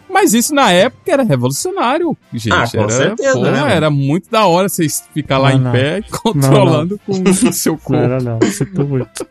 Mas 0.09 0.33
isso 0.33 0.53
na 0.53 0.71
época 0.71 1.11
era 1.11 1.23
revolucionário, 1.23 2.17
gente. 2.33 2.51
Ah, 2.53 2.67
com 2.69 2.79
era, 2.79 2.89
certeza, 2.89 3.33
pô, 3.33 3.41
né? 3.43 3.73
Era 3.75 3.89
muito 3.89 4.29
da 4.29 4.45
hora 4.47 4.67
você 4.67 4.87
ficar 5.13 5.37
lá 5.37 5.51
Não, 5.51 5.57
em 5.57 5.61
não. 5.61 5.71
pé 5.71 6.01
controlando 6.09 6.99
com 7.05 7.13
o 7.21 7.53
seu 7.53 7.73
Não 7.73 7.79
corpo. 7.79 8.03
era 8.03 8.19
não, 8.19 8.39
sinto 8.41 8.83
muito. 8.85 9.25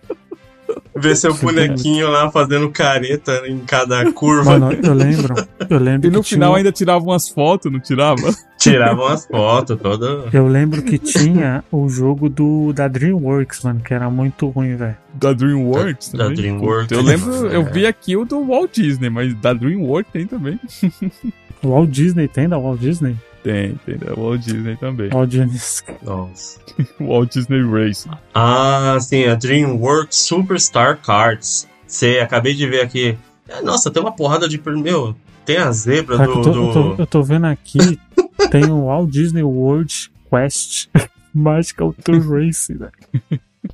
Ver 0.96 1.16
seu 1.16 1.34
bonequinho 1.34 2.08
lá 2.10 2.30
fazendo 2.30 2.70
careta 2.70 3.42
em 3.46 3.58
cada 3.60 4.10
curva. 4.12 4.58
Mano, 4.58 4.78
eu 4.82 4.94
lembro. 4.94 5.34
Eu 5.68 5.78
lembro 5.78 6.08
E 6.08 6.10
no 6.10 6.20
que 6.22 6.28
tinha 6.28 6.36
final 6.38 6.52
um- 6.52 6.54
ainda 6.56 6.70
tirava 6.72 7.04
umas 7.04 7.28
fotos, 7.28 7.70
não 7.72 7.80
tirava? 7.80 8.22
Tiravam 8.58 9.06
as 9.08 9.26
fotos, 9.26 9.78
todo. 9.78 10.28
Eu 10.32 10.46
lembro 10.46 10.80
que 10.82 10.96
tinha 10.96 11.62
o 11.70 11.86
jogo 11.88 12.30
do 12.30 12.72
da 12.72 12.88
DreamWorks, 12.88 13.62
mano, 13.62 13.80
que 13.80 13.92
era 13.92 14.08
muito 14.08 14.48
ruim, 14.48 14.74
velho. 14.76 14.96
Da 15.12 15.32
DreamWorks 15.34 16.12
Da- 16.12 16.28
da. 16.28 16.34
DreamWorks. 16.34 16.90
Eu 16.92 17.02
lembro, 17.02 17.32
eu 17.48 17.60
É. 17.60 17.64
vi 17.70 17.86
aqui 17.86 18.16
o 18.16 18.24
do 18.24 18.42
Walt 18.46 18.72
Disney, 18.74 19.10
mas 19.10 19.34
da 19.34 19.52
DreamWorks 19.52 20.10
tem 20.12 20.26
também. 20.26 20.58
Walt 21.62 21.90
Disney 21.90 22.28
tem 22.28 22.48
da 22.48 22.58
Walt 22.58 22.78
Disney? 22.80 23.16
Tem, 23.44 23.78
tem 23.84 23.98
Walt 24.16 24.40
Disney 24.40 24.74
também. 24.78 25.10
Walt 25.10 25.28
Disney. 25.28 25.60
Nossa. 26.02 26.58
Walt 26.98 27.30
Disney 27.30 27.62
Racing. 27.62 28.10
Ah, 28.34 28.96
sim, 28.98 29.24
a 29.26 29.34
DreamWorks 29.34 30.16
Superstar 30.16 30.98
Cards. 31.02 31.68
Você 31.86 32.20
acabei 32.20 32.54
de 32.54 32.66
ver 32.66 32.80
aqui. 32.80 33.18
É, 33.46 33.60
Nossa, 33.60 33.90
tem 33.90 34.02
uma 34.02 34.16
porrada 34.16 34.48
de. 34.48 34.58
Meu, 34.66 35.14
tem 35.44 35.58
a 35.58 35.70
zebra 35.70 36.16
Cara, 36.16 36.32
do. 36.32 36.38
eu, 36.38 36.42
tô, 36.42 36.48
eu, 36.50 36.72
tô, 36.72 36.82
do... 36.94 37.02
eu 37.02 37.06
tô 37.06 37.22
vendo 37.22 37.44
aqui, 37.44 38.00
tem 38.50 38.64
o 38.70 38.86
Walt 38.86 39.10
Disney 39.10 39.42
World 39.42 40.10
Quest 40.30 40.88
Magical 41.34 41.92
Tour 42.02 42.26
Racing, 42.26 42.78
velho. 42.78 42.92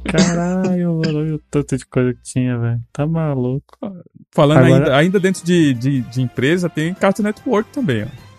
Caralho, 0.04 0.94
mano, 0.96 1.18
olha 1.18 1.34
o 1.36 1.40
tanto 1.50 1.76
de 1.76 1.84
coisa 1.86 2.12
que 2.14 2.22
tinha, 2.22 2.58
velho. 2.58 2.80
Tá 2.92 3.06
maluco. 3.06 3.78
Falando 4.32 4.58
Agora- 4.58 4.74
ainda, 4.82 4.96
ainda 4.96 5.20
dentro 5.20 5.44
de, 5.44 5.74
de, 5.74 6.00
de 6.00 6.22
empresa, 6.22 6.68
tem 6.68 6.92
Cartoon 6.92 7.22
Network 7.22 7.70
também, 7.70 8.02
ó. 8.04 8.29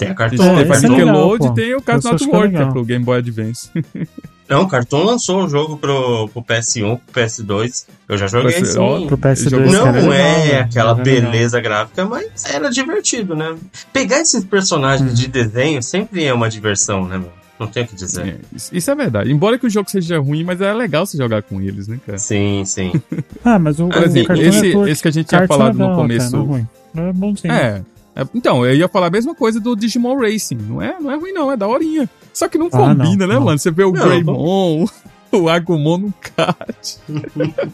Tem 0.00 0.08
a 0.08 0.14
Cartoon. 0.14 0.42
É, 0.42 0.48
a 0.58 0.62
esse 0.74 0.86
é 0.86 0.88
legal, 0.88 1.38
pô. 1.38 1.46
e 1.46 1.54
tem 1.54 1.74
o 1.74 1.80
Cartoon 1.82 2.14
Esse 2.14 2.24
é 2.24 2.26
Network, 2.26 2.48
que 2.50 2.54
é 2.56 2.58
legal. 2.58 2.72
pro 2.72 2.84
Game 2.84 3.04
Boy 3.04 3.18
Advance. 3.18 3.70
Não, 4.48 4.62
o 4.62 4.68
Cartoon 4.68 5.04
lançou 5.04 5.44
o 5.44 5.48
jogo 5.48 5.76
pro, 5.76 6.28
pro 6.28 6.42
PS1, 6.42 6.98
pro 7.12 7.22
PS2. 7.22 7.86
Eu 8.08 8.18
já 8.18 8.26
joguei 8.26 8.64
sim. 8.64 8.78
ó, 8.80 9.06
Pro 9.06 9.16
PS2 9.16 9.48
Jogou- 9.50 9.66
que 9.68 9.72
Não 9.72 9.86
era 9.86 10.00
legal, 10.00 10.12
é 10.12 10.60
aquela 10.62 10.90
legal. 10.92 11.04
beleza 11.04 11.60
gráfica, 11.60 12.04
mas 12.04 12.44
era 12.52 12.68
divertido, 12.68 13.36
né? 13.36 13.54
Pegar 13.92 14.18
esses 14.20 14.42
personagens 14.44 15.10
Uhum. 15.10 15.14
de 15.14 15.28
desenho 15.28 15.80
sempre 15.80 16.24
é 16.24 16.34
uma 16.34 16.48
diversão, 16.50 17.06
né, 17.06 17.16
meu? 17.18 17.30
Não 17.60 17.68
tem 17.68 17.84
o 17.84 17.86
que 17.86 17.94
dizer. 17.94 18.26
É, 18.26 18.36
isso, 18.56 18.74
isso 18.74 18.90
é 18.90 18.94
verdade. 18.96 19.30
Embora 19.30 19.56
que 19.56 19.66
o 19.66 19.70
jogo 19.70 19.88
seja 19.88 20.18
ruim, 20.18 20.42
mas 20.42 20.60
é 20.60 20.72
legal 20.72 21.06
você 21.06 21.16
jogar 21.16 21.42
com 21.42 21.60
eles, 21.60 21.86
né, 21.86 22.00
cara? 22.04 22.18
Sim, 22.18 22.64
sim. 22.66 22.90
Ah, 23.44 23.58
mas 23.58 23.78
o, 23.78 23.88
exemplo, 24.02 24.28
Cartoon 24.28 24.42
esse, 24.48 24.60
Network 24.62 24.90
esse 24.90 25.02
que 25.02 25.08
a 25.08 25.10
gente 25.12 25.26
tinha 25.28 25.38
Kart 25.42 25.48
falado 25.48 25.74
legal, 25.74 25.90
no 25.90 25.96
começo. 25.96 26.32
não 26.36 26.42
é 26.42 26.46
ruim. 26.46 26.68
É 26.96 27.12
bonzinho. 27.12 27.52
É, 27.54 27.82
é, 28.14 28.24
Então, 28.34 28.64
eu 28.66 28.74
ia 28.74 28.88
falar 28.88 29.06
a 29.06 29.10
mesma 29.10 29.34
coisa 29.34 29.60
do 29.60 29.74
Digimon 29.76 30.16
Racing. 30.18 30.56
Não 30.56 30.80
é, 30.82 30.98
não 31.00 31.10
é 31.10 31.16
ruim, 31.16 31.32
não, 31.32 31.50
é 31.52 31.56
daorinha. 31.56 32.08
Só 32.32 32.48
que 32.48 32.58
não 32.58 32.66
Ah, 32.66 32.70
combina, 32.70 33.26
não, 33.26 33.28
né, 33.28 33.34
não. 33.34 33.44
mano? 33.44 33.58
Você 33.58 33.70
vê 33.70 33.84
o 33.84 33.92
Não, 33.92 34.06
Greymon, 34.08 34.86
o 35.32 35.48
Agumon 35.48 35.98
no 35.98 36.14
kart. 36.20 36.96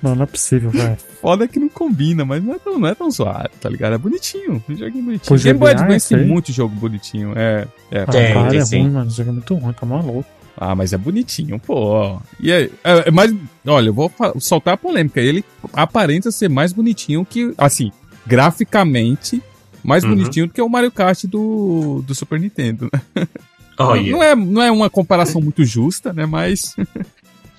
Não, 0.00 0.14
não 0.14 0.22
é 0.22 0.26
possível, 0.26 0.70
velho. 0.70 0.96
Foda 1.20 1.48
que 1.48 1.58
não 1.58 1.68
combina, 1.68 2.24
mas 2.24 2.40
não 2.40 2.54
é 2.54 2.58
tão, 2.60 2.78
não 2.78 2.86
é 2.88 2.94
tão 2.94 3.10
zoado, 3.10 3.50
tá 3.60 3.68
ligado? 3.68 3.94
É 3.94 3.98
bonitinho. 3.98 4.62
Um 4.68 4.76
joguinho 4.76 5.04
bonitinho. 5.04 5.26
Pô, 5.26 5.42
Game 5.42 5.58
Boy 5.58 5.70
jogar 5.72 5.82
Advance 5.82 6.08
tem 6.14 6.24
muito 6.24 6.52
jogo 6.52 6.72
bonitinho. 6.76 7.32
É, 7.34 7.66
é. 7.90 8.02
Ah, 8.02 8.06
Tem, 8.06 8.32
cara, 8.32 8.48
tem 8.48 8.60
é 8.60 8.64
sim. 8.64 8.82
ruim, 8.82 8.90
mano. 8.92 9.08
O 9.08 9.12
jogo 9.12 9.30
é 9.30 9.32
muito 9.32 9.54
ruim, 9.56 9.72
tá 9.72 9.84
maluco. 9.84 10.24
Ah, 10.56 10.76
mas 10.76 10.92
é 10.92 10.96
bonitinho, 10.96 11.58
pô. 11.58 12.16
E 12.38 12.52
é, 12.52 12.70
é, 12.84 13.08
é 13.08 13.10
mais. 13.10 13.34
Olha, 13.66 13.88
eu 13.88 13.92
vou 13.92 14.08
soltar 14.38 14.74
a 14.74 14.76
polêmica. 14.76 15.20
Ele 15.20 15.44
aparenta 15.72 16.30
ser 16.30 16.48
mais 16.48 16.72
bonitinho 16.72 17.24
que. 17.24 17.52
Assim, 17.58 17.90
graficamente, 18.24 19.42
mais 19.88 20.04
Uhum. 20.04 20.10
bonitinho 20.10 20.46
do 20.46 20.52
que 20.52 20.62
o 20.62 20.68
Mario 20.68 20.92
Kart 20.92 21.24
do, 21.24 22.02
do 22.06 22.14
Super 22.14 22.38
Nintendo. 22.38 22.88
né? 23.14 23.26
Olha. 23.80 24.10
Não, 24.12 24.22
é, 24.22 24.34
não 24.34 24.62
é 24.62 24.70
uma 24.70 24.90
comparação 24.90 25.40
muito 25.40 25.64
justa, 25.64 26.12
né? 26.12 26.26
Mas, 26.26 26.74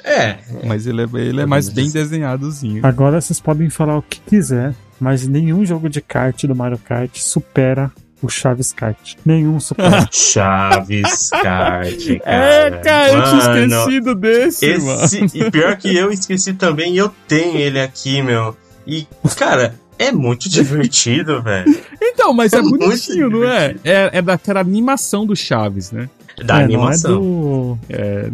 É, 0.04 0.38
mas 0.66 0.86
ele 0.88 1.02
é, 1.02 1.08
ele 1.16 1.42
é 1.42 1.46
mais 1.46 1.70
bem 1.70 1.90
desenhadozinho. 1.90 2.86
Agora 2.86 3.20
vocês 3.22 3.40
podem 3.40 3.70
falar 3.70 3.98
o 3.98 4.02
que 4.02 4.20
quiser, 4.22 4.74
mas 5.00 5.26
nenhum 5.28 5.66
jogo 5.66 5.90
de 5.90 6.02
kart 6.02 6.42
do 6.46 6.56
Mario 6.56 6.78
Kart 6.78 7.18
supera 7.18 7.92
o 8.22 8.28
Chaves 8.28 8.74
Kart. 8.74 9.16
Nenhum 9.26 9.60
supera. 9.62 10.08
Chaves 10.12 11.30
Kart, 11.30 12.20
cara. 12.22 12.26
É, 12.26 12.72
cara, 12.82 13.08
eu 13.14 13.24
tinha 13.24 13.44
Mano, 13.54 13.66
esquecido 13.76 14.16
desse, 14.16 14.78
mano. 14.78 15.04
Esse, 15.06 15.26
e 15.38 15.52
pior 15.52 15.78
que 15.78 15.96
eu 15.96 16.12
esqueci 16.12 16.54
também, 16.54 16.96
e 16.96 16.98
eu 16.98 17.10
tenho 17.30 17.58
ele 17.58 17.80
aqui, 17.80 18.22
meu. 18.22 18.58
E, 18.86 19.08
cara, 19.38 19.74
é 20.00 20.12
muito 20.12 20.50
divertido, 20.50 21.42
velho. 21.44 21.80
Então, 22.02 22.34
mas 22.34 22.54
é, 22.54 22.58
É 22.58 22.62
muito 22.62 22.80
bonitinho, 22.86 23.30
não 23.30 23.44
é? 23.44 23.76
é? 23.84 24.10
É 24.14 24.22
daquela 24.22 24.60
animação 24.62 25.26
do 25.26 25.36
Chaves, 25.36 25.92
né? 25.92 26.10
Da 26.44 26.62
É, 26.62 26.64
animação. 26.64 27.22
Não 27.22 27.80
é 27.90 28.30
do. 28.30 28.34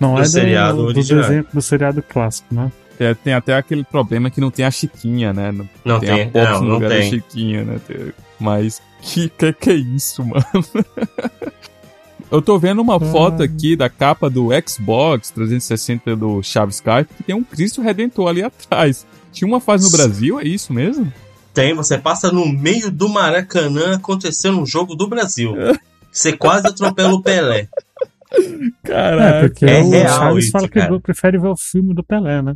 Não 0.00 0.14
Do 0.14 0.20
é 0.20 0.22
do, 0.22 0.28
seriado 0.28 0.76
do 0.78 0.84
original. 0.84 1.22
desenho 1.22 1.46
do 1.52 1.60
seriado 1.62 2.02
clássico, 2.02 2.54
né? 2.54 2.72
É, 2.98 3.14
tem 3.14 3.32
até 3.34 3.54
aquele 3.56 3.82
problema 3.84 4.30
que 4.30 4.40
não 4.40 4.50
tem 4.50 4.64
a 4.64 4.70
Chiquinha, 4.70 5.32
né? 5.32 5.50
Não 5.52 5.68
Não 5.84 5.98
tem, 6.00 6.08
tem, 6.08 6.22
a 6.22 6.26
Pops 6.28 6.50
não, 6.52 6.60
no 6.60 6.66
não 6.68 6.74
lugar 6.74 6.88
da 6.90 6.96
tem. 6.96 7.10
Chiquinha, 7.10 7.64
né? 7.64 7.80
Mas 8.38 8.80
que, 9.00 9.28
que 9.28 9.52
que 9.52 9.70
é 9.70 9.74
isso, 9.74 10.24
mano? 10.24 10.44
Eu 12.30 12.40
tô 12.40 12.58
vendo 12.58 12.80
uma 12.80 12.98
foto 12.98 13.42
Ah. 13.42 13.44
aqui 13.44 13.76
da 13.76 13.90
capa 13.90 14.30
do 14.30 14.48
Xbox 14.66 15.30
360 15.30 16.16
do 16.16 16.42
Chaves 16.42 16.80
Kart 16.80 17.06
que 17.16 17.22
tem 17.22 17.34
um 17.34 17.42
Cristo 17.44 17.82
Redentor 17.82 18.28
ali 18.28 18.42
atrás. 18.42 19.06
Tinha 19.32 19.48
uma 19.48 19.60
fase 19.60 19.84
no 19.84 19.90
Brasil, 19.96 20.38
é 20.38 20.44
isso 20.44 20.72
mesmo? 20.72 21.12
Tem, 21.54 21.74
você 21.74 21.98
passa 21.98 22.30
no 22.32 22.46
meio 22.46 22.90
do 22.90 23.08
Maracanã 23.08 23.96
acontecendo 23.96 24.60
um 24.60 24.66
jogo 24.66 24.94
do 24.94 25.06
Brasil. 25.08 25.54
Você 26.10 26.32
quase 26.36 26.66
atropela 26.66 27.12
o 27.14 27.22
Pelé. 27.22 27.68
Caraca. 28.82 29.24
É, 29.36 29.40
porque 29.48 29.64
é 29.66 29.80
o 29.82 29.90
real 29.90 30.08
Chaves 30.18 30.44
isso, 30.44 30.52
fala 30.52 30.68
que 30.68 30.80
cara. 30.80 31.00
prefere 31.00 31.38
ver 31.38 31.48
o 31.48 31.56
filme 31.56 31.94
do 31.94 32.02
Pelé, 32.02 32.40
né? 32.42 32.54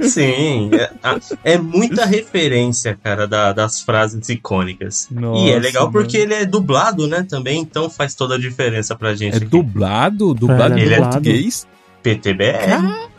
Sim, 0.00 0.70
é, 0.72 1.52
é 1.54 1.58
muita 1.58 2.04
referência, 2.06 2.98
cara, 3.04 3.28
da- 3.28 3.52
das 3.52 3.80
frases 3.82 4.26
icônicas. 4.30 5.06
e 5.12 5.14
é 5.16 5.20
Nossa, 5.20 5.58
legal 5.58 5.82
mano. 5.84 5.92
porque 5.92 6.16
ele 6.16 6.34
é 6.34 6.44
dublado, 6.46 7.06
né, 7.06 7.24
também, 7.28 7.60
então 7.60 7.88
faz 7.90 8.14
toda 8.14 8.34
a 8.34 8.38
diferença 8.38 8.96
pra 8.96 9.14
gente. 9.14 9.34
É 9.34 9.36
aqui. 9.36 9.46
dublado? 9.46 10.34
Dublado 10.34 10.74
É, 10.74 10.78
em 10.78 10.82
ele 10.82 10.94
é 10.94 10.98
português? 11.00 11.66
PTBR. 12.02 13.10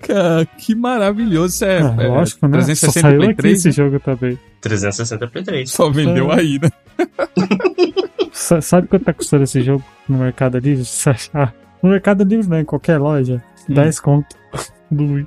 Caraca, 0.00 0.50
que 0.58 0.74
maravilhoso. 0.74 1.54
Isso 1.54 1.64
é, 1.64 1.78
É, 1.78 2.04
é 2.04 2.08
lógico, 2.08 2.46
né? 2.46 2.60
Só 2.60 2.64
360 2.64 3.00
saiu 3.00 3.16
Play 3.18 3.28
aqui 3.30 3.36
3, 3.36 3.58
esse 3.58 3.68
né? 3.68 3.72
jogo 3.72 4.00
também. 4.00 4.38
360 4.60 5.26
Play 5.28 5.44
3. 5.44 5.70
Só 5.70 5.90
vendeu 5.90 6.32
É. 6.32 6.40
aí, 6.40 6.58
né? 6.60 6.70
Sa- 8.32 8.60
Sabe 8.60 8.86
quanto 8.88 9.04
tá 9.04 9.12
custando 9.12 9.44
esse 9.44 9.60
jogo 9.62 9.84
no 10.08 10.18
Mercado 10.18 10.58
Livre? 10.58 10.84
Achar- 11.06 11.54
No 11.82 11.90
Mercado 11.90 12.24
Livre, 12.24 12.48
não, 12.48 12.58
em 12.60 12.64
qualquer 12.64 12.98
loja. 12.98 13.42
Hum. 13.68 13.74
10 13.74 14.00
conto 14.00 14.36
do 14.90 15.04
Wii. 15.14 15.26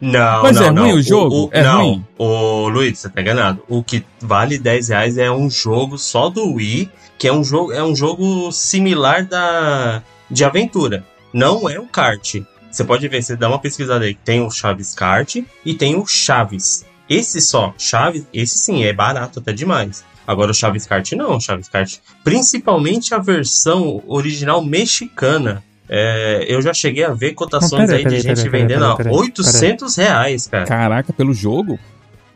Não, 0.00 0.42
Mas 0.42 0.56
não, 0.56 0.66
é 0.66 0.70
não. 0.72 0.82
ruim 0.84 0.92
o 0.94 1.02
jogo? 1.02 1.48
É 1.52 1.62
não, 1.62 1.80
ruim? 1.82 2.04
Ô, 2.18 2.68
Luiz, 2.68 2.98
você 2.98 3.08
tá 3.08 3.20
enganado. 3.20 3.62
O 3.68 3.84
que 3.84 4.04
vale 4.20 4.58
10 4.58 4.88
reais 4.88 5.16
é 5.18 5.30
um 5.30 5.48
jogo 5.48 5.96
só 5.96 6.28
do 6.28 6.54
Wii, 6.54 6.90
que 7.18 7.28
é 7.28 7.32
um 7.32 7.44
jogo, 7.44 7.72
é 7.72 7.82
um 7.84 7.94
jogo 7.94 8.50
similar 8.50 9.24
da 9.24 10.02
de 10.28 10.44
aventura. 10.44 11.04
Não 11.32 11.68
é 11.70 11.78
o 11.78 11.86
kart. 11.86 12.36
Você 12.72 12.84
pode 12.84 13.06
ver, 13.06 13.22
você 13.22 13.36
dá 13.36 13.48
uma 13.48 13.58
pesquisada 13.58 14.04
aí. 14.04 14.14
Tem 14.14 14.40
o 14.40 14.50
Chaves 14.50 14.94
Kart 14.94 15.36
e 15.64 15.74
tem 15.74 15.94
o 15.96 16.06
Chaves. 16.06 16.84
Esse 17.08 17.40
só, 17.40 17.74
Chaves, 17.76 18.26
esse 18.32 18.58
sim, 18.58 18.84
é 18.84 18.92
barato 18.92 19.40
até 19.40 19.52
demais. 19.52 20.02
Agora 20.26 20.50
o 20.50 20.54
Chaves 20.54 20.86
Kart 20.86 21.12
não, 21.12 21.36
o 21.36 21.40
Chaves 21.40 21.68
Kart. 21.68 21.98
Principalmente 22.24 23.14
a 23.14 23.18
versão 23.18 24.02
original 24.06 24.64
mexicana. 24.64 25.62
É, 25.88 26.46
eu 26.48 26.62
já 26.62 26.72
cheguei 26.72 27.04
a 27.04 27.12
ver 27.12 27.34
cotações 27.34 27.90
aí 27.90 27.98
de 27.98 28.04
peraí, 28.04 28.20
gente 28.20 28.48
vendendo 28.48 28.80
peraí, 28.80 28.92
a 28.92 28.96
peraí, 28.96 29.12
800 29.12 29.96
reais, 29.96 30.46
cara 30.46 30.64
Caraca, 30.64 31.12
pelo 31.12 31.34
jogo? 31.34 31.78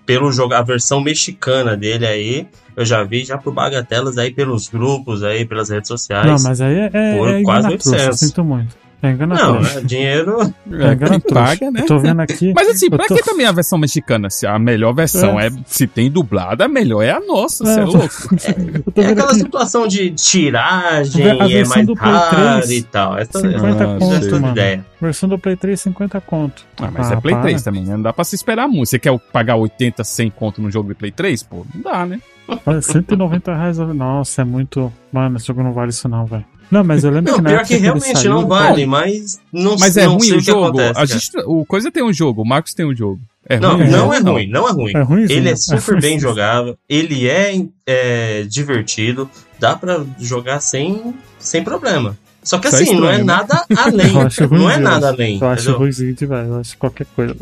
pelo 0.07 0.31
jogo, 0.31 0.55
a 0.55 0.63
versão 0.63 1.01
mexicana 1.01 1.77
dele 1.77 2.07
aí, 2.07 2.47
eu 2.77 2.85
já 2.85 3.03
vi 3.03 3.25
já 3.25 3.37
por 3.37 3.53
bagatelas 3.53 4.17
aí 4.17 4.33
pelos 4.33 4.69
grupos 4.69 5.25
aí, 5.25 5.45
pelas 5.45 5.69
redes 5.69 5.89
sociais. 5.89 6.27
Não, 6.27 6.49
mas 6.49 6.61
aí 6.61 6.77
é, 6.79 6.91
é, 6.93 7.17
Por 7.17 7.29
é 7.29 7.43
quase 7.43 7.67
engana 7.67 7.79
trouxa, 7.79 7.91
800. 7.91 8.19
sinto 8.19 8.45
muito. 8.45 8.77
É 9.03 9.11
engana 9.11 9.35
Não, 9.35 9.61
né, 9.61 9.81
dinheiro. 9.85 10.41
É 10.41 10.93
engana 10.93 10.97
quem 11.11 11.21
trouxa. 11.21 11.45
paga, 11.59 11.71
né? 11.71 11.81
Eu 11.83 11.87
tô 11.87 11.99
vendo 11.99 12.21
aqui. 12.21 12.53
Mas 12.55 12.69
assim, 12.69 12.89
pra 12.89 13.07
tô- 13.07 13.15
que 13.15 13.23
também 13.23 13.45
a 13.47 13.53
versão 13.53 13.79
mexicana? 13.79 14.31
Se 14.31 14.47
a 14.47 14.59
melhor 14.59 14.95
versão 14.95 15.39
é, 15.39 15.51
se 15.67 15.87
tem 15.87 16.11
dublada, 16.11 16.65
a 16.65 16.69
melhor 16.69 17.03
é 17.03 17.11
a 17.11 17.21
nossa, 17.21 17.63
você 17.65 17.81
é, 17.81 17.83
É, 17.83 17.85
louco. 17.85 18.09
É 18.97 19.03
vendo 19.03 19.11
aquela 19.13 19.31
aqui. 19.31 19.39
situação 19.41 19.87
de 19.87 20.11
tiragem 20.11 21.31
A 21.31 21.47
e 21.47 21.55
é 21.57 21.65
mais 21.67 21.87
do 21.87 21.95
Play 21.95 22.11
raro 22.13 22.61
3, 22.63 22.71
e 22.71 22.83
tal. 22.85 23.19
Essa, 23.19 23.41
50 23.41 23.67
essa 23.67 23.85
Ah, 23.85 23.95
é 23.95 23.99
conto, 23.99 24.21
toda 24.21 24.41
mano. 24.41 24.53
ideia. 24.53 24.87
Versão 25.01 25.29
do 25.29 25.39
Play 25.39 25.57
3, 25.57 25.81
50 25.81 26.21
conto. 26.23 26.65
Ah, 26.81 26.91
mas 26.93 27.11
Ah, 27.11 27.15
é 27.15 27.21
Play 27.21 27.35
para. 27.35 27.43
3 27.43 27.63
também, 27.63 27.85
né? 27.85 27.93
Não 27.95 28.03
dá 28.03 28.13
pra 28.13 28.25
se 28.25 28.35
esperar 28.35 28.67
muito. 28.67 28.89
Você 28.89 28.99
quer 28.99 29.17
pagar 29.33 29.57
80, 29.57 30.03
100 30.05 30.31
conto 30.31 30.63
num 30.63 30.71
jogo 30.71 30.89
de 30.89 30.95
Play 30.95 31.11
3? 31.13 31.43
Pô, 31.43 31.67
não 31.75 31.83
dá, 31.83 32.07
né? 32.07 32.19
Olha, 32.65 32.81
190 32.81 33.55
reais. 33.55 33.77
Nossa, 33.79 34.43
é 34.43 34.45
muito. 34.45 34.91
Mano, 35.13 35.37
esse 35.37 35.47
jogo 35.47 35.63
não 35.63 35.73
vale 35.73 35.91
isso, 35.91 36.09
não, 36.09 36.25
velho. 36.25 36.45
Não, 36.71 36.83
mas 36.83 37.05
eu 37.05 37.11
lembro 37.11 37.31
Não, 37.31 37.39
que 37.39 37.43
na 37.43 37.49
pior 37.51 37.57
época 37.61 37.69
que 37.69 37.75
ele 37.75 37.83
realmente 37.83 38.19
saiu, 38.19 38.31
não 38.33 38.47
vale, 38.49 38.87
mas 38.87 39.41
não, 39.53 39.77
Mas 39.79 39.97
é 39.97 40.05
não 40.07 40.15
ruim 40.15 40.27
sei 40.27 40.37
o 40.37 40.41
jogo. 40.41 40.65
acontece. 40.81 41.01
a 41.01 41.05
gente, 41.07 41.31
o 41.47 41.65
Coisa 41.65 41.93
tem 41.93 42.03
um 42.03 42.13
jogo, 42.13 42.43
o 42.43 42.45
Marcos 42.47 42.75
tem 42.75 42.85
um 42.87 42.95
jogo. 42.95 43.21
É 43.49 43.61
Não, 43.61 43.77
ruim? 43.77 43.89
não 43.89 44.13
é 44.13 44.21
Não. 44.21 44.33
ruim, 44.33 44.47
não 44.49 44.69
é 44.69 44.73
ruim. 44.73 44.93
É 44.97 45.03
ruimzinho. 45.03 45.39
Ele 45.39 45.49
é 45.51 45.55
super 45.57 46.01
bem 46.01 46.19
jogável, 46.19 46.77
ele 46.89 47.29
é, 47.29 47.65
é 47.87 48.43
divertido, 48.49 49.31
dá 49.61 49.77
pra 49.77 50.05
jogar 50.19 50.59
sem, 50.59 51.15
sem 51.39 51.63
problema. 51.63 52.19
Só 52.43 52.59
que 52.59 52.69
Só 52.69 52.77
assim, 52.77 52.95
não 52.99 53.09
é 53.09 53.19
né? 53.19 53.23
nada 53.25 53.65
além. 53.77 54.15
Eu 54.15 54.21
acho 54.23 54.49
não 54.55 54.69
é 54.71 54.77
nada 54.79 55.09
além. 55.09 55.39
Eu 55.41 55.49
acho 55.49 55.73
ruimzinho 55.73 56.15
demais. 56.15 56.49
Eu 56.49 56.57
acho 56.61 56.77
qualquer 56.79 57.07
coisa. 57.15 57.37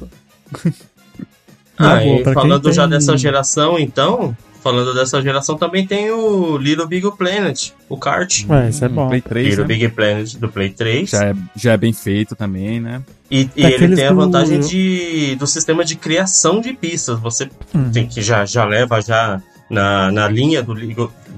Ah, 1.77 1.97
boa, 1.97 2.21
e 2.21 2.23
quem 2.25 2.33
falando 2.35 2.73
já 2.73 2.83
tem- 2.83 2.91
dessa 2.91 3.17
geração, 3.17 3.79
então, 3.79 4.37
falando 4.65 4.95
dessa 4.95 5.21
geração, 5.23 5.57
também 5.57 5.87
tem 5.87 6.11
o 6.11 6.57
Little 6.57 6.87
Big 6.89 7.07
Planet, 7.17 7.71
o 7.89 7.97
kart. 7.97 8.45
Ué, 8.49 8.71
isso 8.71 8.85
é 8.85 8.89
bom. 8.89 9.09
Play 9.09 9.21
3, 9.21 9.47
Little 9.49 9.63
né? 9.65 9.69
Big 9.69 9.89
Planet 9.91 10.35
do 10.37 10.49
Play 10.49 10.71
3. 10.71 11.11
Já, 11.11 11.25
é, 11.27 11.35
já 11.55 11.73
é 11.73 11.77
bem 11.77 11.93
feito 11.93 12.35
também, 12.35 12.81
né? 12.81 13.03
E, 13.31 13.49
e 13.55 13.65
ele 13.65 13.95
tem 13.95 14.07
a 14.07 14.11
do- 14.11 14.17
vantagem 14.17 14.59
de, 14.61 15.37
do 15.37 15.47
sistema 15.47 15.85
de 15.85 15.95
criação 15.97 16.61
de 16.61 16.73
pistas. 16.73 17.21
Você 17.21 17.49
Hum. 17.75 17.91
tem 17.93 18.07
que 18.09 18.23
já, 18.23 18.45
já 18.47 18.65
leva 18.65 19.01
já 19.03 19.41
na, 19.69 20.11
na 20.11 20.27
linha 20.29 20.63
do, 20.63 20.75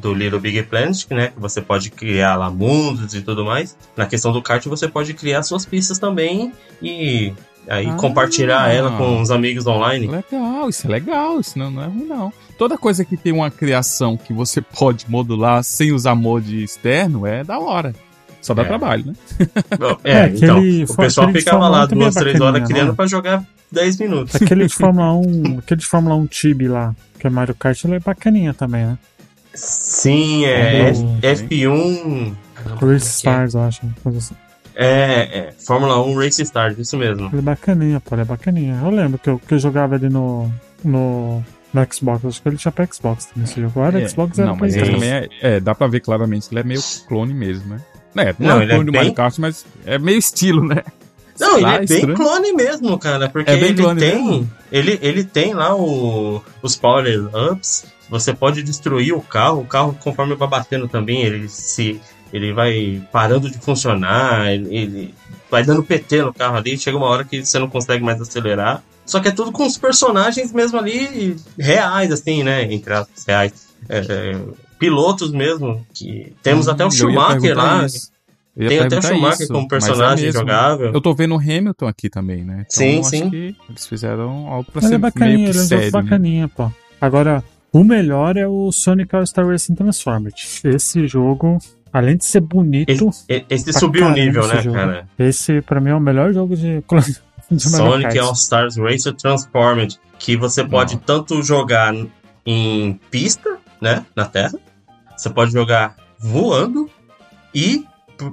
do 0.00 0.14
Little 0.14 0.38
Big 0.40 0.62
Planet, 0.62 1.04
né? 1.10 1.28
Que 1.28 1.40
você 1.40 1.60
pode 1.60 1.90
criar 1.90 2.36
lá 2.36 2.48
mundos 2.50 3.12
e 3.14 3.20
tudo 3.22 3.44
mais. 3.44 3.76
Na 3.96 4.06
questão 4.06 4.32
do 4.32 4.40
kart, 4.40 4.64
você 4.66 4.86
pode 4.88 5.12
criar 5.14 5.42
suas 5.42 5.66
pistas 5.66 5.98
também 5.98 6.52
e 6.82 7.32
aí 7.68 7.86
Ah. 7.88 7.94
compartilhar 7.94 8.72
ela 8.72 8.96
com 8.96 9.20
os 9.20 9.30
amigos 9.30 9.66
online. 9.66 10.06
Legal, 10.06 10.68
isso 10.68 10.86
é 10.86 10.90
legal, 10.90 11.40
isso 11.40 11.58
não, 11.58 11.70
não 11.70 11.82
é 11.82 11.86
ruim, 11.86 12.04
não. 12.04 12.32
Toda 12.58 12.78
coisa 12.78 13.04
que 13.04 13.16
tem 13.16 13.32
uma 13.32 13.50
criação 13.50 14.16
que 14.16 14.32
você 14.32 14.60
pode 14.60 15.04
modular 15.08 15.62
sem 15.62 15.92
usar 15.92 16.14
mod 16.14 16.62
externo 16.62 17.26
é 17.26 17.44
da 17.44 17.58
hora. 17.58 17.94
Só 18.40 18.54
dá 18.54 18.62
É. 18.62 18.64
trabalho, 18.66 19.06
né? 19.06 19.12
É, 20.04 20.12
É, 20.12 20.28
então, 20.28 20.56
aquele 20.58 20.84
o 20.84 20.94
pessoal 20.96 21.32
ficava 21.32 21.68
lá 21.68 21.84
1 21.84 21.88
também 21.88 22.06
é 22.06 22.10
duas, 22.10 22.14
três 22.14 22.40
horas 22.40 22.60
não 22.60 22.68
criando 22.68 22.92
é? 22.92 22.94
pra 22.94 23.06
jogar 23.06 23.44
10 23.72 23.98
minutos. 23.98 24.34
Aquele 24.36 24.66
de 24.66 24.74
Fórmula 24.76 25.12
1, 25.14 25.58
aquele 25.58 25.80
de 25.80 25.86
Fórmula 25.86 26.14
1 26.14 26.26
Tibi 26.28 26.68
lá, 26.68 26.94
que 27.18 27.26
é 27.26 27.30
Mario 27.30 27.54
Kart, 27.54 27.84
ele 27.84 27.96
é 27.96 28.00
bacaninha 28.00 28.54
também, 28.54 28.86
né? 28.86 28.98
Sim, 29.52 30.44
é, 30.44 30.94
Sim. 30.94 31.18
F1. 31.22 32.34
Race 32.80 33.06
Stars, 33.16 33.54
eu 33.54 33.62
acho. 33.62 33.80
assim. 34.16 34.34
É, 34.74 34.84
é, 35.48 35.54
Fórmula 35.58 36.02
1 36.04 36.14
Race 36.16 36.42
Stars, 36.42 36.78
isso 36.78 36.96
mesmo. 36.96 37.26
Ele 37.28 37.38
é 37.38 37.42
bacaninha, 37.42 38.00
pô, 38.00 38.14
ele 38.14 38.22
é 38.22 38.24
bacaninha. 38.24 38.80
Eu 38.82 38.90
lembro 38.90 39.18
que 39.18 39.28
eu, 39.30 39.38
que 39.38 39.54
eu 39.54 39.58
jogava 39.58 39.94
ele 39.96 40.08
no, 40.08 40.50
no, 40.84 41.42
no 41.80 41.94
Xbox. 41.94 42.24
Acho 42.24 42.42
que 42.42 42.48
ele 42.48 42.56
tinha 42.56 42.72
pra 42.72 42.86
Xbox 42.86 43.26
também 43.26 43.44
esse 43.44 43.60
jogo. 43.60 43.80
Era 43.82 44.00
É, 44.00 44.08
Xbox, 44.08 44.38
era 44.38 44.48
não, 44.48 44.56
mas 44.56 44.74
ele 44.74 44.92
também 44.92 45.10
é, 45.12 45.28
é, 45.40 45.60
dá 45.60 45.74
pra 45.74 45.86
ver 45.86 46.00
claramente 46.00 46.48
que 46.48 46.54
ele 46.54 46.60
é 46.60 46.64
meio 46.64 46.80
clone 47.08 47.34
mesmo, 47.34 47.74
né? 47.74 47.80
É, 48.16 48.34
não, 48.38 48.48
Não, 48.48 48.60
é 48.60 48.62
ele 48.62 48.72
é 48.72 48.74
clone 48.74 48.86
do 48.86 48.92
Mario 48.92 49.08
bem- 49.08 49.14
Kart, 49.14 49.38
mas 49.38 49.66
é 49.84 49.98
meio 49.98 50.18
estilo, 50.18 50.64
né? 50.66 50.82
Não, 51.38 51.58
ele 51.58 51.66
é 51.66 51.76
bem 51.84 51.84
estranho. 51.98 52.14
clone 52.16 52.52
mesmo, 52.54 52.98
cara, 52.98 53.28
porque 53.28 53.50
É 53.50 53.56
bem 53.58 53.68
ele 53.68 53.82
clone 53.82 54.00
tem, 54.00 54.14
mesmo? 54.24 54.50
ele, 54.72 54.98
ele 55.02 55.22
tem 55.22 55.52
lá 55.52 55.76
o, 55.76 56.42
os 56.62 56.76
power 56.76 57.28
ups. 57.52 57.84
Você 58.08 58.32
pode 58.32 58.62
destruir 58.62 59.12
o 59.12 59.20
carro, 59.20 59.60
o 59.60 59.66
carro 59.66 59.94
conforme 60.00 60.34
vai 60.34 60.48
batendo 60.48 60.88
também, 60.88 61.24
ele 61.24 61.46
se 61.50 62.00
ele 62.32 62.54
vai 62.54 63.02
parando 63.12 63.50
de 63.50 63.58
funcionar, 63.58 64.50
ele, 64.50 64.74
ele- 64.74 65.14
vai 65.50 65.62
dando 65.62 65.82
PT 65.82 66.22
no 66.22 66.32
carro 66.32 66.56
ali, 66.56 66.78
chega 66.78 66.96
uma 66.96 67.06
hora 67.06 67.22
que 67.22 67.44
você 67.44 67.58
não 67.58 67.68
consegue 67.68 68.02
mais 68.02 68.18
acelerar. 68.18 68.82
Só 69.06 69.20
que 69.20 69.28
é 69.28 69.30
tudo 69.30 69.52
com 69.52 69.64
os 69.64 69.78
personagens 69.78 70.52
mesmo 70.52 70.78
ali 70.78 71.36
reais, 71.58 72.10
assim, 72.12 72.42
né? 72.42 72.64
Entre 72.72 72.92
as 72.92 73.06
reais. 73.26 73.66
É, 73.88 73.98
é, 74.00 74.40
pilotos 74.78 75.30
mesmo, 75.30 75.86
que 75.94 76.32
temos 76.42 76.68
até 76.68 76.84
o 76.84 76.88
Hum, 76.88 76.90
Eu 77.00 77.10
ia 77.10 77.14
Schumacher 77.20 77.56
lá. 77.56 77.86
Tem 78.58 78.78
até 78.80 78.98
o 78.98 79.02
Schumacher 79.02 79.42
isso, 79.42 79.52
como 79.52 79.66
mas 79.70 79.84
é 79.84 79.86
personagem 79.86 80.24
mesmo. 80.26 80.40
jogável. 80.40 80.92
Eu 80.92 81.00
tô 81.00 81.14
vendo 81.14 81.34
o 81.34 81.38
Hamilton 81.38 81.86
aqui 81.86 82.08
também, 82.10 82.44
né? 82.44 82.64
Então, 82.66 82.68
Sim, 82.68 83.00
acho 83.00 83.08
sim. 83.10 83.30
que 83.30 83.56
eles 83.68 83.86
fizeram 83.86 84.48
algo 84.48 84.70
pra 84.72 84.80
Ele 84.80 84.88
ser 84.88 84.94
é 84.94 84.98
bacaninha, 84.98 85.38
meio 85.38 85.52
que 85.52 85.58
é 85.58 85.62
sério, 85.62 85.84
né? 85.84 85.90
bacaninha, 85.90 86.48
pô. 86.48 86.70
Agora, 87.00 87.44
o 87.72 87.84
melhor 87.84 88.36
é 88.36 88.46
o 88.48 88.72
Sonic 88.72 89.14
All-Star 89.14 89.46
Racing 89.46 89.74
Transformed. 89.74 90.34
Esse 90.64 91.06
jogo, 91.06 91.58
além 91.92 92.16
de 92.16 92.24
ser 92.24 92.40
bonito, 92.40 92.88
Esse 93.28 93.64
Pra 93.70 93.78
subiu 93.78 94.06
o 94.06 94.10
nível, 94.10 94.42
esse 94.42 94.54
né, 94.54 94.62
jogo. 94.62 94.76
cara? 94.76 95.08
esse 95.18 95.60
pra 95.60 95.78
mim 95.80 95.90
é 95.90 95.94
o 95.94 96.00
melhor 96.00 96.32
jogo 96.32 96.56
de, 96.56 96.82
Sonic 97.58 98.02
Kart. 98.14 98.16
All 98.18 98.32
Stars 98.32 98.76
Racer 98.76 99.14
Transformed, 99.14 99.98
que 100.18 100.36
você 100.36 100.64
pode 100.64 100.94
Não. 100.94 101.02
tanto 101.02 101.42
jogar 101.42 101.94
em 102.44 103.00
pista, 103.10 103.58
né, 103.80 104.04
na 104.14 104.24
Terra, 104.24 104.54
você 105.16 105.30
pode 105.30 105.52
jogar 105.52 105.96
voando 106.18 106.88
e 107.54 107.84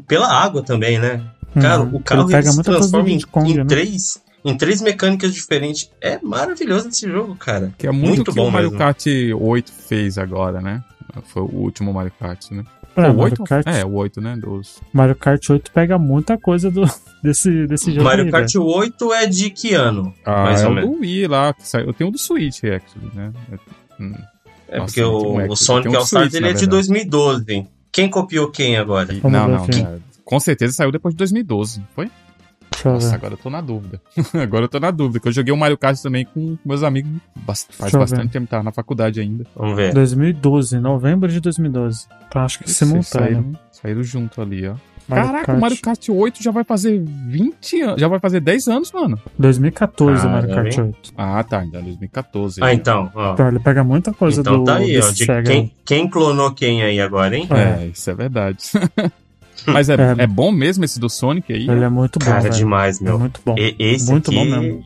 pela 0.07 0.28
água 0.32 0.64
também, 0.64 0.97
né? 0.99 1.24
Cara, 1.59 1.82
Uhum. 1.82 1.95
o 1.95 1.99
carro 1.99 2.32
ele 2.32 2.43
se 2.51 2.64
transforma 2.64 3.09
em, 3.09 3.20
Kong, 3.22 3.51
em 3.51 3.57
né? 3.57 3.66
três 3.66 4.22
em 4.45 4.57
três 4.57 4.82
mecânicas 4.82 5.34
diferentes. 5.34 5.89
É 6.01 6.20
maravilhoso 6.22 6.89
esse 6.89 7.09
jogo, 7.09 7.34
cara. 7.36 7.74
Que 7.78 7.88
é 7.88 7.91
muito, 7.91 8.07
Muito 8.07 8.32
que 8.32 8.36
bom 8.36 8.47
o 8.49 8.51
Mario 8.51 8.70
mesmo. 8.72 8.78
Kart 8.80 9.05
8 9.39 9.72
fez 9.72 10.18
agora, 10.18 10.59
né? 10.59 10.84
Foi 11.28 11.43
o 11.43 11.45
último 11.45 11.93
Mario 11.93 12.11
Kart, 12.20 12.51
né? 12.51 12.64
É, 12.96 13.02
o 13.02 13.14
Mario 13.16 13.24
8? 13.24 13.44
Kart, 13.44 13.68
É, 13.68 13.86
o 13.86 13.94
8, 13.94 14.22
né? 14.22 14.36
Dos... 14.38 14.80
Mario 14.94 15.16
Kart 15.16 15.50
8 15.50 15.72
pega 15.72 15.98
muita 15.98 16.38
coisa 16.38 16.70
do, 16.70 16.84
desse, 17.24 17.66
desse 17.68 17.91
jogo 17.91 18.04
Mario 18.04 18.26
aí, 18.26 18.32
Kart 18.32 18.54
velho. 18.54 18.66
8 18.66 19.14
é 19.14 19.26
de 19.26 19.50
que 19.50 19.74
ano? 19.74 20.14
Ah, 20.26 20.44
mais 20.44 20.62
é 20.62 20.66
ou 20.66 20.72
o 20.72 20.76
menos. 20.76 20.91
do 20.91 21.00
Wii 21.02 21.28
lá, 21.28 21.54
que 21.54 21.68
saiu. 21.68 21.88
Eu 21.88 21.94
tenho 21.94 22.10
o 22.10 22.14
do 22.14 22.18
Switch, 22.20 22.64
actually, 22.64 23.12
né? 23.16 23.32
Hum. 24.00 24.14
É 24.68 24.80
Nossa, 24.80 24.86
porque 24.94 25.02
tem 25.02 25.10
um 25.10 25.48
o, 25.48 25.52
o 25.52 25.56
Sonic 25.56 25.89
um 25.89 25.98
All 25.98 26.04
Stars 26.04 26.32
Switch, 26.32 26.34
ele 26.36 26.50
é 26.50 26.54
de 26.54 26.60
verdade. 26.62 26.89
2012. 26.89 27.68
Quem 27.91 28.10
copiou 28.10 28.50
quem 28.50 28.76
agora? 28.78 29.14
E- 29.14 29.20
Vamos 29.20 29.38
não, 29.39 29.48
não, 29.48 29.68
cara. 29.68 30.02
Com 30.26 30.39
certeza 30.39 30.74
saiu 30.74 30.91
depois 30.91 31.14
de 31.14 31.18
2012, 31.18 31.80
não 31.80 31.88
foi? 31.94 32.10
Deixa 32.84 32.89
Nossa, 32.93 33.09
ver. 33.09 33.15
agora 33.15 33.34
eu 33.34 33.38
tô 33.38 33.49
na 33.49 33.61
dúvida. 33.61 34.01
agora 34.41 34.65
eu 34.65 34.69
tô 34.69 34.79
na 34.79 34.91
dúvida, 34.91 35.13
porque 35.19 35.29
eu 35.29 35.34
joguei 35.34 35.53
o 35.53 35.57
Mario 35.57 35.77
Kart 35.77 35.99
também 36.01 36.25
com 36.25 36.57
meus 36.65 36.84
amigos 36.84 37.11
bas- 37.36 37.67
faz 37.69 37.91
Deixa 37.91 37.97
bastante 37.99 38.23
ver. 38.23 38.29
tempo, 38.29 38.47
tava 38.47 38.63
na 38.63 38.71
faculdade 38.71 39.19
ainda. 39.19 39.45
Vamos 39.55 39.75
ver. 39.75 39.93
2012, 39.93 40.79
novembro 40.79 41.29
de 41.31 41.39
2012. 41.39 42.07
Então 42.27 42.41
acho 42.43 42.59
que 42.59 42.65
Vocês 42.69 42.77
simultâneo. 42.77 43.05
saíram, 43.43 43.51
saíram 43.71 44.03
junto 44.03 44.41
ali, 44.41 44.67
ó. 44.67 44.75
Mario 45.05 45.25
Caraca, 45.25 45.45
Kart. 45.47 45.57
o 45.57 45.61
Mario 45.61 45.81
Kart 45.81 46.09
8 46.09 46.41
já 46.41 46.49
vai 46.49 46.63
fazer 46.63 46.97
20 47.27 47.81
anos, 47.81 47.99
já 47.99 48.07
vai 48.07 48.19
fazer 48.21 48.39
10 48.39 48.67
anos, 48.69 48.89
mano. 48.93 49.19
2014 49.38 50.25
o 50.25 50.29
Mario 50.29 50.55
Kart 50.55 50.77
hein? 50.77 50.84
8. 50.86 51.13
Ah, 51.17 51.43
tá, 51.43 51.59
ainda 51.59 51.79
é 51.79 51.81
2014. 51.81 52.61
Ah, 52.63 52.67
né? 52.67 52.73
então, 52.73 53.11
ó. 53.13 53.34
Então 53.34 53.47
ele 53.49 53.59
pega 53.59 53.84
muita 53.84 54.13
coisa 54.13 54.39
Então 54.39 54.59
do 54.59 54.63
tá 54.63 54.77
aí, 54.77 54.97
ó. 54.97 55.11
de 55.11 55.25
Sega. 55.25 55.43
quem, 55.51 55.73
quem 55.84 56.09
clonou 56.09 56.53
quem 56.53 56.81
aí 56.84 57.01
agora, 57.01 57.36
hein? 57.36 57.47
É, 57.51 57.88
isso 57.88 58.09
é 58.09 58.13
verdade. 58.15 58.59
Mas 59.68 59.89
é, 59.89 59.93
É. 60.20 60.24
é 60.24 60.28
bom 60.28 60.51
mesmo 60.51 60.84
esse 60.86 60.99
do 60.99 61.10
Sonic 61.10 61.51
aí? 61.54 61.70
Ele 61.70 61.84
é 61.84 61.89
muito 61.89 62.20
bom, 62.20 62.26
Cara, 62.26 62.41
velho. 62.41 62.54
demais, 62.56 62.99
É 63.01 63.04
meu. 63.04 63.20
muito 63.20 63.39
bom. 63.45 63.56
E- 63.58 63.76
esse 63.80 64.10
Muito 64.12 64.30
aqui... 64.30 64.39
bom 64.39 64.45
mesmo. 64.45 64.84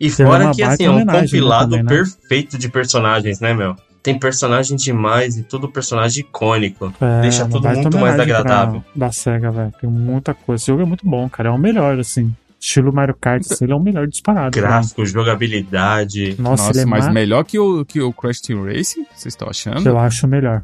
E 0.00 0.06
é 0.06 0.10
fora 0.10 0.50
que, 0.52 0.62
assim, 0.62 0.84
é 0.84 0.90
um 0.90 1.04
né, 1.04 1.20
compilado 1.22 1.70
também, 1.76 1.82
né? 1.84 1.88
perfeito 1.88 2.56
de 2.56 2.68
personagens, 2.68 3.40
né, 3.40 3.52
meu? 3.52 3.74
Tem 4.00 4.16
personagem 4.16 4.76
demais 4.76 5.36
e 5.36 5.42
tudo 5.42 5.68
personagem 5.68 6.20
icônico. 6.20 6.92
É, 7.00 7.20
Deixa 7.22 7.42
uma 7.44 7.50
tudo 7.50 7.68
muito 7.68 7.98
mais 7.98 8.18
agradável. 8.18 8.82
Da 8.94 9.10
SEGA, 9.10 9.50
velho. 9.50 9.72
Tem 9.80 9.90
muita 9.90 10.32
coisa. 10.34 10.62
Esse 10.62 10.66
jogo 10.68 10.82
é 10.82 10.84
muito 10.84 11.04
bom, 11.06 11.28
cara. 11.28 11.48
É 11.48 11.52
o 11.52 11.58
melhor, 11.58 11.98
assim. 11.98 12.32
Estilo 12.60 12.92
Mario 12.92 13.14
Kart, 13.20 13.40
assim, 13.48 13.64
ele 13.64 13.72
é 13.72 13.76
o 13.76 13.80
melhor 13.80 14.06
disparado. 14.06 14.56
Gráfico, 14.58 15.04
jogabilidade. 15.04 16.36
Nossa, 16.38 16.64
Nossa, 16.66 16.70
ele 16.72 16.80
é 16.80 16.86
mas 16.86 17.06
ma- 17.06 17.12
melhor 17.12 17.44
que 17.44 17.58
o, 17.58 17.84
que 17.84 18.00
o 18.00 18.12
Crash 18.12 18.40
Team 18.40 18.64
Racing? 18.64 19.04
Vocês 19.14 19.34
estão 19.34 19.48
achando? 19.48 19.86
Eu 19.86 19.98
acho 19.98 20.26
melhor. 20.28 20.62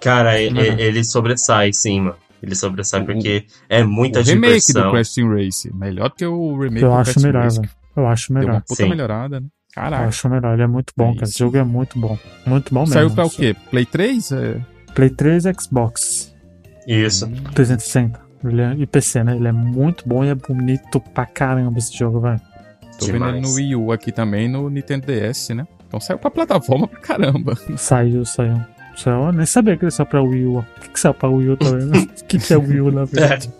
Cara, 0.00 0.38
ele 0.38 1.02
sobressai, 1.04 1.72
sim, 1.72 2.00
mano. 2.02 2.16
Ele 2.42 2.54
sobressai 2.54 3.02
porque 3.04 3.46
é 3.68 3.82
muita 3.82 4.20
o 4.20 4.22
remake 4.22 4.60
do 4.60 4.66
diversão. 4.66 4.90
Crash 4.92 5.14
Team 5.14 5.28
Racing. 5.34 5.70
Melhor 5.74 6.10
que 6.10 6.26
o 6.26 6.58
remake 6.58 6.82
Eu 6.84 6.90
do 6.90 6.94
acho 6.94 7.12
Crash 7.12 7.24
melhor, 7.24 7.50
velho. 7.50 7.70
Eu 7.96 8.06
acho 8.06 8.32
Deu 8.32 8.40
melhor. 8.40 8.54
uma 8.54 8.60
puta 8.60 8.82
Sim. 8.82 8.88
melhorada, 8.90 9.40
né? 9.40 9.46
Eu 9.46 9.82
Caraca. 9.82 10.04
acho 10.06 10.28
melhor. 10.28 10.52
Ele 10.54 10.62
é 10.62 10.66
muito 10.66 10.92
bom, 10.96 11.10
É 11.10 11.14
cara. 11.14 11.24
Esse 11.24 11.38
jogo 11.38 11.56
é 11.56 11.64
muito 11.64 11.98
bom. 11.98 12.18
Muito 12.46 12.72
bom 12.72 12.80
mesmo. 12.80 12.94
Saiu 12.94 13.10
pra 13.10 13.24
o 13.26 13.30
quê? 13.30 13.54
Play 13.70 13.86
3? 13.86 14.32
É... 14.32 14.60
Play 14.94 15.10
3 15.10 15.44
e 15.46 15.52
Xbox 15.60 16.34
Isso. 16.86 17.26
360. 17.54 18.20
Ele 18.44 18.60
é, 18.60 18.74
e 18.74 18.86
PC, 18.86 19.24
né? 19.24 19.34
Ele 19.36 19.48
é 19.48 19.52
muito 19.52 20.06
bom 20.08 20.24
e 20.24 20.28
é 20.28 20.34
bonito 20.34 21.00
pra 21.00 21.26
caramba 21.26 21.78
esse 21.78 21.96
jogo, 21.96 22.20
velho. 22.20 22.40
Tô 22.98 23.06
vendo 23.06 23.26
ele 23.28 23.40
no 23.40 23.52
Wii 23.52 23.76
U 23.76 23.92
aqui 23.92 24.12
também, 24.12 24.48
no 24.48 24.70
Nintendo 24.70 25.06
DS, 25.06 25.50
né? 25.50 25.66
Então 25.86 26.00
saiu 26.00 26.18
pra 26.18 26.30
plataforma 26.30 26.86
pra 26.88 27.00
caramba. 27.00 27.54
Saiu, 27.76 28.24
saiu. 28.24 28.58
Eu 29.04 29.32
nem 29.32 29.44
sabia 29.46 29.76
que 29.76 29.84
ele 29.84 29.90
saiu 29.90 30.06
pra 30.06 30.22
Wii 30.22 30.46
U. 30.46 30.58
O 30.58 30.64
que, 30.80 30.88
que 30.88 31.00
saiu 31.00 31.14
pra 31.14 31.28
Wii 31.28 31.48
U 31.50 31.56
também? 31.56 31.86
né? 31.86 31.98
O 32.22 32.24
que, 32.24 32.38
que 32.38 32.52
é 32.52 32.56
Wii 32.56 32.80
U, 32.80 32.90
na 32.90 33.04
verdade? 33.04 33.50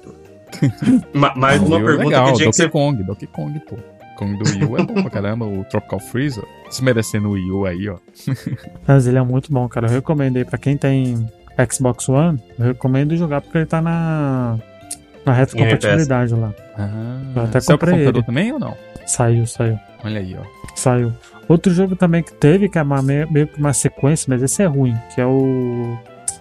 Ma- 1.13 1.35
Mais 1.37 1.61
uma 1.61 1.77
é 1.79 1.83
pergunta 1.85 2.05
legal, 2.09 2.27
que 2.27 2.33
tinha 2.33 2.39
que 2.39 2.45
Donkey 2.45 2.53
ser. 2.63 2.71
Kong, 2.71 3.03
Donkey 3.03 3.27
Kong, 3.27 3.61
pô. 3.69 3.77
Kong 4.17 4.39
do 4.39 4.45
Wii 4.51 4.65
U 4.65 4.79
é 4.79 4.83
bom 4.85 4.95
pra 5.03 5.11
caramba, 5.11 5.45
o 5.45 5.63
Tropical 5.65 6.01
Freeze, 6.01 6.41
ó. 6.41 6.69
Desmerecendo 6.69 7.29
o 7.29 7.33
Wii 7.33 7.51
U 7.51 7.67
aí, 7.67 7.89
ó. 7.89 7.97
Mas 8.87 9.07
ele 9.07 9.19
é 9.19 9.23
muito 9.23 9.53
bom, 9.53 9.69
cara. 9.69 9.87
Eu 9.89 9.93
recomendo 9.93 10.37
aí 10.39 10.45
pra 10.45 10.57
quem 10.59 10.77
tem 10.77 11.29
Xbox 11.71 12.09
One. 12.09 12.41
Eu 12.59 12.67
recomendo 12.67 13.15
jogar 13.17 13.41
porque 13.43 13.59
ele 13.59 13.67
tá 13.67 13.83
na, 13.83 14.59
na 15.25 15.33
retrocompatibilidade 15.33 16.35
lá. 16.35 16.55
Eu 16.79 16.85
Ah, 16.85 17.45
até 17.45 17.61
saiu 17.61 17.77
pro 17.79 17.89
comprei 17.89 18.07
computador 18.07 18.19
ele. 18.21 18.27
também 18.27 18.53
ou 18.53 18.59
não? 18.59 18.75
Saiu, 19.07 19.47
saiu. 19.47 19.79
Olha 20.03 20.21
aí, 20.21 20.35
ó. 20.39 20.43
Saiu. 20.75 21.13
Outro 21.49 21.73
jogo 21.73 21.95
também 21.95 22.23
que 22.23 22.33
teve, 22.33 22.69
que 22.69 22.79
é 22.79 22.83
uma, 22.83 23.01
meio, 23.03 23.27
que 23.47 23.59
uma 23.59 23.73
sequência, 23.73 24.27
mas 24.29 24.43
esse 24.43 24.63
é 24.63 24.67
ruim, 24.67 24.95
que 25.15 25.21
é 25.21 25.27
o 25.27 25.97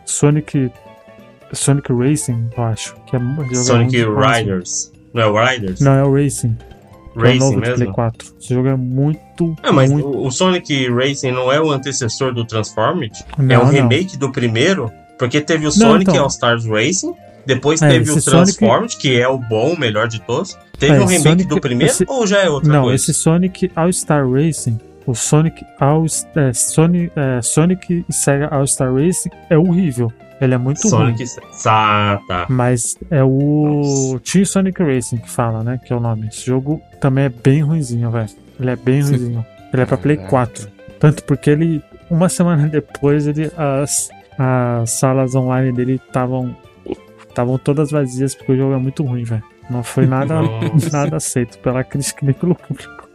Sonic. 0.06 0.72
Sonic 1.54 1.94
Racing, 1.94 2.50
eu 2.58 2.64
acho. 2.64 2.96
Que 3.06 3.16
é, 3.16 3.20
é 3.20 3.56
Sonic 3.56 3.92
demais. 3.92 4.38
Riders. 4.40 4.92
Não 5.14 5.22
é 5.22 5.26
o 5.28 5.46
Riders? 5.46 5.80
Não, 5.80 5.92
é 5.94 6.04
o 6.04 6.14
Racing. 6.14 6.56
que 6.56 7.20
é 7.20 7.20
o 7.20 7.22
Racing 7.22 7.40
novo 7.40 7.56
de 7.56 7.62
Play 7.62 7.78
mesmo? 7.78 7.94
4. 7.94 8.34
Esse 8.42 8.54
jogo 8.54 8.68
é 8.68 8.76
muito. 8.76 9.56
Ah, 9.64 9.72
mas 9.72 9.92
muito... 9.92 10.08
o, 10.08 10.26
o 10.28 10.32
Sonic 10.32 10.90
Racing 10.90 11.32
não 11.32 11.52
é 11.52 11.62
o 11.62 11.72
antecessor 11.72 12.34
do 12.34 12.44
Transformed? 12.46 13.12
é 13.38 13.42
Não, 13.42 13.62
um 13.62 13.66
não. 13.66 13.72
remake 13.72 14.18
do 14.18 14.32
primeiro? 14.32 14.92
Porque 15.20 15.40
teve 15.40 15.66
o 15.68 15.72
Sonic 15.72 16.10
então. 16.10 16.24
All 16.24 16.28
Stars 16.28 16.66
Racing, 16.66 17.14
depois 17.46 17.82
É, 17.82 17.88
teve 17.90 18.10
o 18.10 18.18
esse 18.18 18.22
Sonic- 18.30 18.58
Transformed, 18.58 18.98
que 18.98 19.18
é 19.22 19.28
o 19.28 19.38
bom, 19.38 19.74
o 19.74 19.80
melhor 19.80 20.08
de 20.10 20.20
todos. 20.20 20.58
Teve 20.78 20.96
É, 20.96 21.00
um 21.00 21.06
remake 21.06 21.24
Sonic- 21.30 21.48
do 21.50 21.62
primeiro 21.62 21.94
esse- 21.94 22.04
ou 22.08 22.28
já 22.28 22.40
é 22.42 22.50
outra 22.50 22.74
Não, 22.74 22.84
coisa? 22.84 22.96
esse 22.96 23.14
Sonic 23.14 23.72
All-Star 23.76 24.30
Racing, 24.30 24.78
o 25.06 25.14
Sonic 25.14 25.66
All 25.80 26.06
é, 26.36 26.54
Sonic, 26.54 27.12
é, 27.16 27.42
Sonic 27.42 28.06
e 28.08 28.14
Sega 28.14 28.48
All-Star 28.48 28.94
Racing 28.94 29.30
é 29.50 29.58
horrível. 29.58 30.12
Ele 30.42 30.54
é 30.54 30.58
muito 30.58 30.88
Sonic. 30.88 31.24
ruim. 31.24 31.50
Ah, 31.66 32.20
tá. 32.28 32.46
Mas 32.50 32.98
é 33.10 33.24
o 33.24 34.12
Nossa. 34.14 34.20
Team 34.32 34.46
Sonic 34.46 34.84
Racing 34.84 35.18
que 35.18 35.30
fala, 35.30 35.64
né? 35.64 35.80
Que 35.84 35.94
é 35.94 35.96
o 35.96 36.00
nome. 36.00 36.28
Esse 36.28 36.46
jogo 36.46 36.82
também 37.00 37.26
é 37.26 37.30
bem 37.30 37.62
ruinzinho, 37.62 38.12
velho. 38.12 38.30
Ele 38.60 38.70
é 38.70 38.76
bem 38.76 39.02
Sim. 39.02 39.12
ruinzinho. 39.12 39.46
Ele 39.72 39.82
é 39.82 39.86
pra 39.86 39.98
Play 39.98 40.18
Caraca. 40.18 40.30
4. 40.32 40.68
Tanto 41.00 41.24
porque 41.24 41.50
ele, 41.50 41.82
uma 42.10 42.28
semana 42.30 42.68
depois, 42.70 43.28
ele 43.28 43.50
as, 43.58 44.10
as 44.38 44.90
salas 44.92 45.36
online 45.36 45.72
dele 45.72 46.02
estavam 46.06 46.56
estavam 47.30 47.58
todas 47.58 47.92
vazias 47.92 48.34
porque 48.34 48.54
o 48.54 48.58
jogo 48.58 48.74
é 48.74 48.78
muito 48.78 49.04
ruim, 49.04 49.24
velho. 49.24 49.44
Não 49.70 49.84
foi 49.84 50.06
nada, 50.06 50.40
Nossa. 50.42 50.90
nada 50.92 51.18
aceito 51.18 51.60
pela 51.60 51.84
crítica 51.84 52.26
nem 52.26 52.34
pelo 52.34 52.56
público. 52.56 53.10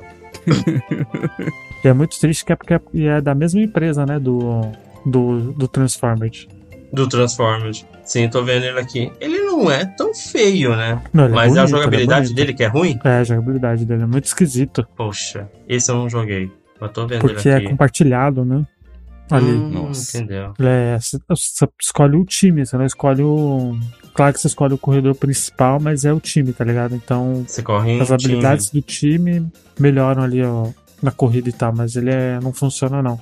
E 1.84 1.88
é 1.88 1.92
muito 1.92 2.18
triste 2.18 2.44
que 2.44 2.52
é 2.52 2.56
porque 2.56 2.74
é, 2.74 3.06
é 3.06 3.20
da 3.20 3.34
mesma 3.34 3.60
empresa, 3.60 4.04
né? 4.06 4.18
Do, 4.18 4.62
do, 5.06 5.52
do 5.52 5.68
Transformers. 5.68 6.46
Do 6.92 7.08
Transformed. 7.08 7.86
Sim, 8.04 8.28
tô 8.28 8.42
vendo 8.42 8.64
ele 8.64 8.78
aqui. 8.80 9.12
Ele 9.20 9.38
não 9.40 9.70
é 9.70 9.84
tão 9.84 10.12
feio, 10.12 10.74
né? 10.74 11.00
Não, 11.12 11.24
ele 11.26 11.32
é 11.32 11.36
Mas 11.36 11.48
bonito, 11.52 11.58
a 11.60 11.62
ele 11.62 11.72
é 11.72 11.76
jogabilidade 11.78 12.20
bonito. 12.26 12.36
dele 12.36 12.54
que 12.54 12.64
é 12.64 12.66
ruim? 12.66 12.98
É, 13.04 13.08
a 13.18 13.24
jogabilidade 13.24 13.84
dele 13.84 14.02
é 14.02 14.06
muito 14.06 14.24
esquisito. 14.24 14.84
Poxa, 14.96 15.48
esse 15.68 15.90
eu 15.90 15.94
não 15.94 16.08
joguei. 16.08 16.50
Mas 16.80 16.90
tô 16.92 17.06
vendo 17.06 17.20
Porque 17.20 17.46
ele 17.48 17.54
é 17.54 17.58
aqui. 17.58 17.68
compartilhado, 17.68 18.44
né? 18.44 18.66
Ali. 19.30 19.52
Hum, 19.52 19.70
Nossa. 19.70 20.18
Entendeu? 20.18 20.52
É- 20.58 20.98
Você 20.98 21.18
você 21.28 21.68
escolhe 21.80 22.16
o 22.16 22.24
time, 22.24 22.66
você 22.66 22.76
não 22.76 22.84
escolhe 22.86 23.22
o. 23.22 23.78
Claro 24.12 24.32
que 24.34 24.40
você 24.40 24.48
escolhe 24.48 24.74
o 24.74 24.78
corredor 24.78 25.14
principal, 25.14 25.78
mas 25.80 26.04
é 26.04 26.12
o 26.12 26.18
time, 26.18 26.52
tá 26.52 26.64
ligado? 26.64 26.96
Então, 26.96 27.44
Você 27.46 27.62
corre 27.62 27.92
em 27.92 28.00
as 28.00 28.08
time. 28.08 28.14
habilidades 28.24 28.70
do 28.70 28.82
time 28.82 29.46
melhoram 29.78 30.24
ali, 30.24 30.42
ó, 30.42 30.66
na 31.02 31.10
corrida 31.10 31.48
e 31.48 31.52
tal, 31.52 31.72
mas 31.74 31.96
ele 31.96 32.10
é, 32.10 32.38
não 32.42 32.52
funciona, 32.52 33.02
não. 33.02 33.20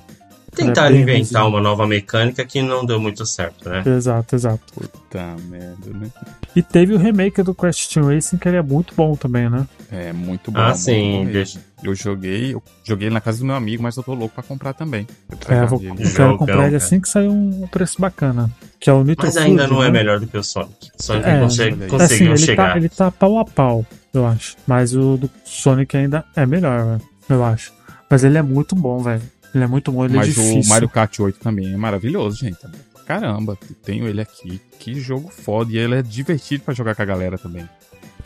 Tentaram 0.55 0.91
bem 1.05 1.21
inventar 1.21 1.47
uma 1.47 1.61
nova 1.61 1.85
mecânica 1.85 2.43
que 2.43 2.59
não 2.59 2.83
deu 2.83 2.99
muito 2.99 3.23
certo, 3.23 3.69
né? 3.69 3.83
Exato, 3.85 4.35
exato. 4.35 4.59
Puta 4.73 5.35
merda, 5.47 5.91
né? 5.93 6.09
E 6.55 6.63
teve 6.63 6.95
o 6.95 6.97
remake 6.97 7.43
do 7.43 7.53
Crash 7.53 7.87
Team 7.87 8.07
Racing, 8.07 8.37
que 8.37 8.47
ele 8.49 8.57
é 8.57 8.61
muito 8.63 8.95
bom 8.95 9.15
também, 9.15 9.47
né? 9.47 9.67
É 9.91 10.11
muito 10.11 10.49
bom. 10.49 10.59
Ah, 10.59 10.69
muito 10.69 10.79
sim, 10.79 11.23
bom 11.23 11.31
deixa- 11.31 11.59
Eu 11.83 11.93
joguei, 11.93 12.53
eu 12.55 12.63
joguei 12.83 13.11
na 13.11 13.21
casa 13.21 13.37
do 13.39 13.45
meu 13.45 13.55
amigo, 13.55 13.81
mas 13.83 13.95
eu 13.95 14.01
tô 14.03 14.13
louco 14.15 14.33
pra 14.33 14.43
comprar 14.43 14.73
também. 14.73 15.05
Eu 15.47 15.55
É, 15.55 15.65
vou, 15.67 15.81
eu 15.83 15.95
quero 15.95 16.09
Jogão, 16.09 16.37
comprar 16.37 16.53
ele 16.55 16.63
cara. 16.63 16.77
assim 16.77 16.99
que 16.99 17.07
sair 17.07 17.27
um 17.29 17.67
preço 17.67 18.01
bacana. 18.01 18.49
Que 18.79 18.89
é 18.89 18.93
o 18.93 19.03
Nitro 19.03 19.27
Mas 19.27 19.37
ainda 19.37 19.67
não 19.67 19.81
é 19.83 19.85
né? 19.85 19.91
melhor 19.99 20.19
do 20.19 20.25
que 20.25 20.37
o 20.37 20.43
Sonic. 20.43 20.89
Sonic 20.97 21.29
É, 21.29 21.39
consegue-. 21.41 21.75
Assim, 21.83 21.87
conseguiu 21.89 22.27
ele 22.31 22.37
chegar. 22.39 22.71
tá, 22.71 22.77
ele 22.77 22.89
tá 22.89 23.11
pau 23.11 23.37
a 23.37 23.45
pau, 23.45 23.85
eu 24.13 24.25
acho. 24.25 24.57
Mas 24.65 24.95
o 24.95 25.15
do 25.15 25.29
Sonic 25.45 25.95
ainda 25.95 26.25
é 26.35 26.45
melhor, 26.45 26.85
velho. 26.85 27.08
Eu 27.29 27.43
acho. 27.43 27.71
Mas 28.09 28.23
ele 28.23 28.37
é 28.37 28.41
muito 28.41 28.75
bom, 28.75 28.99
velho. 28.99 29.21
Ele 29.53 29.63
é 29.63 29.67
muito 29.67 29.91
bom, 29.91 30.05
ele 30.05 30.13
é 30.15 30.17
Mas 30.17 30.27
difícil. 30.27 30.61
o 30.61 30.67
Mario 30.67 30.89
Kart 30.89 31.19
8 31.19 31.39
também 31.39 31.73
é 31.73 31.77
maravilhoso, 31.77 32.37
gente. 32.37 32.57
É 32.65 32.69
Caramba, 33.05 33.57
tenho 33.83 34.07
ele 34.07 34.21
aqui. 34.21 34.61
Que 34.79 34.99
jogo 34.99 35.29
foda. 35.29 35.71
E 35.71 35.77
ele 35.77 35.95
é 35.95 36.01
divertido 36.01 36.63
pra 36.63 36.73
jogar 36.73 36.95
com 36.95 37.01
a 37.01 37.05
galera 37.05 37.37
também. 37.37 37.63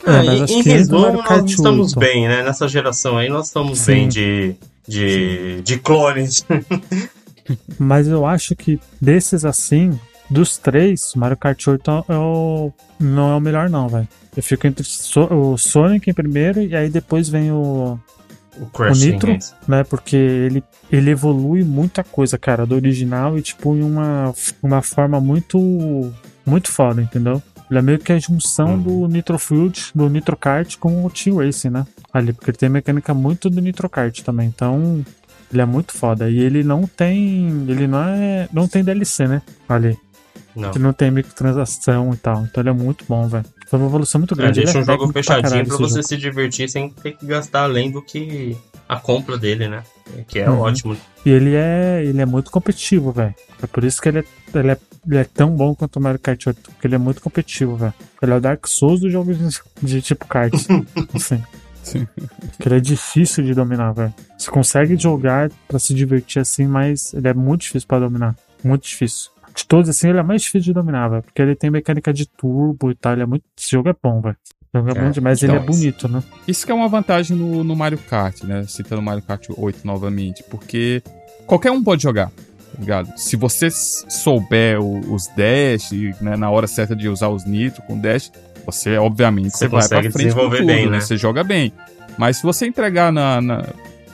É, 0.06 0.10
Ah, 0.10 0.24
mas 0.24 0.39
em 0.39 0.43
acho 0.43 0.54
em 0.54 0.64
que 0.64 0.70
no 0.70 0.76
resumo, 0.76 1.01
Mario 1.01 1.24
Kart 1.24 1.41
nós 1.41 1.51
estamos 1.51 1.88
8. 1.95 1.99
bem, 1.99 2.28
né? 2.28 2.43
Nessa 2.43 2.68
geração 2.68 3.18
aí, 3.18 3.30
nós 3.30 3.47
estamos 3.47 3.80
Sim. 3.80 3.86
bem 3.93 4.08
de, 4.10 4.56
de, 4.88 5.62
de 5.64 5.80
clones. 5.80 6.45
Mas 7.80 8.08
eu 8.08 8.26
acho 8.26 8.56
que 8.56 8.80
desses 9.01 9.43
assim, 9.45 9.97
dos 10.30 10.58
três, 10.58 11.14
o 11.14 11.20
Mario 11.20 11.38
Kart 11.38 11.66
8 11.68 11.91
é 12.10 12.18
o- 12.18 12.72
não 12.99 13.32
é 13.32 13.36
o 13.36 13.39
melhor, 13.39 13.70
não, 13.70 13.88
velho. 13.89 14.08
Eu 14.36 14.41
fico 14.43 14.66
entre 14.66 14.84
So- 14.84 15.32
o 15.34 15.58
Sonic 15.58 16.10
em 16.10 16.14
primeiro 16.14 16.62
e 16.62 16.76
aí 16.76 16.89
depois 16.89 17.28
vem 17.30 17.51
o. 17.51 17.99
O 18.60 18.66
Crash 18.68 19.01
O 19.01 19.06
Nitro? 19.06 19.32
Racing. 19.34 19.54
né? 19.68 19.84
Porque 19.84 20.16
ele, 20.16 20.64
ele 20.91 21.10
evolui 21.12 21.64
muita 21.64 22.04
coisa, 22.04 22.38
cara, 22.38 22.66
do 22.66 22.76
original 22.76 23.38
e, 23.38 23.41
tipo, 23.41 23.76
em 23.76 23.84
uma, 23.84 24.34
uma 24.62 24.82
forma 24.82 25.20
muito. 25.20 26.12
Muito 26.45 26.70
foda, 26.72 27.01
entendeu? 27.01 27.41
Ele 27.70 27.80
é 27.80 27.82
meio 27.82 27.99
que 27.99 28.12
a 28.12 28.20
junção 28.20 28.74
Uhum. 28.76 28.82
do 28.82 29.08
Nitro 29.08 29.39
Field, 29.39 29.91
do 29.95 30.10
Nitro 30.10 30.36
Kart 30.36 30.76
com 30.78 31.06
o 31.06 31.10
Team 31.10 31.38
Racing, 31.38 31.70
né? 31.70 31.86
Ali, 32.14 32.34
porque 32.34 32.51
ele 32.51 32.58
tem 32.58 32.70
mecânica 32.70 33.14
muito 33.14 33.49
do 33.49 33.62
Nitro 33.62 33.89
Kart 33.89 34.20
também. 34.22 34.47
Então, 34.49 35.04
ele 35.51 35.62
é 35.62 35.66
muito 35.66 35.93
foda. 35.93 36.30
E 36.30 36.38
ele 36.39 36.64
não 36.64 36.86
tem. 36.86 37.47
Ele 37.68 37.88
não 37.88 38.04
é. 38.04 38.47
Não 38.51 38.68
tem 38.68 38.84
DLC, 38.84 39.28
né? 39.28 39.41
Ali. 39.68 39.97
Não. 40.56 40.70
Ele 40.72 40.80
não 40.80 40.94
tem 40.94 41.10
microtransação 41.12 42.14
e 42.14 42.18
tal. 42.18 42.44
Então 42.44 42.62
ele 42.62 42.70
é 42.70 42.74
muito 42.74 43.06
bom, 43.08 43.28
velho. 43.28 43.46
Foi 43.68 43.80
uma 43.80 43.88
evolução 43.88 44.20
muito 44.20 44.34
É, 44.36 44.38
grande. 44.38 44.60
deixa 44.64 44.78
Ele 44.78 44.84
um 44.84 44.86
jogo 44.86 45.04
pra 45.12 45.14
fechadinho 45.24 45.66
pra 45.66 45.76
esse 45.76 45.82
você 45.84 45.96
jogo. 45.96 46.08
se 46.08 46.18
divertir 46.18 46.70
sem 46.70 46.90
ter 46.90 47.18
que 47.18 47.26
gastar 47.26 47.64
além 47.64 47.92
do 47.92 48.02
que 48.02 48.56
a 48.88 48.98
compra 48.98 49.38
dele, 49.38 49.68
né? 49.68 49.84
Que 50.28 50.40
é 50.40 50.50
Uhum. 50.50 50.60
ótimo. 50.60 50.98
E 51.26 51.30
ele 51.30 51.56
é, 51.56 52.04
ele 52.06 52.22
é 52.22 52.26
muito 52.26 52.52
competitivo, 52.52 53.12
velho. 53.12 53.34
É 53.62 53.66
por 53.68 53.84
isso 53.84 54.02
que 54.02 54.10
ele 54.10 54.20
é, 54.20 54.24
ele, 54.54 54.72
é, 54.72 54.78
ele 55.08 55.18
é 55.18 55.24
tão 55.24 55.50
bom 55.56 55.74
quanto 55.74 55.98
o 55.98 56.02
Mario 56.02 56.20
Kart 56.20 56.46
8, 56.48 56.72
porque 56.72 56.86
ele 56.88 56.96
é 56.96 57.00
muito 57.00 57.22
competitivo, 57.22 57.76
velho. 57.78 57.94
Ele 58.22 58.32
é 58.32 58.36
o 58.36 58.42
Dark 58.42 58.68
Souls 58.68 59.00
do 59.00 59.10
jogo 59.10 59.34
de, 59.34 59.48
de 59.82 60.02
tipo 60.02 60.28
kart. 60.28 60.54
assim. 60.54 61.44
Sim. 61.84 62.08
Que 62.60 62.68
ele 62.68 62.78
é 62.78 62.80
difícil 62.80 63.44
de 63.44 63.54
dominar, 63.54 63.92
velho. 63.92 64.14
Você 64.38 64.50
consegue 64.50 64.96
jogar 64.98 65.50
pra 65.68 65.80
se 65.80 65.94
divertir 65.94 66.42
assim, 66.42 66.66
mas 66.66 67.14
ele 67.14 67.28
é 67.28 67.34
muito 67.34 67.62
difícil 67.62 67.88
pra 67.88 68.00
dominar. 68.00 68.36
Muito 68.64 68.84
difícil. 68.88 69.32
De 69.56 69.66
todos, 69.68 69.89
assim, 69.89 70.10
ele 70.10 70.20
é 70.20 70.24
mais 70.24 70.41
difícil 70.41 70.62
de 70.62 70.74
dominar, 70.74 71.08
velho. 71.10 71.24
Porque 71.24 71.41
ele 71.41 71.56
tem 71.56 71.70
mecânica 71.70 72.12
de 72.14 72.26
turbo 72.28 72.89
e 72.91 72.95
tal. 72.95 73.14
Ele 73.14 73.24
é 73.24 73.26
muito... 73.26 73.43
Esse 73.58 73.72
jogo 73.72 73.89
é 73.89 73.95
bom, 74.01 74.20
velho. 74.22 74.36
O 74.74 74.78
jogo 74.80 74.89
é, 74.89 74.91
É, 74.91 75.01
bom 75.06 75.12
demais. 75.12 75.43
Ele 75.43 75.51
é 75.51 75.56
então, 75.56 75.66
bonito, 75.68 76.08
né? 76.08 76.24
Isso 76.47 76.66
que 76.66 76.72
é 76.72 76.76
uma 76.76 76.88
vantagem 76.88 77.38
no, 77.38 77.64
no 77.64 77.76
Mario 77.76 77.97
Kart, 77.99 78.43
né? 78.43 78.64
Citando 78.68 79.01
o 79.01 79.04
Mario 79.04 79.22
Kart 79.24 79.45
8 79.56 79.86
novamente. 79.86 80.43
Porque 80.49 81.04
qualquer 81.45 81.72
um 81.72 81.84
pode 81.84 82.01
jogar, 82.01 82.28
tá 82.30 82.80
ligado? 82.80 83.14
Se 83.18 83.36
você 83.36 83.70
souber 83.72 84.80
o- 84.82 85.14
os 85.14 85.28
dash, 85.36 85.91
né, 86.22 86.36
na 86.36 86.49
hora 86.49 86.68
certa 86.68 86.95
de 86.95 87.08
usar 87.08 87.30
os 87.30 87.45
nitro 87.45 87.82
com 87.84 87.99
dash, 87.99 88.32
você, 88.66 88.97
obviamente, 88.97 89.51
Você 89.51 89.68
você, 89.68 89.70
vai 89.70 89.88
pra 89.88 89.99
frente 89.99 90.12
com 90.14 90.20
desenvolver 90.20 90.58
tudo, 90.58 90.68
bem, 90.68 90.86
né? 90.86 90.91
né? 90.93 90.99
Você 91.01 91.18
joga 91.18 91.43
bem. 91.43 91.72
Mas 92.18 92.38
se 92.38 92.43
você 92.43 92.66
entregar 92.66 93.12
na, 93.12 93.41
na, 93.41 93.64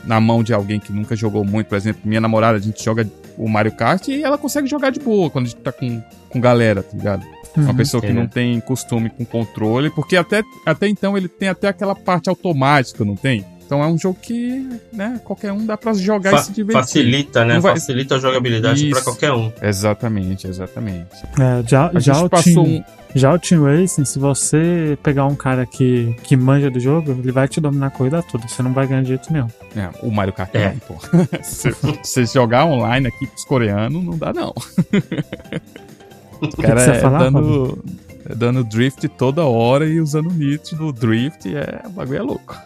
na 0.06 0.20
mão 0.20 0.42
de 0.44 0.54
alguém 0.54 0.80
que 0.80 0.92
nunca 0.92 1.16
jogou 1.16 1.46
muito, 1.46 1.68
por 1.68 1.76
exemplo, 1.78 2.02
minha 2.06 2.20
namorada, 2.22 2.58
a 2.58 2.62
gente 2.62 2.84
joga 2.84 3.08
o 3.40 3.48
Mario 3.50 3.72
Kart 3.72 4.08
e 4.10 4.22
ela 4.24 4.38
consegue 4.38 4.68
jogar 4.68 4.92
de 4.92 5.00
boa 5.00 5.30
quando 5.30 5.46
a 5.46 5.50
gente 5.50 5.62
tá 5.62 5.72
com, 5.72 6.02
com 6.30 6.40
galera, 6.42 6.84
tá 6.84 6.96
ligado? 6.96 7.26
Uma 7.58 7.72
Uhum. 7.72 7.76
pessoa 7.76 8.00
que 8.00 8.08
Entendeu? 8.08 8.24
não 8.24 8.30
tem 8.30 8.60
costume 8.60 9.10
com 9.10 9.26
controle, 9.26 9.90
porque 9.90 10.16
até, 10.16 10.44
até 10.66 10.88
então 10.88 11.18
ele 11.18 11.28
tem 11.28 11.50
até 11.50 11.68
aquela 11.68 11.96
parte 11.96 12.30
automática, 12.30 13.04
não 13.04 13.16
tem? 13.16 13.44
Então 13.70 13.84
é 13.84 13.88
um 13.88 14.00
jogo 14.00 14.18
que, 14.20 14.68
né, 14.92 15.22
qualquer 15.24 15.52
um 15.52 15.64
dá 15.64 15.78
pra 15.78 15.94
jogar 15.94 16.32
Fa- 16.32 16.38
e 16.38 16.44
se 16.46 16.52
divertir. 16.54 16.82
facilita, 16.82 17.46
né? 17.46 17.60
Vai- 17.60 17.74
Facilita 17.76 18.16
a 18.16 18.18
jogabilidade 18.20 18.90
pra 18.90 19.02
qualquer 19.04 19.32
um. 19.32 19.52
Exatamente, 19.62 20.48
exatamente. 20.48 21.06
É, 21.40 21.62
já, 21.68 21.92
A 21.94 22.00
já 22.00 22.14
gente 22.14 22.26
o 22.26 22.30
passou 22.32 22.64
Team, 22.66 22.66
um. 22.66 22.84
Já 23.14 23.32
o 23.32 23.38
Team 23.38 23.64
Racing, 23.66 24.06
se 24.06 24.18
você 24.18 24.98
pegar 25.04 25.28
um 25.28 25.36
cara 25.36 25.68
que, 25.68 26.16
que 26.24 26.36
manja 26.36 26.72
do 26.72 26.80
jogo, 26.80 27.12
ele 27.12 27.32
vai 27.32 27.48
te 27.48 27.62
dominar 27.62 27.86
a 27.88 27.90
corrida 27.92 28.24
toda. 28.24 28.48
Você 28.48 28.64
não 28.64 28.74
vai 28.74 28.88
ganhar 28.88 29.04
de 29.04 29.10
jeito 29.10 29.32
nenhum. 29.32 29.48
É, 29.76 29.88
o 30.02 30.10
Mario 30.10 30.34
Kart 30.34 30.50
É. 30.56 30.70
não, 30.70 30.80
pô. 30.80 30.96
se, 31.44 31.72
se 32.02 32.26
jogar 32.26 32.66
online 32.66 33.06
aqui 33.10 33.28
pros 33.28 33.46
coreanos, 33.46 34.04
não 34.04 34.18
dá, 34.18 34.34
não. 34.34 34.52
O 36.42 36.48
que 36.48 36.62
cara 36.64 36.80
você 36.80 36.90
ia 36.92 36.96
é 36.96 37.00
falar, 37.02 37.20
dando, 37.20 37.84
é 38.28 38.34
dando 38.34 38.64
drift 38.64 39.08
toda 39.10 39.44
hora 39.46 39.86
e 39.86 40.00
usando 40.00 40.32
nitro 40.32 40.76
no 40.78 40.92
drift, 40.94 41.54
é, 41.54 41.82
o 41.86 41.90
bagulho 41.90 42.18
é 42.18 42.22
louco. 42.24 42.56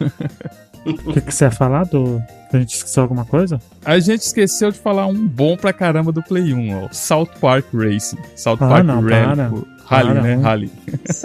O 0.84 0.94
que, 1.12 1.20
que 1.20 1.34
você 1.34 1.44
ia 1.44 1.50
falar 1.50 1.84
do. 1.84 2.22
A 2.52 2.58
gente 2.58 2.74
esqueceu 2.76 3.02
alguma 3.02 3.24
coisa? 3.24 3.58
A 3.84 3.98
gente 3.98 4.20
esqueceu 4.20 4.70
de 4.70 4.78
falar 4.78 5.06
um 5.06 5.26
bom 5.26 5.56
pra 5.56 5.72
caramba 5.72 6.12
do 6.12 6.22
Play 6.22 6.52
1, 6.54 6.84
ó. 6.84 6.88
South 6.92 7.28
Park 7.40 7.66
Racing. 7.74 8.18
South 8.36 8.58
Ah, 8.60 8.68
Park 8.68 8.84
não, 8.86 9.00
Rally. 9.00 9.64
Rally, 9.86 10.14
né? 10.20 10.34
Rally. 10.36 10.70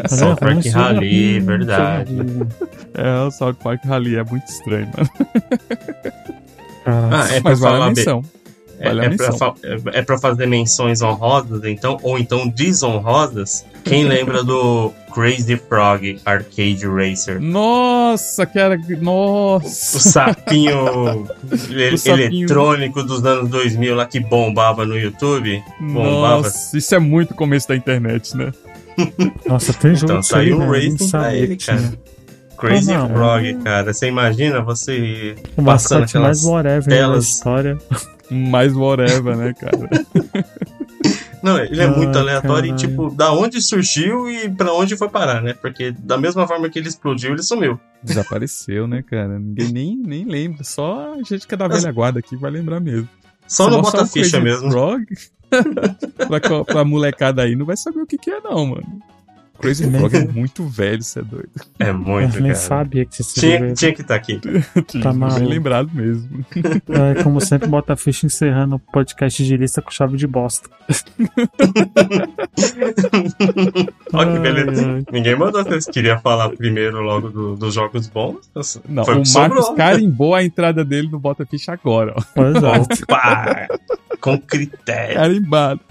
South 0.07 0.35
Park 0.37 0.65
é 0.65 0.69
Rally, 0.69 1.37
ruim, 1.39 1.45
verdade. 1.45 2.15
É, 2.93 3.21
o 3.27 3.31
South 3.31 3.53
Park 3.55 3.83
Rally 3.85 4.15
é 4.17 4.23
muito 4.23 4.47
estranho, 4.47 4.89
mano. 4.97 5.09
Ah, 6.85 7.27
é 7.31 7.41
pra 7.41 7.51
Mas 7.51 7.59
vale 7.59 7.83
a 7.83 7.87
menção. 7.87 8.23
É, 8.35 8.38
Vale 8.83 9.01
a 9.01 9.05
é, 9.05 9.17
fa- 9.37 9.53
é- 9.63 9.99
é 9.99 10.01
pra 10.01 10.17
fazer 10.17 10.45
menções 10.45 11.01
honrosas, 11.01 11.63
então, 11.65 11.97
ou 12.01 12.17
então 12.17 12.47
desonrosas. 12.47 13.65
Quem 13.83 14.03
lembra 14.07 14.43
do 14.43 14.91
Crazy 15.13 15.57
Frog 15.57 16.19
Arcade 16.25 16.85
Racer? 16.87 17.41
Nossa, 17.41 18.45
cara. 18.45 18.79
O 18.79 19.03
Nossa. 19.03 19.99
sapinho, 19.99 21.27
ele- 21.69 21.95
O 21.95 21.97
sapinho. 21.97 22.21
eletrônico 22.45 23.03
dos 23.03 23.25
anos 23.25 23.49
2000 23.49 23.95
lá 23.95 24.05
que 24.05 24.19
bombava 24.19 24.85
no 24.85 24.97
YouTube. 24.97 25.61
Bombava. 25.79 26.43
Nossa, 26.43 26.77
isso 26.77 26.95
é 26.95 26.99
muito 26.99 27.33
começo 27.35 27.67
da 27.67 27.75
internet, 27.75 28.35
né? 28.37 28.51
Nossa, 29.47 29.73
tem 29.73 29.95
jogo 29.95 30.11
Então 30.13 30.23
saiu 30.23 30.57
um 30.57 30.69
né? 30.71 30.77
Racing 30.79 31.09
pra 31.09 31.33
ele, 31.35 31.55
que 31.55 31.65
cara. 31.65 31.93
Crazy 32.57 32.93
Ah, 32.93 32.97
não. 32.99 33.09
Frog, 33.09 33.53
cara. 33.63 33.93
Você 33.93 34.07
imagina 34.07 34.61
você 34.61 35.35
O 35.55 35.63
passando 35.63 35.99
mais 36.01 36.09
aquelas 36.09 36.43
whatever 36.43 36.83
da 36.83 36.89
telas. 36.95 37.25
história. 37.29 37.77
Mais 38.29 38.73
whatever, 38.75 39.35
né, 39.35 39.53
cara? 39.53 39.77
Não, 41.41 41.57
ele 41.57 41.81
é 41.81 41.85
Ah, 41.85 41.91
muito 41.91 42.17
aleatório 42.17 42.67
e, 42.67 42.69
caralho. 42.71 42.89
tipo, 42.89 43.09
da 43.15 43.31
onde 43.31 43.61
surgiu 43.61 44.29
e 44.29 44.49
pra 44.49 44.73
onde 44.73 44.97
foi 44.97 45.07
parar, 45.07 45.41
né? 45.41 45.53
Porque 45.53 45.91
da 45.91 46.17
mesma 46.17 46.45
forma 46.45 46.69
que 46.69 46.77
ele 46.77 46.89
explodiu, 46.89 47.31
ele 47.31 47.41
sumiu. 47.41 47.79
Desapareceu, 48.03 48.85
né, 48.87 49.01
cara? 49.01 49.39
Ninguém 49.39 49.71
nem, 49.71 49.95
nem 49.95 50.25
lembra. 50.25 50.65
Só 50.65 51.13
a 51.13 51.23
gente 51.23 51.47
que 51.47 51.53
é 51.53 51.57
da 51.57 51.67
velha 51.69 51.91
guarda 51.93 52.19
aqui 52.19 52.35
vai 52.35 52.51
lembrar 52.51 52.81
mesmo. 52.81 53.07
Só 53.47 53.69
no 53.69 53.77
mostrar 53.77 54.01
bota 54.01 54.11
ficha 54.11 54.39
mesmo. 54.41 54.69
Frog, 54.69 55.05
pra, 56.27 56.63
pra 56.65 56.83
molecada 56.83 57.41
aí, 57.43 57.55
não 57.55 57.65
vai 57.65 57.77
saber 57.77 58.01
o 58.01 58.05
que, 58.05 58.17
que 58.17 58.29
é, 58.29 58.41
não, 58.41 58.65
mano. 58.65 58.99
Crazy 59.59 59.89
Frog 59.91 60.15
é 60.15 60.25
muito 60.27 60.65
velho, 60.65 61.01
você 61.03 61.19
é 61.19 61.23
doido. 61.23 61.49
É 61.79 61.89
Eu 61.89 61.97
muito, 61.97 62.33
nem 62.39 62.51
cara. 62.53 62.55
sabia 62.55 63.05
que 63.05 63.21
esse 63.21 63.39
Tinha, 63.39 63.59
jogo 63.59 63.73
tinha 63.75 63.93
que 63.93 64.01
estar 64.01 64.15
aqui. 64.15 64.39
Tá 65.01 65.09
Bem 65.11 65.19
maluco. 65.19 65.45
lembrado 65.49 65.89
mesmo. 65.93 66.45
é, 66.89 67.21
como 67.23 67.39
sempre, 67.41 67.67
bota 67.67 67.93
a 67.93 67.95
ficha 67.97 68.25
encerrando 68.25 68.75
o 68.75 68.79
podcast 68.79 69.43
de 69.43 69.57
lista 69.57 69.81
com 69.81 69.91
chave 69.91 70.17
de 70.17 70.25
bosta. 70.27 70.69
Olha 74.13 74.31
que 74.31 74.37
Ai, 74.37 74.39
beleza. 74.39 74.87
ai. 74.91 75.03
Ninguém 75.11 75.35
mandou 75.35 75.63
vocês 75.63 75.85
queriam 75.85 76.19
falar 76.19 76.49
primeiro 76.49 77.01
logo 77.01 77.29
do- 77.29 77.55
dos 77.55 77.73
jogos 77.73 78.07
bons. 78.07 78.49
Não, 78.87 79.05
Foi 79.05 79.15
o 79.15 79.17
Marcos 79.17 79.31
sobrou. 79.65 79.75
carimbou 79.75 80.35
a 80.35 80.43
entrada 80.43 80.83
dele 80.83 81.09
no 81.11 81.19
Bota 81.19 81.45
Ficha 81.45 81.73
agora, 81.73 82.13
ó. 82.17 82.21
Pois 82.35 82.55
é. 82.55 82.79
Opa! 82.79 83.67
Com 84.21 84.37
critério. 84.39 85.15
Carimbado. 85.15 85.81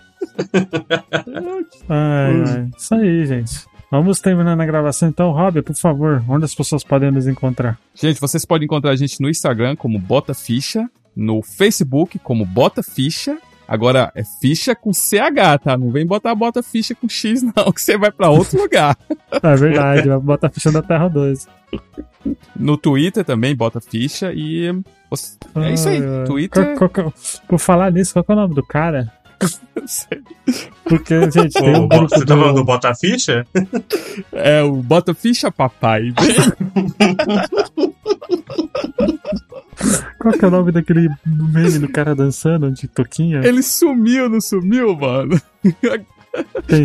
Ai, 1.88 2.42
ai. 2.46 2.70
Isso 2.76 2.94
aí, 2.94 3.26
gente. 3.26 3.66
Vamos 3.90 4.20
terminando 4.20 4.60
a 4.60 4.66
gravação 4.66 5.08
então. 5.08 5.30
Rob, 5.32 5.62
por 5.62 5.74
favor, 5.74 6.22
onde 6.28 6.44
as 6.44 6.54
pessoas 6.54 6.84
podem 6.84 7.10
nos 7.10 7.26
encontrar? 7.26 7.78
Gente, 7.94 8.20
vocês 8.20 8.44
podem 8.44 8.66
encontrar 8.66 8.90
a 8.90 8.96
gente 8.96 9.20
no 9.20 9.30
Instagram 9.30 9.76
como 9.76 9.98
Bota 9.98 10.34
Ficha, 10.34 10.88
no 11.16 11.42
Facebook 11.42 12.18
como 12.18 12.44
Bota 12.44 12.82
Ficha. 12.82 13.38
Agora 13.66 14.10
é 14.14 14.22
ficha 14.40 14.74
com 14.74 14.94
CH, 14.94 15.58
tá? 15.62 15.76
Não 15.76 15.90
vem 15.90 16.06
botar 16.06 16.34
bota 16.34 16.62
ficha 16.62 16.94
com 16.94 17.06
X, 17.06 17.42
não, 17.54 17.70
que 17.70 17.82
você 17.82 17.98
vai 17.98 18.10
pra 18.10 18.30
outro 18.30 18.58
lugar. 18.62 18.96
É 19.42 19.56
verdade, 19.56 20.08
bota 20.22 20.46
a 20.46 20.50
ficha 20.50 20.72
da 20.72 20.80
Terra 20.80 21.06
2. 21.08 21.46
No 22.56 22.78
Twitter 22.78 23.22
também, 23.24 23.54
bota 23.54 23.78
ficha 23.78 24.32
e. 24.32 24.68
É 25.56 25.72
isso 25.72 25.88
aí. 25.88 26.02
Ai. 26.02 26.24
Twitter. 26.24 26.64
É- 26.64 26.76
por 27.46 27.58
falar 27.58 27.92
nisso, 27.92 28.14
qual 28.14 28.24
que 28.24 28.32
é 28.32 28.34
o 28.34 28.38
nome 28.38 28.54
do 28.54 28.62
cara? 28.62 29.12
Porque, 30.84 31.30
gente, 31.30 31.52
tem 31.52 31.74
O, 31.74 31.82
um 31.82 31.88
Bo- 31.88 31.98
grupo 31.98 32.14
você 32.18 32.24
tá 32.26 32.36
falando 32.36 32.54
do. 32.56 32.64
Bota 32.64 32.94
Ficha? 32.94 33.46
É 34.32 34.62
o 34.62 34.76
Bota 34.76 35.14
Ficha 35.14 35.50
Papai. 35.52 36.12
Qual 40.18 40.34
que 40.34 40.44
é 40.44 40.48
o 40.48 40.50
nome 40.50 40.72
daquele 40.72 41.08
meme 41.24 41.78
do 41.78 41.88
cara 41.88 42.14
dançando 42.14 42.70
de 42.72 42.88
toquinha? 42.88 43.40
Ele 43.44 43.62
sumiu, 43.62 44.28
não 44.28 44.40
sumiu, 44.40 44.96
mano? 44.96 45.40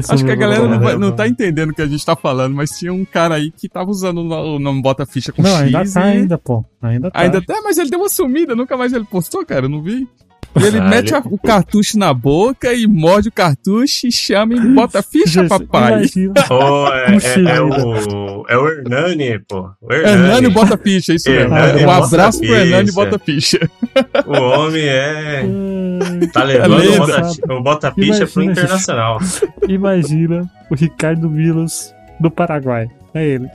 Acho 0.09 0.23
que 0.23 0.31
a 0.31 0.35
galera 0.35 0.67
não, 0.67 0.79
vai- 0.79 0.97
não 0.97 1.11
tá 1.11 1.27
entendendo 1.27 1.71
o 1.71 1.73
que 1.73 1.81
a 1.81 1.87
gente 1.87 2.05
tá 2.05 2.15
falando, 2.15 2.55
mas 2.55 2.77
tinha 2.77 2.93
um 2.93 3.03
cara 3.03 3.35
aí 3.35 3.51
que 3.51 3.67
tava 3.67 3.89
usando 3.89 4.19
o 4.21 4.59
nome 4.59 4.81
Bota 4.81 5.05
Ficha 5.05 5.31
com 5.31 5.41
Não, 5.41 5.49
X. 5.57 5.61
ainda 5.75 5.91
tá, 5.91 6.07
e- 6.07 6.17
ainda, 6.17 6.37
pô. 6.37 6.63
Ainda 6.81 7.11
tá. 7.11 7.19
Ainda 7.21 7.37
até, 7.39 7.59
mas 7.61 7.77
ele 7.77 7.89
deu 7.89 7.99
uma 7.99 8.09
sumida, 8.09 8.55
nunca 8.55 8.77
mais 8.77 8.93
ele 8.93 9.05
postou, 9.05 9.45
cara, 9.45 9.65
eu 9.65 9.69
não 9.69 9.81
vi. 9.81 10.07
E 10.59 10.63
ele 10.65 10.77
Ah, 10.77 10.83
mete 10.87 11.13
ele- 11.13 11.23
o 11.31 11.37
cartucho 11.37 11.97
na 11.97 12.13
boca 12.13 12.71
e 12.73 12.85
morde 12.85 13.29
o 13.29 13.31
cartucho 13.31 14.05
e 14.07 14.11
chama 14.11 14.53
e 14.53 14.59
bota 14.59 15.01
ficha, 15.01 15.43
papai. 15.45 16.03
Ou 16.49 16.93
é, 16.93 17.17
é- 17.17 17.55
é 17.55 17.61
o, 17.61 18.45
é 18.47 18.57
o 18.57 18.67
Hernani, 18.67 19.39
pô. 19.47 19.69
O 19.81 19.91
Hernani 19.91 20.23
Hernani. 20.25 20.49
bota 20.49 20.77
ficha, 20.77 21.11
é 21.11 21.15
isso 21.15 21.29
mesmo. 21.29 21.55
Hernani 21.55 21.85
Um 21.85 21.89
abraço 21.89 22.39
pro 22.39 22.53
Hernani 22.55 22.91
bota 22.91 23.17
ficha. 23.19 23.59
O 24.27 24.31
homem 24.33 24.83
é. 24.85 25.43
Ai, 26.21 26.27
Tá 26.27 26.43
levando 26.43 26.77
lenda. 26.77 26.93
o 26.93 27.07
Bota, 27.07 27.53
o 27.53 27.63
Bota 27.63 27.91
Ficha 27.93 28.27
pro 28.27 28.43
internacional. 28.43 29.19
Imagina 29.67 30.49
o 30.69 30.75
Ricardo 30.75 31.29
Vilos 31.29 31.93
do 32.19 32.29
Paraguai. 32.29 32.87
É 33.13 33.25
ele. 33.25 33.47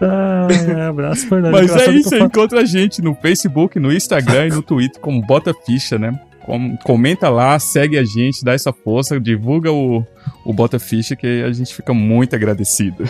Ai, 0.00 0.80
abraço, 0.82 1.28
Fernando. 1.28 1.52
Mas 1.52 1.74
é 1.76 1.90
isso, 1.92 2.10
falo- 2.10 2.24
encontra 2.24 2.60
a 2.60 2.64
gente 2.64 3.02
no 3.02 3.14
Facebook, 3.14 3.78
no 3.78 3.92
Instagram 3.92 4.46
e 4.46 4.50
no 4.50 4.62
Twitter 4.62 5.00
como 5.00 5.20
Bota 5.22 5.52
Ficha, 5.66 5.98
né? 5.98 6.18
Com- 6.42 6.76
comenta 6.78 7.28
lá, 7.28 7.58
segue 7.58 7.98
a 7.98 8.04
gente, 8.04 8.42
dá 8.44 8.54
essa 8.54 8.72
força, 8.72 9.20
divulga 9.20 9.70
o, 9.70 10.04
o 10.44 10.52
Bota 10.52 10.78
Ficha 10.78 11.14
que 11.14 11.42
a 11.42 11.52
gente 11.52 11.74
fica 11.74 11.92
muito 11.92 12.34
agradecido. 12.34 13.04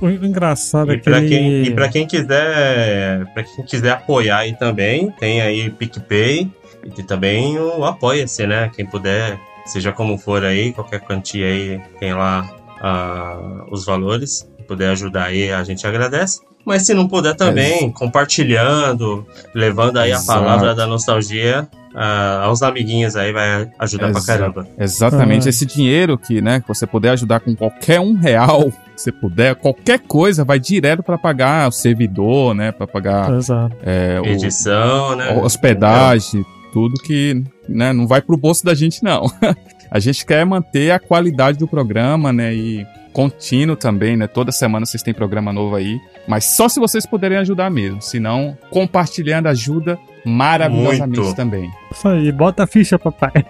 O 0.00 0.08
engraçado 0.08 0.90
é 0.90 0.94
E 0.94 0.98
que 0.98 1.04
pra, 1.04 1.20
quem, 1.20 1.62
e 1.64 1.70
pra 1.72 1.88
quem 1.88 2.06
quiser 2.06 3.26
para 3.34 3.42
quem 3.42 3.64
quiser 3.64 3.90
apoiar 3.90 4.38
aí 4.38 4.56
também, 4.56 5.10
tem 5.20 5.40
aí 5.42 5.70
PicPay 5.70 6.50
e 6.84 6.90
tem 6.90 7.04
também 7.04 7.58
o 7.58 7.84
Apoia-se, 7.84 8.46
né? 8.46 8.70
Quem 8.74 8.86
puder, 8.86 9.38
seja 9.66 9.92
como 9.92 10.18
for 10.18 10.44
aí, 10.44 10.72
qualquer 10.72 11.00
quantia 11.00 11.46
aí, 11.46 11.80
tem 11.98 12.12
lá 12.14 12.48
ah, 12.80 13.64
os 13.70 13.84
valores. 13.84 14.46
Se 14.58 14.64
puder 14.66 14.90
ajudar 14.90 15.24
aí, 15.24 15.50
a 15.52 15.62
gente 15.64 15.86
agradece. 15.86 16.40
Mas 16.64 16.86
se 16.86 16.94
não 16.94 17.08
puder 17.08 17.34
também, 17.34 17.90
compartilhando, 17.90 19.26
levando 19.54 19.98
aí 19.98 20.12
Exato. 20.12 20.30
a 20.30 20.42
palavra 20.42 20.74
da 20.76 20.86
nostalgia 20.86 21.68
ah, 21.94 22.42
aos 22.44 22.62
amiguinhos 22.62 23.16
aí, 23.16 23.32
vai 23.32 23.68
ajudar 23.80 24.10
pra 24.10 24.18
Exato. 24.20 24.26
caramba. 24.38 24.68
Exatamente, 24.78 25.46
Ah. 25.46 25.50
esse 25.50 25.66
dinheiro 25.66 26.16
que, 26.16 26.40
né, 26.40 26.60
que 26.60 26.68
você 26.68 26.86
puder 26.86 27.10
ajudar 27.10 27.40
com 27.40 27.54
qualquer 27.56 27.98
um 28.00 28.14
real, 28.14 28.70
que 28.94 29.00
você 29.02 29.10
puder, 29.12 29.56
qualquer 29.56 29.98
coisa 30.00 30.44
vai 30.44 30.58
direto 30.60 31.02
pra 31.02 31.18
pagar 31.18 31.68
o 31.68 31.72
servidor, 31.72 32.54
né, 32.54 32.70
Pra 32.72 32.86
pagar 32.86 33.32
Exato. 33.34 33.76
é, 33.82 34.20
o, 34.20 34.26
Edição, 34.26 35.16
né? 35.16 35.32
hospedagem, 35.42 36.46
tudo 36.72 36.94
que, 37.02 37.42
né, 37.68 37.92
não 37.92 38.06
vai 38.06 38.20
pro 38.22 38.36
bolso 38.36 38.64
da 38.64 38.74
gente 38.74 39.02
não. 39.04 39.30
a 39.90 39.98
gente 39.98 40.24
quer 40.24 40.44
manter 40.46 40.90
a 40.90 40.98
qualidade 40.98 41.58
do 41.58 41.68
programa, 41.68 42.32
né, 42.32 42.54
e 42.54 42.86
contínuo 43.12 43.76
também, 43.76 44.16
né, 44.16 44.26
toda 44.26 44.50
semana 44.50 44.86
vocês 44.86 45.02
têm 45.02 45.12
programa 45.12 45.52
novo 45.52 45.76
aí, 45.76 46.00
mas 46.26 46.56
só 46.56 46.68
se 46.68 46.80
vocês 46.80 47.04
puderem 47.04 47.36
ajudar 47.38 47.70
mesmo, 47.70 48.00
senão 48.00 48.56
compartilhando 48.70 49.48
ajuda 49.48 49.98
maravilhosamente 50.24 51.20
Muito. 51.20 51.36
também. 51.36 51.70
Isso 51.90 52.08
aí, 52.08 52.32
bota 52.32 52.64
a 52.64 52.66
ficha, 52.66 52.98
papai. 52.98 53.44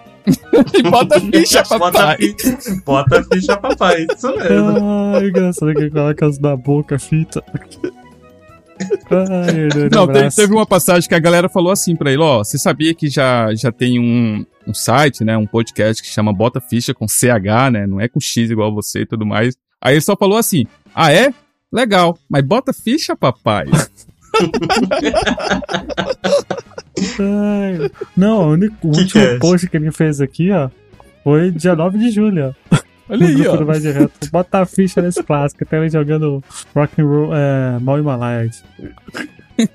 E 0.73 0.83
bota 0.89 1.19
ficha, 1.19 1.63
Bota, 1.63 1.79
papai. 1.79 2.17
bota 2.85 3.19
a 3.19 3.23
ficha, 3.23 3.57
papai. 3.57 4.07
Isso 4.15 4.35
mesmo. 4.35 5.13
Ai, 5.15 5.27
engraçado 5.27 5.73
que 5.73 5.89
coloca 5.89 6.25
as 6.25 6.39
na 6.39 6.55
boca, 6.55 6.95
a 6.95 6.99
fita. 6.99 7.43
Ai, 9.11 9.89
Não, 9.91 10.07
teve, 10.07 10.29
teve 10.29 10.53
uma 10.53 10.65
passagem 10.65 11.07
que 11.07 11.15
a 11.15 11.19
galera 11.19 11.49
falou 11.49 11.71
assim 11.71 11.95
pra 11.95 12.11
ele, 12.11 12.21
ó, 12.21 12.39
você 12.43 12.57
sabia 12.57 12.93
que 12.93 13.09
já, 13.09 13.53
já 13.53 13.71
tem 13.71 13.99
um, 13.99 14.45
um 14.67 14.73
site, 14.73 15.23
né, 15.23 15.37
um 15.37 15.45
podcast 15.47 16.01
que 16.01 16.09
chama 16.09 16.33
Bota 16.33 16.61
Ficha 16.61 16.93
com 16.93 17.07
CH, 17.07 17.71
né, 17.71 17.87
não 17.87 17.99
é 17.99 18.07
com 18.07 18.19
X 18.19 18.49
igual 18.49 18.73
você 18.73 19.01
e 19.01 19.05
tudo 19.05 19.25
mais. 19.25 19.55
Aí 19.81 19.95
ele 19.95 20.01
só 20.01 20.15
falou 20.15 20.37
assim, 20.37 20.65
ah 20.95 21.11
é? 21.11 21.33
Legal, 21.71 22.17
mas 22.29 22.43
bota 22.43 22.71
ficha, 22.71 23.15
papai. 23.15 23.65
Ai, 27.19 27.91
não, 28.15 28.49
o 28.49 28.51
único 28.51 28.87
o 28.87 28.89
último 28.89 29.09
que 29.09 29.17
é 29.19 29.39
post 29.39 29.67
que 29.67 29.75
ele 29.75 29.91
fez 29.91 30.21
aqui, 30.21 30.51
ó, 30.51 30.69
foi 31.23 31.51
dia 31.51 31.75
9 31.75 31.97
de 31.97 32.11
julho, 32.11 32.55
ó. 32.71 32.77
Olha 33.09 33.27
aí, 33.27 33.47
ó. 33.47 33.63
Vai 33.65 33.79
de 33.79 33.91
Reto. 33.91 34.29
Bota 34.31 34.59
a 34.59 34.65
ficha 34.65 35.01
nesse 35.01 35.21
clássico, 35.23 35.63
até 35.63 35.77
ele 35.77 35.89
jogando 35.89 36.43
rock 36.75 37.01
and 37.01 37.05
roll, 37.05 37.29
é, 37.35 37.77
Mal 37.79 37.99
Himalaia. 37.99 38.49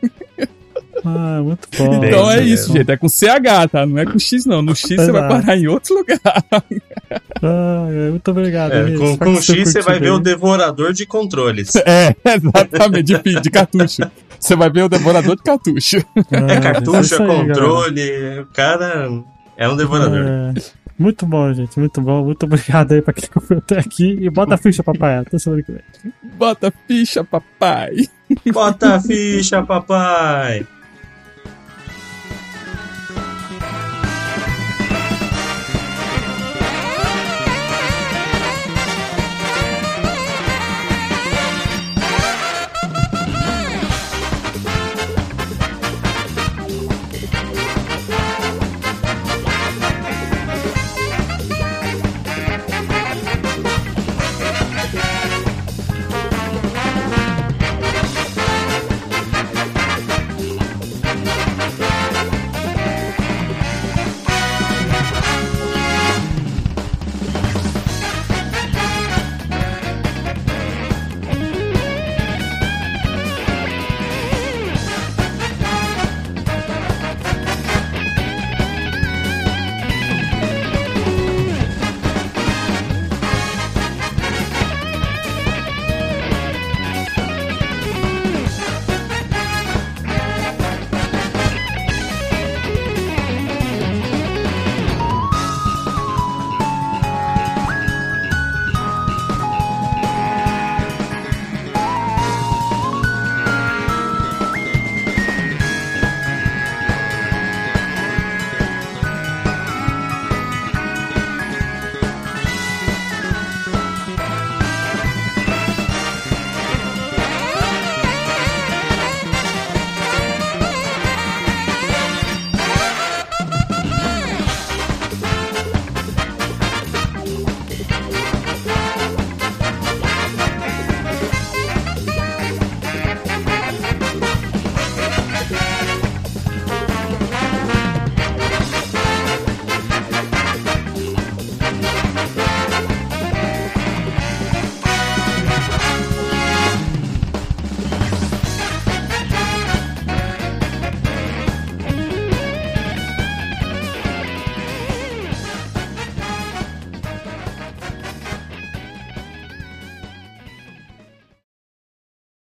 Ah, 1.05 1.41
muito 1.45 1.69
bom. 1.79 2.05
Então 2.05 2.29
é 2.29 2.41
isso, 2.43 2.73
gente, 2.73 2.91
é 2.91 2.97
com 2.97 3.09
CH, 3.09 3.71
tá? 3.71 3.87
Não 3.87 3.99
é 3.99 4.05
com 4.05 4.19
X 4.19 4.45
não, 4.47 4.61
no 4.61 4.75
X 4.75 4.89
você 4.89 5.13
vai 5.13 5.21
Exato. 5.27 5.29
parar 5.29 5.57
em 5.57 5.69
outro 5.69 5.95
lugar. 5.95 6.19
Ai, 6.61 8.11
muito 8.11 8.31
obrigado. 8.33 8.73
É, 8.73 8.97
com 8.97 9.17
com 9.17 9.41
X 9.41 9.73
você 9.73 9.81
vai 9.81 10.01
ver 10.01 10.11
o 10.11 10.19
devorador 10.19 10.93
de 10.93 11.07
controles. 11.07 11.73
É, 11.87 12.15
exatamente, 12.35 13.05
de, 13.15 13.41
de 13.41 13.51
cartucho. 13.51 14.03
Você 14.41 14.57
vai 14.57 14.71
ver 14.71 14.83
o 14.83 14.89
devorador 14.89 15.37
de 15.37 15.43
cartucho. 15.45 15.99
Ah, 16.33 16.53
É 16.53 16.61
cartucho, 16.61 17.01
isso 17.01 17.15
é 17.15 17.19
aí, 17.23 17.27
galera. 17.29 17.47
controle. 17.55 18.41
O 18.41 18.47
cara 18.47 19.09
é 19.57 19.69
um 19.69 19.77
devorador. 19.77 20.19
É, 20.27 20.53
muito 20.99 21.27
bom, 21.27 21.53
gente. 21.53 21.79
Muito 21.79 22.01
bom. 22.01 22.25
Muito 22.25 22.45
obrigado 22.45 22.93
aí 22.93 23.03
pra 23.03 23.15
quem 23.15 23.29
acompanhou 23.31 23.63
até 23.65 23.79
aqui. 23.79 24.19
E 24.21 24.29
bota 24.29 24.55
a 24.55 24.59
ficha, 24.59 24.83
papai. 24.83 25.19
Até 25.19 25.39
semana 25.39 25.63
que 25.63 25.73
vem. 25.73 25.83
Bota 26.37 26.73
ficha, 26.87 27.25
papai. 27.25 28.09
Bota 28.53 28.97
a 28.97 29.01
ficha, 29.01 29.63
papai! 29.63 30.67